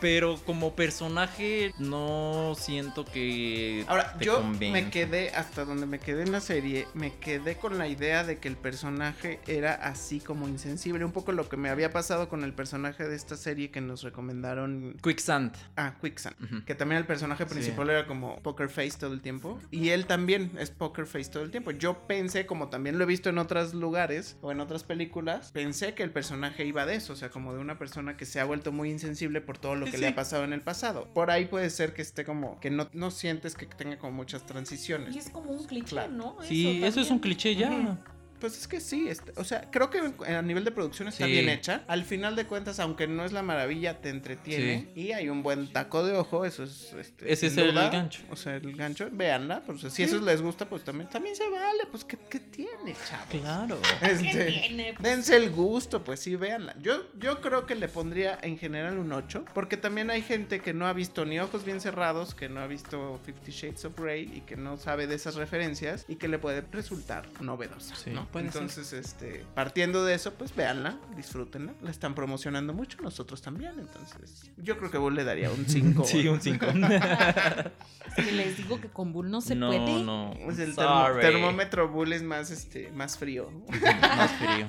Pero 0.00 0.36
como 0.44 0.74
personaje, 0.74 1.72
no 1.78 2.54
siento 2.58 3.04
que. 3.04 3.84
Ahora, 3.88 4.14
te 4.18 4.24
yo 4.24 4.42
me 4.42 4.90
quedé, 4.90 5.30
hasta 5.30 5.64
donde 5.64 5.86
me 5.86 5.98
quedé 5.98 6.22
en 6.22 6.32
la 6.32 6.40
serie, 6.40 6.86
me 6.94 7.14
quedé 7.16 7.56
con 7.56 7.78
la 7.78 7.88
idea 7.88 8.24
de 8.24 8.38
que 8.38 8.48
el 8.48 8.56
personaje 8.56 9.40
era 9.46 9.74
así 9.74 10.20
como 10.20 10.48
insensible. 10.48 11.04
Un 11.04 11.12
poco 11.12 11.32
lo 11.32 11.48
que 11.48 11.56
me 11.56 11.68
había 11.70 11.92
pasado 11.92 12.28
con 12.28 12.44
el 12.44 12.52
personaje 12.52 13.06
de 13.06 13.16
esta 13.16 13.36
serie 13.36 13.70
que 13.70 13.80
nos 13.80 14.02
recomendaron. 14.02 14.96
Quicksand. 15.02 15.54
Ah, 15.76 15.94
Quicksand. 16.00 16.64
Que 16.64 16.74
también 16.74 16.98
el 17.00 17.06
personaje 17.06 17.44
Sí. 17.44 17.50
principal 17.50 17.90
era 17.90 18.06
como 18.06 18.40
Poker 18.42 18.68
Face 18.68 18.92
todo 18.98 19.12
el 19.12 19.20
tiempo. 19.20 19.60
Y 19.70 19.90
él 19.90 20.06
también 20.06 20.52
es 20.58 20.70
Poker 20.70 21.06
Face 21.06 21.30
todo 21.30 21.42
el 21.42 21.50
tiempo. 21.50 21.70
Yo 21.72 22.06
pensé, 22.06 22.46
como 22.46 22.68
también 22.68 22.98
lo 22.98 23.04
he 23.04 23.06
visto 23.06 23.28
en 23.30 23.38
otros 23.38 23.74
lugares 23.74 24.36
o 24.40 24.50
en 24.52 24.60
otras 24.60 24.84
películas, 24.84 25.50
pensé 25.52 25.94
que 25.94 26.02
el 26.02 26.10
personaje 26.10 26.64
iba 26.64 26.86
de 26.86 26.94
eso. 26.96 27.12
O 27.12 27.16
sea, 27.16 27.28
como 27.34 27.52
de 27.52 27.58
una 27.58 27.76
persona 27.78 28.16
que 28.16 28.24
se 28.26 28.38
ha 28.40 28.44
vuelto 28.44 28.70
muy 28.72 28.90
insensible 28.90 29.40
por 29.40 29.58
todo 29.58 29.74
lo 29.74 29.84
que 29.86 29.90
sí. 29.92 29.96
le 29.98 30.06
ha 30.08 30.14
pasado 30.14 30.44
en 30.44 30.52
el 30.52 30.60
pasado. 30.62 31.08
Por 31.12 31.30
ahí 31.32 31.46
puede 31.46 31.68
ser 31.68 31.92
que 31.92 32.00
esté 32.00 32.24
como 32.24 32.58
que 32.60 32.70
no, 32.70 32.88
no 32.92 33.10
sientes 33.10 33.56
que 33.56 33.66
tenga 33.66 33.98
como 33.98 34.12
muchas 34.12 34.42
Y 34.42 34.46
transiciones. 34.46 35.16
es 35.16 35.28
como 35.30 35.50
un 35.50 35.64
cliché, 35.66 35.88
Claro. 35.90 36.12
¿no? 36.12 36.36
Sí, 36.44 36.82
eso 36.84 37.00
es 37.00 37.10
un 37.10 37.18
cliché 37.18 37.56
ya. 37.56 37.98
Pues 38.40 38.58
es 38.58 38.68
que 38.68 38.80
sí, 38.80 39.08
este- 39.08 39.32
o 39.36 39.44
sea, 39.44 39.70
creo 39.70 39.88
que 39.90 40.00
a 40.26 40.42
nivel 40.42 40.64
de 40.64 40.70
producción 40.70 41.08
está 41.08 41.24
Sí. 41.26 41.32
bien 41.32 41.48
hecha. 41.48 41.82
Al 41.88 42.04
final 42.04 42.36
de 42.36 42.44
cuentas, 42.46 42.78
aunque 42.80 43.06
no 43.06 43.24
es 43.24 43.32
la 43.32 43.42
maravilla, 43.42 44.00
te 44.00 44.10
entretiene. 44.10 44.88
Y 44.94 45.12
hay 45.12 45.28
un 45.30 45.42
buen 45.42 45.72
taco 45.72 46.04
de 46.04 46.16
ojo, 46.16 46.44
eso 46.44 46.64
es... 46.64 46.92
este, 46.92 47.32
Ese 47.32 47.46
es 47.46 47.56
el 47.56 47.72
gancho. 47.72 48.22
O 48.30 48.36
sea, 48.36 48.56
el 48.56 48.74
gancho, 48.76 49.08
véanla. 49.12 49.62
Pues, 49.64 49.80
si 49.92 50.02
eso 50.02 50.20
les 50.20 50.42
gusta, 50.42 50.68
pues 50.68 50.84
también, 50.84 51.08
también 51.08 51.34
se 51.36 51.48
vale. 51.48 51.84
Pues, 51.90 52.04
¿qué, 52.04 52.18
qué 52.28 52.40
tiene, 52.40 52.94
chavos? 53.08 53.26
Claro. 53.30 53.78
Este, 54.02 54.44
tiene? 54.44 54.92
Pues- 54.94 55.02
dense 55.08 55.36
el 55.36 55.50
gusto, 55.50 56.04
pues 56.04 56.20
sí, 56.20 56.36
véanla. 56.36 56.74
Yo, 56.80 57.04
yo 57.18 57.40
creo 57.40 57.66
que 57.66 57.74
le 57.74 57.88
pondría 57.88 58.38
en 58.42 58.58
general 58.58 58.98
un 58.98 59.12
8, 59.12 59.44
porque 59.54 59.76
también 59.76 60.10
hay 60.10 60.22
gente 60.22 60.60
que 60.60 60.74
no 60.74 60.86
ha 60.86 60.92
visto 60.92 61.24
ni 61.24 61.38
ojos 61.40 61.64
bien 61.64 61.80
cerrados, 61.80 62.34
que 62.34 62.48
no 62.48 62.60
ha 62.60 62.66
visto 62.66 63.20
Fifty 63.24 63.52
Shades 63.52 63.84
of 63.86 63.98
Grey 63.98 64.30
y 64.34 64.40
que 64.42 64.56
no 64.56 64.76
sabe 64.76 65.06
de 65.06 65.14
esas 65.14 65.36
referencias 65.36 66.04
y 66.08 66.16
que 66.16 66.28
le 66.28 66.38
puede 66.38 66.62
resultar 66.72 67.26
novedosa. 67.40 67.94
Sí, 67.96 68.10
¿no? 68.24 68.30
puede 68.30 68.50
ser. 68.50 68.62
Entonces, 68.62 68.92
este, 68.92 69.44
partiendo 69.54 70.04
de 70.04 70.14
eso, 70.14 70.34
pues 70.34 70.54
véanla, 70.54 70.98
disfrútenla. 71.16 71.74
La 71.82 71.90
están 71.90 72.14
promocionando 72.14 72.72
mucho, 72.72 72.98
nosotros 73.02 73.42
también. 73.42 73.78
Entonces, 73.78 74.50
yo 74.56 74.76
creo 74.78 74.90
que 74.90 74.98
Bull 74.98 75.14
le 75.14 75.24
daría 75.24 75.50
un 75.50 75.66
5. 75.66 76.04
Sí, 76.14 76.28
un 76.28 76.40
5. 76.40 76.66
Es 78.16 78.26
que 78.26 78.32
les 78.32 78.56
digo 78.56 78.80
que 78.80 78.88
con 78.88 79.12
Bull 79.12 79.30
no 79.30 79.40
se 79.40 79.54
no, 79.54 79.68
puede. 79.68 80.02
no. 80.04 80.34
Pues 80.44 80.58
el 80.58 80.74
termómetro 80.76 81.88
Bull 81.88 82.12
es 82.12 82.22
más, 82.22 82.50
este, 82.50 82.92
más 82.92 83.18
frío. 83.18 83.50
Más 84.00 84.30
frío. 84.32 84.68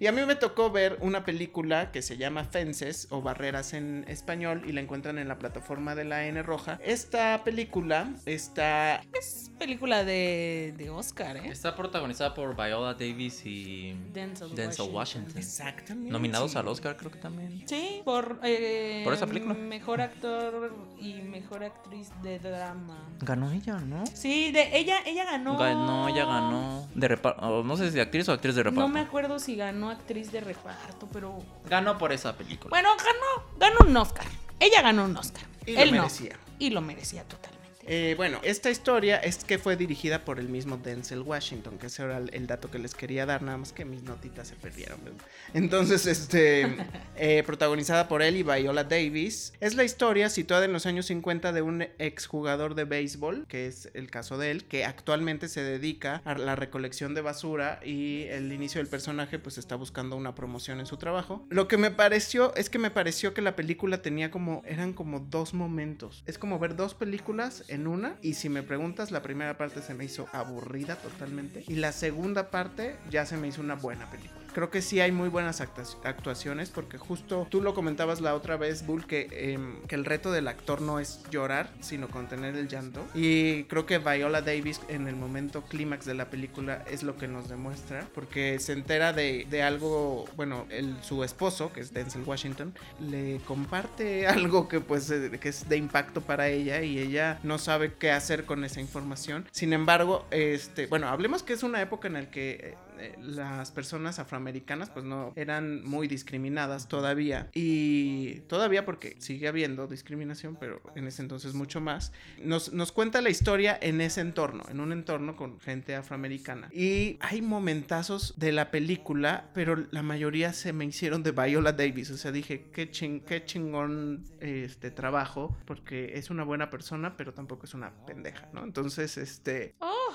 Y 0.00 0.06
a 0.06 0.12
mí 0.12 0.22
me 0.24 0.36
tocó 0.36 0.70
ver 0.70 0.98
una 1.00 1.24
película 1.24 1.90
que 1.90 2.02
se 2.02 2.16
llama 2.16 2.44
Fences 2.44 3.08
o 3.10 3.20
Barreras 3.20 3.72
en 3.74 4.04
español 4.08 4.62
y 4.66 4.72
la 4.72 4.80
encuentran 4.80 5.18
en 5.18 5.28
la 5.28 5.38
plataforma 5.38 5.94
de 5.94 6.04
la 6.04 6.26
N 6.26 6.42
Roja. 6.42 6.78
Esta 6.84 7.42
película 7.44 8.08
está... 8.24 9.02
Es 9.12 9.50
película 9.58 10.04
de, 10.04 10.72
de 10.76 10.90
Oscar, 10.90 11.36
¿eh? 11.36 11.48
Está 11.48 11.74
protagonizada 11.74 12.32
por 12.32 12.54
Viola 12.54 12.94
Davis 12.94 13.44
y 13.44 13.96
Denzel 14.12 14.54
Denzel 14.54 14.86
Washington. 14.90 14.94
Washington. 14.94 15.38
Exactamente. 15.38 16.12
Nominados 16.12 16.54
al 16.54 16.68
Oscar, 16.68 16.96
creo 16.96 17.10
que 17.10 17.18
también. 17.18 17.64
Sí, 17.66 18.02
por, 18.04 18.38
eh, 18.44 19.02
Por 19.02 19.14
esa 19.14 19.26
película. 19.26 19.54
Mejor 19.54 20.00
actor 20.00 20.76
y 21.00 21.14
mejor 21.14 21.64
actriz 21.64 22.10
de 22.22 22.38
drama. 22.38 23.08
Ganó 23.20 23.50
ella, 23.50 23.78
¿no? 23.80 24.04
Sí, 24.06 24.52
de 24.52 24.78
ella, 24.78 24.98
ella 25.04 25.24
ganó. 25.24 25.58
Ganó, 25.58 26.08
ella 26.08 26.24
ganó. 26.24 26.88
De 26.94 27.08
reparto. 27.08 27.64
No 27.64 27.76
sé 27.76 27.88
si 27.88 27.96
de 27.96 28.02
actriz 28.02 28.28
o 28.28 28.32
actriz 28.32 28.54
de 28.54 28.62
reparto. 28.62 28.80
No 28.80 28.88
me 28.88 29.00
acuerdo 29.00 29.40
si 29.40 29.56
ganó 29.56 29.87
actriz 29.90 30.30
de 30.32 30.40
reparto, 30.40 31.08
pero. 31.12 31.38
Ganó 31.66 31.98
por 31.98 32.12
esa 32.12 32.36
película. 32.36 32.70
Bueno, 32.70 32.88
ganó, 32.96 33.48
ganó 33.58 33.88
un 33.90 33.96
Oscar. 33.96 34.26
Ella 34.60 34.82
ganó 34.82 35.04
un 35.04 35.16
Oscar. 35.16 35.44
Y 35.66 35.72
lo 35.74 35.80
Él 35.80 35.90
no. 35.94 35.96
merecía. 36.02 36.36
Y 36.58 36.70
lo 36.70 36.80
merecía 36.80 37.24
totalmente. 37.24 37.57
Eh, 37.90 38.14
bueno, 38.18 38.38
esta 38.42 38.70
historia 38.70 39.16
es 39.16 39.44
que 39.44 39.58
fue 39.58 39.76
dirigida 39.76 40.24
por 40.24 40.38
el 40.38 40.48
mismo 40.48 40.76
Denzel 40.76 41.22
Washington, 41.22 41.78
que 41.78 41.86
ese 41.86 42.02
era 42.02 42.18
el, 42.18 42.28
el 42.34 42.46
dato 42.46 42.70
que 42.70 42.78
les 42.78 42.94
quería 42.94 43.24
dar, 43.24 43.40
nada 43.42 43.56
más 43.56 43.72
que 43.72 43.86
mis 43.86 44.02
notitas 44.02 44.48
se 44.48 44.56
perdieron. 44.56 45.02
¿verdad? 45.02 45.18
Entonces, 45.54 46.06
este, 46.06 46.76
eh, 47.16 47.42
protagonizada 47.46 48.06
por 48.06 48.20
él 48.20 48.36
y 48.36 48.42
Viola 48.42 48.84
Davis, 48.84 49.54
es 49.60 49.74
la 49.74 49.84
historia 49.84 50.28
situada 50.28 50.66
en 50.66 50.72
los 50.74 50.84
años 50.84 51.06
50 51.06 51.52
de 51.52 51.62
un 51.62 51.82
exjugador 51.98 52.74
de 52.74 52.84
béisbol, 52.84 53.46
que 53.48 53.66
es 53.66 53.88
el 53.94 54.10
caso 54.10 54.36
de 54.36 54.50
él, 54.50 54.64
que 54.64 54.84
actualmente 54.84 55.48
se 55.48 55.62
dedica 55.62 56.20
a 56.26 56.34
la 56.34 56.56
recolección 56.56 57.14
de 57.14 57.22
basura 57.22 57.80
y 57.82 58.24
el 58.24 58.52
inicio 58.52 58.80
del 58.80 58.88
personaje 58.88 59.38
pues 59.38 59.56
está 59.56 59.76
buscando 59.76 60.16
una 60.16 60.34
promoción 60.34 60.80
en 60.80 60.86
su 60.86 60.98
trabajo. 60.98 61.46
Lo 61.48 61.68
que 61.68 61.78
me 61.78 61.90
pareció 61.90 62.54
es 62.54 62.68
que 62.68 62.78
me 62.78 62.90
pareció 62.90 63.32
que 63.32 63.40
la 63.40 63.56
película 63.56 64.02
tenía 64.02 64.30
como, 64.30 64.62
eran 64.66 64.92
como 64.92 65.20
dos 65.20 65.54
momentos. 65.54 66.22
Es 66.26 66.36
como 66.36 66.58
ver 66.58 66.76
dos 66.76 66.94
películas 66.94 67.64
en 67.68 67.77
una 67.86 68.16
y 68.22 68.34
si 68.34 68.48
me 68.48 68.62
preguntas, 68.62 69.10
la 69.10 69.22
primera 69.22 69.56
parte 69.56 69.82
se 69.82 69.94
me 69.94 70.04
hizo 70.04 70.28
aburrida 70.32 70.96
totalmente 70.96 71.64
y 71.66 71.76
la 71.76 71.92
segunda 71.92 72.50
parte 72.50 72.96
ya 73.10 73.26
se 73.26 73.36
me 73.36 73.48
hizo 73.48 73.60
una 73.60 73.74
buena 73.74 74.10
película. 74.10 74.47
Creo 74.58 74.70
que 74.70 74.82
sí 74.82 74.98
hay 74.98 75.12
muy 75.12 75.28
buenas 75.28 75.60
actuaciones 75.60 76.70
porque 76.70 76.98
justo 76.98 77.46
tú 77.48 77.62
lo 77.62 77.74
comentabas 77.74 78.20
la 78.20 78.34
otra 78.34 78.56
vez, 78.56 78.84
Bull, 78.84 79.06
que, 79.06 79.28
em, 79.30 79.80
que 79.86 79.94
el 79.94 80.04
reto 80.04 80.32
del 80.32 80.48
actor 80.48 80.80
no 80.80 80.98
es 80.98 81.22
llorar, 81.30 81.70
sino 81.78 82.08
contener 82.08 82.56
el 82.56 82.66
llanto. 82.66 83.06
Y 83.14 83.62
creo 83.64 83.86
que 83.86 83.98
Viola 83.98 84.42
Davis 84.42 84.80
en 84.88 85.06
el 85.06 85.14
momento 85.14 85.62
clímax 85.62 86.06
de 86.06 86.14
la 86.14 86.28
película 86.28 86.84
es 86.90 87.04
lo 87.04 87.16
que 87.16 87.28
nos 87.28 87.48
demuestra 87.48 88.08
porque 88.12 88.58
se 88.58 88.72
entera 88.72 89.12
de, 89.12 89.46
de 89.48 89.62
algo, 89.62 90.24
bueno, 90.34 90.66
su 91.02 91.22
esposo, 91.22 91.72
que 91.72 91.78
es 91.78 91.92
Denzel 91.92 92.24
Washington, 92.24 92.74
le 92.98 93.38
comparte 93.46 94.26
algo 94.26 94.66
que 94.66 94.80
pues 94.80 95.08
eh, 95.12 95.38
que 95.40 95.50
es 95.50 95.68
de 95.68 95.76
impacto 95.76 96.20
para 96.20 96.48
ella 96.48 96.82
y 96.82 96.98
ella 96.98 97.38
no 97.44 97.58
sabe 97.58 97.94
qué 97.94 98.10
hacer 98.10 98.44
con 98.44 98.64
esa 98.64 98.80
información. 98.80 99.46
Sin 99.52 99.72
embargo, 99.72 100.26
este, 100.32 100.88
bueno, 100.88 101.06
hablemos 101.06 101.44
que 101.44 101.52
es 101.52 101.62
una 101.62 101.80
época 101.80 102.08
en 102.08 102.14
la 102.14 102.28
que 102.28 102.74
eh, 102.98 103.16
las 103.20 103.70
personas 103.70 104.18
afroamericanas 104.18 104.90
pues 104.90 105.04
no 105.04 105.32
eran 105.36 105.84
muy 105.84 106.08
discriminadas 106.08 106.88
todavía. 106.88 107.48
Y 107.54 108.40
todavía 108.48 108.84
porque 108.84 109.16
sigue 109.18 109.48
habiendo 109.48 109.86
discriminación 109.86 110.56
pero 110.58 110.80
en 110.94 111.06
ese 111.06 111.22
entonces 111.22 111.54
mucho 111.54 111.80
más. 111.80 112.12
Nos, 112.42 112.72
nos 112.72 112.92
cuenta 112.92 113.20
la 113.20 113.30
historia 113.30 113.78
en 113.80 114.00
ese 114.00 114.20
entorno 114.20 114.64
en 114.68 114.80
un 114.80 114.92
entorno 114.92 115.36
con 115.36 115.60
gente 115.60 115.94
afroamericana. 115.94 116.68
Y 116.72 117.18
hay 117.20 117.42
momentazos 117.42 118.34
de 118.36 118.52
la 118.52 118.70
película 118.70 119.50
pero 119.54 119.76
la 119.90 120.02
mayoría 120.02 120.52
se 120.52 120.72
me 120.72 120.84
hicieron 120.84 121.22
de 121.22 121.32
Viola 121.32 121.72
Davis. 121.72 122.10
O 122.10 122.16
sea 122.16 122.32
dije 122.32 122.66
qué, 122.72 122.90
ching, 122.90 123.20
qué 123.20 123.44
chingón 123.44 124.24
este 124.40 124.90
trabajo 124.90 125.56
porque 125.64 126.12
es 126.14 126.30
una 126.30 126.44
buena 126.44 126.70
persona 126.70 127.16
pero 127.16 127.32
tampoco 127.34 127.66
es 127.66 127.74
una 127.74 127.92
pendeja 128.06 128.48
no 128.52 128.64
entonces 128.64 129.16
este 129.18 129.74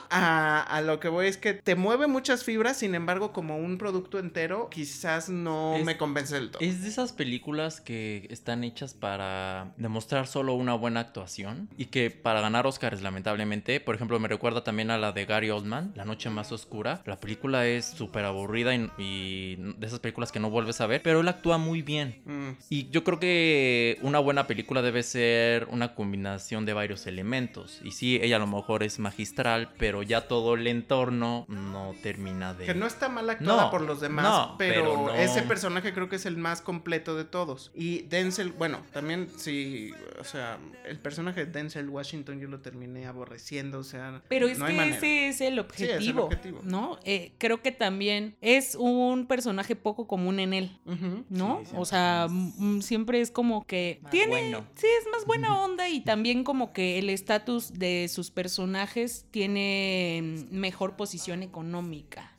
a, 0.10 0.62
a 0.62 0.82
lo 0.82 1.00
que 1.00 1.10
voy 1.10 1.28
es 1.28 1.38
que 1.38 1.54
te 1.54 1.76
mueve 1.76 2.08
muchas 2.08 2.44
fibras, 2.44 2.73
sin 2.74 2.96
embargo, 2.96 3.32
como 3.34 3.58
un 3.58 3.78
producto 3.78 4.20
entero, 4.20 4.70
quizás 4.70 5.30
no 5.30 5.76
Es- 5.76 5.86
me 5.86 5.98
convence 5.98 6.36
del 6.36 6.52
todo. 6.52 6.62
Es 6.62 6.82
de 6.84 6.90
esas 6.90 7.14
películas 7.14 7.82
que 7.82 8.28
están 8.30 8.64
hechas 8.64 8.94
para 8.94 9.74
demostrar 9.78 10.28
solo 10.28 10.54
una 10.54 10.74
buena 10.74 11.00
actuación 11.02 11.70
y 11.78 11.86
que 11.86 12.12
para 12.12 12.42
ganar 12.42 12.66
Oscars, 12.68 13.02
lamentablemente, 13.02 13.80
por 13.80 13.96
ejemplo, 13.96 14.20
me 14.20 14.28
recuerda 14.28 14.64
también 14.64 14.92
a 14.92 14.98
la 14.98 15.12
de 15.12 15.26
Gary 15.26 15.50
Oldman, 15.50 15.92
La 15.96 16.06
Noche 16.06 16.30
Más 16.30 16.52
Oscura. 16.52 17.02
La 17.06 17.20
película 17.20 17.66
es 17.68 17.86
súper 17.86 18.26
aburrida 18.26 18.76
y, 18.76 18.90
y 18.98 19.56
de 19.78 19.88
esas 19.88 20.00
películas 20.00 20.32
que 20.32 20.40
no 20.40 20.50
vuelves 20.50 20.82
a 20.82 20.88
ver, 20.88 21.02
pero 21.04 21.20
él 21.22 21.28
actúa 21.28 21.58
muy 21.58 21.82
bien. 21.82 22.22
Mm, 22.26 22.50
Y 22.70 22.90
yo 22.90 23.04
creo 23.04 23.20
que 23.20 23.98
una 24.02 24.20
buena 24.20 24.48
película 24.48 24.82
debe 24.82 25.04
ser 25.04 25.68
una 25.70 25.96
combinación 25.96 26.66
de 26.66 26.74
varios 26.74 27.08
elementos. 27.08 27.80
Y 27.84 27.92
sí, 27.92 28.20
ella 28.22 28.38
a 28.38 28.40
lo 28.40 28.48
mejor 28.48 28.84
es 28.84 29.00
magistral, 29.00 29.70
pero 29.78 30.04
ya 30.04 30.28
todo 30.28 30.56
el 30.56 30.68
entorno 30.68 31.46
no 31.48 31.94
termina 32.02 32.54
de... 32.54 32.63
que 32.66 32.74
no 32.74 32.86
está 32.86 33.10
mal 33.10 33.30
actuada 33.30 33.64
No, 33.66 33.72
por 33.72 33.82
los 33.82 34.00
demás, 34.02 34.24
no, 34.26 34.56
pero, 34.58 34.74
pero 34.84 34.96
no. 35.08 35.14
ese 35.14 35.42
personaje 35.44 35.94
creo 35.94 36.10
que 36.10 36.16
es 36.18 36.26
el 36.26 36.38
más 36.38 36.62
completo 36.62 37.16
de 37.16 37.26
todos. 37.26 37.72
Y 37.76 38.04
Denzel, 38.04 38.52
bueno, 38.52 38.80
también 38.92 39.28
sí, 39.38 39.92
o 40.20 40.24
sea, 40.24 40.58
el 40.86 41.00
personaje 41.00 41.46
de 41.46 41.52
Denzel 41.52 41.90
Washington 41.90 42.40
yo 42.40 42.48
lo 42.48 42.60
terminé 42.62 43.06
aborreciendo, 43.06 43.80
o 43.80 43.84
sea, 43.84 44.22
Pero 44.28 44.48
es 44.48 44.60
que 44.62 44.90
ese 44.90 45.28
es 45.30 45.42
el 45.42 45.54
Sí, 45.54 45.60
objetivo, 45.60 45.98
es 46.00 46.08
el 46.08 46.20
objetivo. 46.20 46.60
¿no? 46.64 47.00
Eh, 47.04 47.34
creo 47.38 47.62
que 47.62 47.72
también 47.72 48.36
es 48.42 48.76
un 48.76 49.28
personaje 49.28 49.76
poco 49.76 50.08
común 50.08 50.40
en 50.40 50.54
él. 50.54 50.80
¿no? 51.30 51.62
Sí, 51.66 51.72
o 51.76 51.86
sea, 51.86 52.26
es 52.26 52.32
mm, 52.32 52.82
siempre 52.82 53.22
es 53.22 53.32
como 53.32 53.66
que 53.66 54.00
Más 54.02 54.12
tiene, 54.12 54.28
bueno. 54.30 54.66
sí, 54.76 54.88
es 55.00 55.08
más 55.12 55.26
buena 55.26 55.62
onda 55.62 55.90
y 55.90 56.02
también 56.02 56.44
como 56.44 56.74
que 56.74 57.00
el 57.00 57.10
estatus 57.10 57.74
de 57.74 58.08
sus 58.10 58.32
personajes 58.32 59.26
tiene 59.32 60.22
mm, 60.52 60.56
mejor 60.56 60.96
posición 60.96 61.44
económica, 61.44 62.34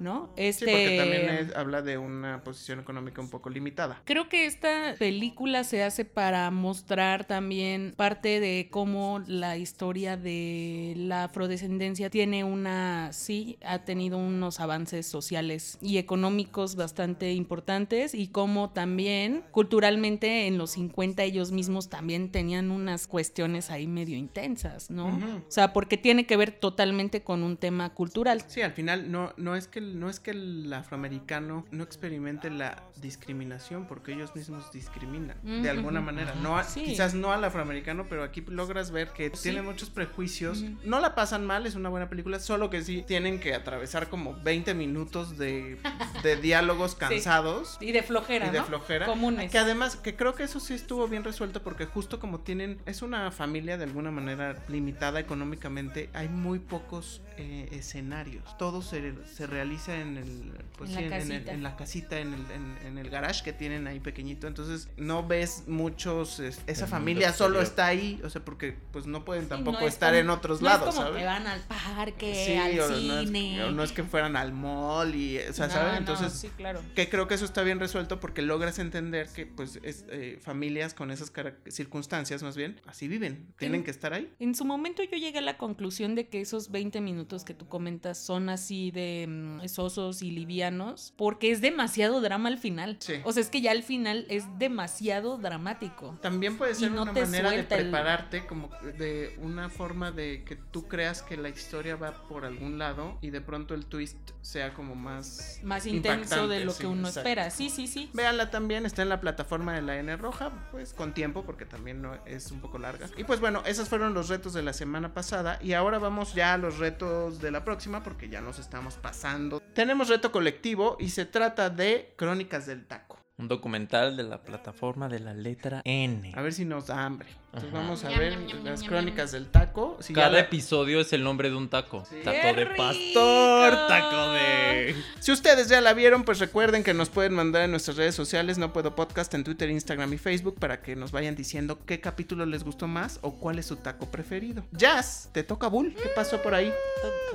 ¿no? 0.00 0.26
Sí, 0.36 0.42
Este 0.46 0.70
porque 0.70 0.96
también 0.96 1.28
es- 1.28 1.54
habla 1.56 1.82
de 1.82 1.98
una 1.98 2.42
posición 2.44 2.80
económica 2.80 3.20
un 3.20 3.30
poco 3.30 3.50
limitada. 3.50 4.00
Creo 4.04 4.28
que 4.28 4.46
esta 4.46 4.94
película 4.98 5.64
se 5.64 5.82
hace 5.82 6.04
para 6.04 6.50
mostrar 6.50 7.24
también 7.24 7.94
parte 7.96 8.40
de 8.40 8.68
cómo 8.70 9.22
la 9.26 9.56
historia 9.56 10.16
de 10.16 10.94
la 10.96 11.24
afrodescendencia 11.24 12.10
tiene 12.10 12.44
una, 12.44 13.10
sí, 13.12 13.58
ha 13.64 13.80
tenido 13.84 14.18
unos 14.18 14.60
avances 14.60 15.06
sociales 15.06 15.78
y 15.80 15.98
económicos 15.98 16.76
bastante 16.76 17.32
importantes 17.32 18.14
y 18.14 18.28
cómo 18.28 18.70
también 18.70 19.44
culturalmente 19.50 20.46
en 20.46 20.58
los 20.58 20.70
50 20.72 21.22
ellos 21.22 21.52
mismos 21.52 21.88
también 21.88 22.30
tenían 22.30 22.70
unas 22.70 23.06
cuestiones 23.06 23.70
ahí 23.70 23.86
medio 23.86 24.16
intensas, 24.16 24.90
¿no? 24.90 25.06
O 25.08 25.50
sea, 25.50 25.72
porque 25.72 25.96
tiene 25.96 26.26
que 26.26 26.36
ver 26.36 26.50
totalmente 26.52 27.22
con 27.22 27.42
un 27.42 27.56
tema 27.56 27.92
cultural. 27.94 28.42
Sí, 28.46 28.62
al 28.62 28.72
final 28.72 29.10
no, 29.10 29.32
no 29.36 29.54
es 29.56 29.68
que 29.68 29.80
no 29.80 30.08
es 30.10 30.20
que 30.20 30.30
el 30.32 30.72
afroamericano 30.72 31.64
no 31.70 31.84
experimente 31.84 32.50
la 32.50 32.82
discriminación 33.00 33.86
porque 33.86 34.12
ellos 34.12 34.34
mismos 34.34 34.70
discriminan 34.72 35.36
Mm, 35.42 35.62
de 35.62 35.70
alguna 35.70 36.00
manera. 36.00 36.34
No 36.42 36.56
a- 36.58 36.64
Sí. 36.64 36.82
quizás 36.84 37.14
no 37.14 37.32
al 37.32 37.44
afroamericano, 37.44 38.06
pero 38.08 38.22
aquí 38.22 38.42
logras 38.48 38.90
ver 38.90 39.10
que 39.10 39.30
Sí. 39.34 39.44
tienen 39.44 39.64
muchos 39.64 39.90
prejuicios. 39.90 40.62
No 40.84 41.00
la 41.00 41.14
pasan 41.14 41.44
mal, 41.46 41.66
es 41.66 41.74
una 41.74 41.88
buena 41.88 42.08
película, 42.08 42.38
solo 42.40 42.70
que 42.70 42.82
sí 42.82 43.04
tienen 43.06 43.40
que 43.40 43.54
atravesar 43.54 44.08
como 44.08 44.34
20 44.42 44.74
minutos 44.74 45.36
de, 45.38 45.78
de 46.22 46.36
diálogos 46.42 46.94
cansados. 46.94 47.78
Y 47.80 47.92
de 47.92 48.02
flojera, 48.02 48.46
Y 48.46 48.50
de 48.50 48.58
¿no? 48.60 48.64
flojera. 48.64 49.06
Comunes. 49.06 49.50
Que 49.50 49.58
además, 49.58 49.96
que 49.96 50.16
creo 50.16 50.34
que 50.34 50.44
eso 50.44 50.60
sí 50.60 50.74
estuvo 50.74 51.08
bien 51.08 51.24
resuelto 51.24 51.62
porque 51.62 51.86
justo 51.86 52.18
como 52.20 52.40
tienen, 52.40 52.78
es 52.86 53.02
una 53.02 53.30
familia 53.30 53.76
de 53.78 53.84
alguna 53.84 54.10
manera 54.10 54.62
limitada 54.68 55.20
económicamente, 55.20 56.10
hay 56.12 56.28
muy 56.28 56.58
pocos 56.58 57.22
eh, 57.38 57.68
escenarios. 57.72 58.56
Todo 58.58 58.80
se, 58.82 59.12
se 59.26 59.46
realiza 59.46 59.98
en 60.00 60.16
el, 60.16 60.52
pues, 60.78 60.90
En 60.90 60.94
la 60.94 61.00
sí, 61.00 61.06
en, 61.06 61.12
el- 61.12 61.18
casita. 61.38 61.52
en 61.52 61.62
la 61.62 61.76
casita, 61.76 62.18
en 62.18 62.34
el, 62.34 62.50
en, 62.50 62.78
en 62.86 62.98
el 62.98 63.10
garage 63.10 63.42
que 63.44 63.52
tienen 63.52 63.86
ahí 63.86 64.00
pequeñito. 64.00 64.46
Entonces 64.46 64.88
no 64.96 65.26
ves 65.26 65.64
muchos, 65.66 66.40
es- 66.40 66.60
esa 66.66 66.84
El 66.84 66.90
familia 66.90 67.32
solo 67.32 67.60
está 67.60 67.86
ahí, 67.86 68.20
o 68.24 68.30
sea, 68.30 68.44
porque 68.44 68.76
pues 68.92 69.06
no 69.06 69.24
pueden 69.24 69.44
Sí, 69.44 69.48
tampoco 69.50 69.80
no 69.80 69.86
es 69.86 69.92
estar 69.94 70.10
como- 70.10 70.20
en 70.20 70.30
otros 70.30 70.60
no 70.62 70.68
es 70.68 70.72
lados, 70.78 70.94
como 70.94 71.06
¿sabes? 71.08 71.20
que 71.20 71.26
van 71.26 71.46
al 71.46 71.60
parque, 71.62 72.44
Sí, 72.46 72.54
al 72.56 72.78
o 72.80 72.88
no, 72.88 73.20
es, 73.20 73.26
cine. 73.26 73.64
o 73.64 73.70
no 73.72 73.82
es 73.82 73.92
que 73.92 74.02
fueran 74.04 74.36
al 74.36 74.52
mall 74.52 75.14
y, 75.14 75.38
o 75.38 75.52
sea, 75.52 75.66
No, 75.66 75.72
¿sabes? 75.72 75.92
no, 75.92 75.98
Entonces, 75.98 76.32
sí, 76.32 76.48
claro. 76.56 76.82
que 76.94 77.08
creo 77.08 77.28
que 77.28 77.34
eso 77.34 77.44
está 77.44 77.62
bien 77.62 77.80
resuelto 77.80 78.20
porque 78.20 78.42
logras 78.42 78.78
entender 78.78 79.28
que 79.34 79.46
pues 79.46 79.78
es, 79.82 80.04
eh, 80.08 80.38
familias 80.42 80.94
con 80.94 81.10
esas 81.10 81.30
cara- 81.30 81.56
circunstancias 81.68 82.42
más 82.42 82.56
bien 82.56 82.80
así 82.86 83.08
viven 83.08 83.46
tienen 83.58 83.84
que 83.84 83.90
estar 83.90 84.12
ahí 84.12 84.32
En 84.38 84.54
su 84.54 84.64
momento 84.64 85.02
yo 85.02 85.16
llegué 85.16 85.38
a 85.38 85.42
la 85.42 85.56
conclusión 85.56 86.14
de 86.14 86.28
que 86.28 86.40
esos 86.40 86.70
20 86.70 87.00
minutos 87.00 87.44
que 87.44 87.54
tú 87.54 87.68
comentas 87.68 88.18
son 88.18 88.48
así 88.48 88.90
de 88.90 89.05
mm, 89.28 89.68
sosos 89.68 90.22
y 90.22 90.30
livianos 90.30 91.12
porque 91.16 91.50
es 91.50 91.60
demasiado 91.60 92.20
drama 92.20 92.48
al 92.48 92.58
final. 92.58 92.96
Sí. 93.00 93.14
O 93.24 93.32
sea, 93.32 93.42
es 93.42 93.48
que 93.50 93.60
ya 93.60 93.70
al 93.70 93.82
final 93.82 94.26
es 94.28 94.44
demasiado 94.58 95.38
dramático. 95.38 96.18
también 96.22 96.56
puede 96.56 96.74
ser 96.74 96.90
no 96.90 97.02
una 97.02 97.12
manera 97.12 97.50
de 97.50 97.56
el- 97.58 97.66
prepararte 97.66 98.46
como 98.46 98.70
de 98.98 99.36
una 99.42 99.68
forma 99.68 100.10
de 100.12 100.44
que 100.44 100.56
tú 100.56 100.86
creas 100.88 101.22
que 101.22 101.36
la 101.36 101.48
historia 101.48 101.96
va 101.96 102.12
por 102.28 102.44
algún 102.44 102.78
lado 102.78 103.18
y 103.20 103.30
de 103.30 103.40
pronto 103.40 103.74
el 103.74 103.86
twist 103.86 104.16
sea 104.42 104.74
como 104.74 104.94
más 104.94 105.60
Más 105.62 105.86
intenso 105.86 106.48
de 106.48 106.64
lo 106.64 106.72
sí, 106.72 106.80
que 106.82 106.86
uno 106.86 107.08
exacto. 107.08 107.28
espera. 107.28 107.50
Sí, 107.50 107.70
sí, 107.70 107.86
sí. 107.86 108.10
Véanla 108.12 108.50
también, 108.50 108.86
está 108.86 109.02
en 109.02 109.08
la 109.08 109.20
plataforma 109.20 109.74
de 109.74 109.82
la 109.82 109.96
N 109.98 110.16
Roja, 110.16 110.50
pues 110.70 110.92
con 110.92 111.14
tiempo 111.14 111.44
porque 111.44 111.64
también 111.64 112.00
no 112.02 112.14
es 112.26 112.50
un 112.50 112.60
poco 112.60 112.78
larga. 112.78 113.08
Y 113.16 113.24
pues 113.24 113.40
bueno, 113.40 113.62
esos 113.66 113.88
fueron 113.88 114.14
los 114.14 114.28
retos 114.28 114.52
de 114.54 114.62
la 114.62 114.72
semana 114.72 115.14
pasada 115.14 115.58
y 115.62 115.72
ahora 115.72 115.98
vamos 115.98 116.34
ya 116.34 116.54
a 116.54 116.58
los 116.58 116.78
retos 116.78 117.40
de 117.40 117.50
la 117.50 117.64
próxima 117.64 118.02
porque 118.02 118.28
ya 118.28 118.40
nos 118.40 118.58
estamos 118.58 118.95
pasando. 119.02 119.60
Tenemos 119.74 120.08
reto 120.08 120.32
colectivo 120.32 120.96
y 120.98 121.10
se 121.10 121.26
trata 121.26 121.70
de 121.70 122.12
Crónicas 122.16 122.66
del 122.66 122.86
Taco. 122.86 123.18
Un 123.38 123.48
documental 123.48 124.16
de 124.16 124.22
la 124.22 124.42
plataforma 124.42 125.08
de 125.08 125.20
la 125.20 125.34
letra 125.34 125.82
N. 125.84 126.32
A 126.34 126.40
ver 126.40 126.54
si 126.54 126.64
nos 126.64 126.86
da 126.86 127.04
hambre. 127.04 127.28
Entonces 127.56 127.72
Ajá. 127.74 127.82
vamos 127.84 128.04
a 128.04 128.08
ver 128.10 128.38
las 128.64 128.82
Crónicas 128.82 129.32
del 129.32 129.46
Taco. 129.46 129.96
Si 130.00 130.12
Cada 130.12 130.28
la- 130.32 130.40
episodio 130.40 131.00
es 131.00 131.10
el 131.14 131.24
nombre 131.24 131.48
de 131.48 131.56
un 131.56 131.70
taco. 131.70 132.04
Sí. 132.08 132.16
Taco 132.22 132.36
¡Qué 132.42 132.52
de 132.54 132.66
pastor, 132.66 133.86
taco 133.88 134.32
de... 134.32 134.94
Si 135.20 135.32
ustedes 135.32 135.66
ya 135.68 135.80
la 135.80 135.94
vieron, 135.94 136.24
pues 136.24 136.38
recuerden 136.38 136.84
que 136.84 136.92
nos 136.92 137.08
pueden 137.08 137.32
mandar 137.32 137.62
en 137.62 137.70
nuestras 137.70 137.96
redes 137.96 138.14
sociales, 138.14 138.58
No 138.58 138.74
Puedo 138.74 138.94
Podcast, 138.94 139.32
en 139.32 139.42
Twitter, 139.42 139.70
Instagram 139.70 140.12
y 140.12 140.18
Facebook, 140.18 140.58
para 140.58 140.82
que 140.82 140.96
nos 140.96 141.12
vayan 141.12 141.34
diciendo 141.34 141.78
qué 141.86 141.98
capítulo 141.98 142.44
les 142.44 142.62
gustó 142.62 142.88
más 142.88 143.20
o 143.22 143.32
cuál 143.36 143.58
es 143.58 143.64
su 143.64 143.76
taco 143.76 144.10
preferido. 144.10 144.62
Jazz, 144.72 145.30
te 145.32 145.42
toca 145.42 145.68
Bull, 145.68 145.94
¿qué 145.94 146.10
pasó 146.14 146.42
por 146.42 146.54
ahí? 146.54 146.70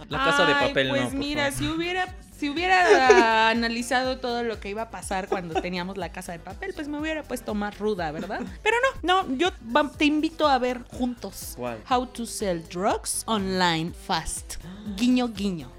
La 0.09 0.19
casa 0.23 0.45
de 0.45 0.53
papel 0.53 0.89
pues 0.89 1.01
no, 1.01 1.09
por 1.09 1.17
mira, 1.17 1.51
favor. 1.51 1.57
si 1.57 1.67
hubiera 1.67 2.15
si 2.37 2.49
hubiera 2.49 3.49
analizado 3.49 4.17
todo 4.17 4.41
lo 4.41 4.59
que 4.59 4.69
iba 4.69 4.81
a 4.83 4.89
pasar 4.89 5.27
cuando 5.27 5.61
teníamos 5.61 5.97
la 5.97 6.11
casa 6.11 6.31
de 6.31 6.39
papel, 6.39 6.73
pues 6.73 6.87
me 6.87 6.97
hubiera 6.99 7.21
puesto 7.21 7.53
más 7.53 7.77
ruda, 7.77 8.11
¿verdad? 8.11 8.41
Pero 8.63 8.77
no, 9.03 9.23
no, 9.23 9.37
yo 9.37 9.51
te 9.99 10.05
invito 10.11 10.47
a 10.47 10.57
ver 10.59 10.83
juntos 10.91 11.53
¿Cuál? 11.55 11.79
How 11.89 12.05
to 12.05 12.25
Sell 12.25 12.63
Drugs 12.69 13.23
Online 13.25 13.91
Fast. 13.93 14.57
Guiño, 14.97 15.27
guiño. 15.29 15.71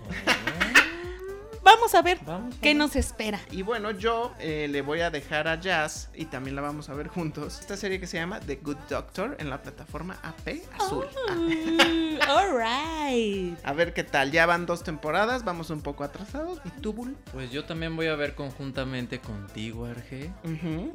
Vamos 1.63 1.95
a 1.95 2.03
ver 2.03 2.19
Vamos, 2.25 2.55
qué 2.61 2.75
vamos. 2.75 2.89
nos 2.89 2.97
espera. 2.97 3.41
Y 3.51 3.63
bueno, 3.63 3.91
yo 3.93 4.33
eh, 4.39 4.69
le 4.71 4.83
voy 4.83 5.01
a 5.01 5.11
dejar 5.11 5.49
a 5.49 5.61
Jazz 5.61 6.11
y 6.15 6.27
también 6.27 6.57
la 6.57 6.63
vamos 6.63 6.89
a 6.89 6.95
ver 6.95 7.09
juntos. 7.09 7.61
Esta 7.61 7.77
serie 7.77 8.01
que 8.01 8.07
se 8.07 8.17
llama 8.19 8.41
The 8.41 8.57
Good 8.57 8.77
Doctor 8.89 9.37
en 9.39 9.51
la 9.51 9.63
plataforma 9.63 10.19
AP 10.23 10.61
Azul. 10.79 11.07
Uh, 11.37 12.19
alright. 12.29 13.59
A 13.65 13.73
ver 13.73 13.93
qué 13.95 14.05
tal. 14.05 14.31
Ya 14.33 14.47
van 14.47 14.67
dos 14.67 14.83
temporadas, 14.83 15.45
vamos 15.45 15.71
un 15.71 15.81
poco 15.83 16.05
atrasados. 16.05 16.61
¿Y 16.65 16.71
tú, 16.81 16.93
Bull? 16.93 17.17
Pues 17.33 17.51
yo 17.51 17.65
también 17.65 17.97
voy 17.97 18.07
a 18.07 18.15
ver 18.17 18.35
conjuntamente 18.35 19.21
contigo, 19.21 19.87
Arge. 19.87 20.31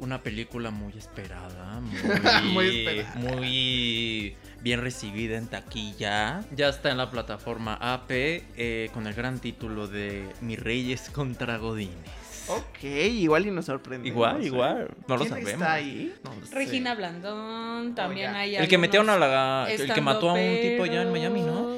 Una 0.00 0.22
película 0.22 0.70
muy 0.70 0.96
esperada, 0.96 1.80
Muy 2.42 2.52
muy, 2.52 2.86
esperada. 2.86 3.14
muy 3.16 4.36
bien 4.62 4.80
recibida 4.80 5.36
en 5.36 5.46
taquilla. 5.46 6.44
Ya 6.54 6.68
está 6.68 6.90
en 6.90 6.98
la 6.98 7.10
plataforma 7.10 7.74
AP 7.74 8.10
eh, 8.10 8.90
con 8.92 9.06
el 9.06 9.14
gran 9.14 9.38
título 9.38 9.88
de 9.88 10.28
Mi 10.40 10.56
Reyes 10.56 11.10
contra 11.10 11.58
Godines. 11.58 12.27
Ok, 12.48 12.82
igual 12.84 13.46
y 13.46 13.50
nos 13.50 13.66
sorprende. 13.66 14.08
Igual, 14.08 14.44
igual. 14.44 14.88
No 15.06 15.16
lo 15.16 15.20
¿Quién 15.20 15.30
sabemos. 15.30 15.52
está 15.52 15.72
ahí? 15.74 16.14
No 16.24 16.34
lo 16.34 16.46
sé. 16.46 16.54
Regina 16.54 16.94
Blandón, 16.94 17.94
también 17.94 18.28
Oiga. 18.30 18.38
hay 18.40 18.56
El 18.56 18.68
que 18.68 18.78
metieron 18.78 19.10
a 19.10 19.18
la. 19.18 19.66
El 19.70 19.92
que 19.92 20.00
mató 20.00 20.30
a 20.30 20.34
un 20.34 20.60
tipo 20.60 20.84
allá 20.84 21.02
en 21.02 21.12
Miami, 21.12 21.42
¿no? 21.42 21.76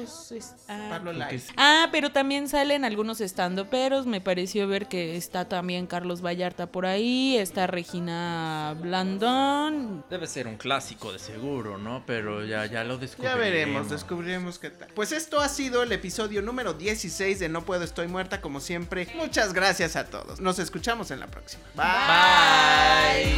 ah. 0.69 0.87
Pablo 0.89 1.13
Lai. 1.13 1.41
Ah, 1.57 1.89
pero 1.91 2.11
también 2.11 2.47
salen 2.47 2.85
algunos 2.85 3.21
estandoperos. 3.21 4.05
Me 4.05 4.21
pareció 4.21 4.67
ver 4.67 4.87
que 4.87 5.15
está 5.17 5.47
también 5.47 5.87
Carlos 5.87 6.21
Vallarta 6.25 6.67
por 6.71 6.85
ahí. 6.85 7.37
Está 7.37 7.67
Regina 7.67 8.75
Blandón. 8.79 10.03
Debe 10.09 10.27
ser 10.27 10.47
un 10.47 10.57
clásico 10.57 11.11
de 11.13 11.19
seguro, 11.19 11.77
¿no? 11.77 12.03
Pero 12.05 12.45
ya, 12.45 12.65
ya 12.65 12.83
lo 12.83 12.95
Ya 12.95 13.01
descubriremos. 13.01 13.39
veremos, 13.39 13.89
descubriremos 13.89 14.59
qué 14.59 14.69
tal. 14.69 14.89
Pues 14.93 15.11
esto 15.11 15.39
ha 15.39 15.49
sido 15.49 15.83
el 15.83 15.91
episodio 15.91 16.41
número 16.41 16.73
16 16.73 17.39
de 17.39 17.49
No 17.49 17.63
Puedo 17.65 17.83
Estoy 17.83 18.07
Muerta, 18.07 18.41
como 18.41 18.59
siempre. 18.59 19.07
Muchas 19.15 19.53
gracias 19.53 19.95
a 19.95 20.05
todos. 20.09 20.39
Nos 20.39 20.59
escuchamos 20.61 21.11
en 21.11 21.19
la 21.19 21.27
próxima. 21.27 21.63
Bye. 21.75 23.35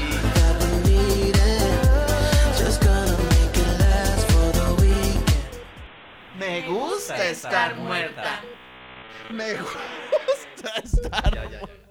Weekend. 3.33 4.03
Me 6.39 6.61
gusta 6.67 7.29
estar 7.29 7.75
muerta. 7.75 8.41
Me 9.29 9.53
gusta 9.55 10.69
estar 10.83 11.49
muerta. 11.49 11.82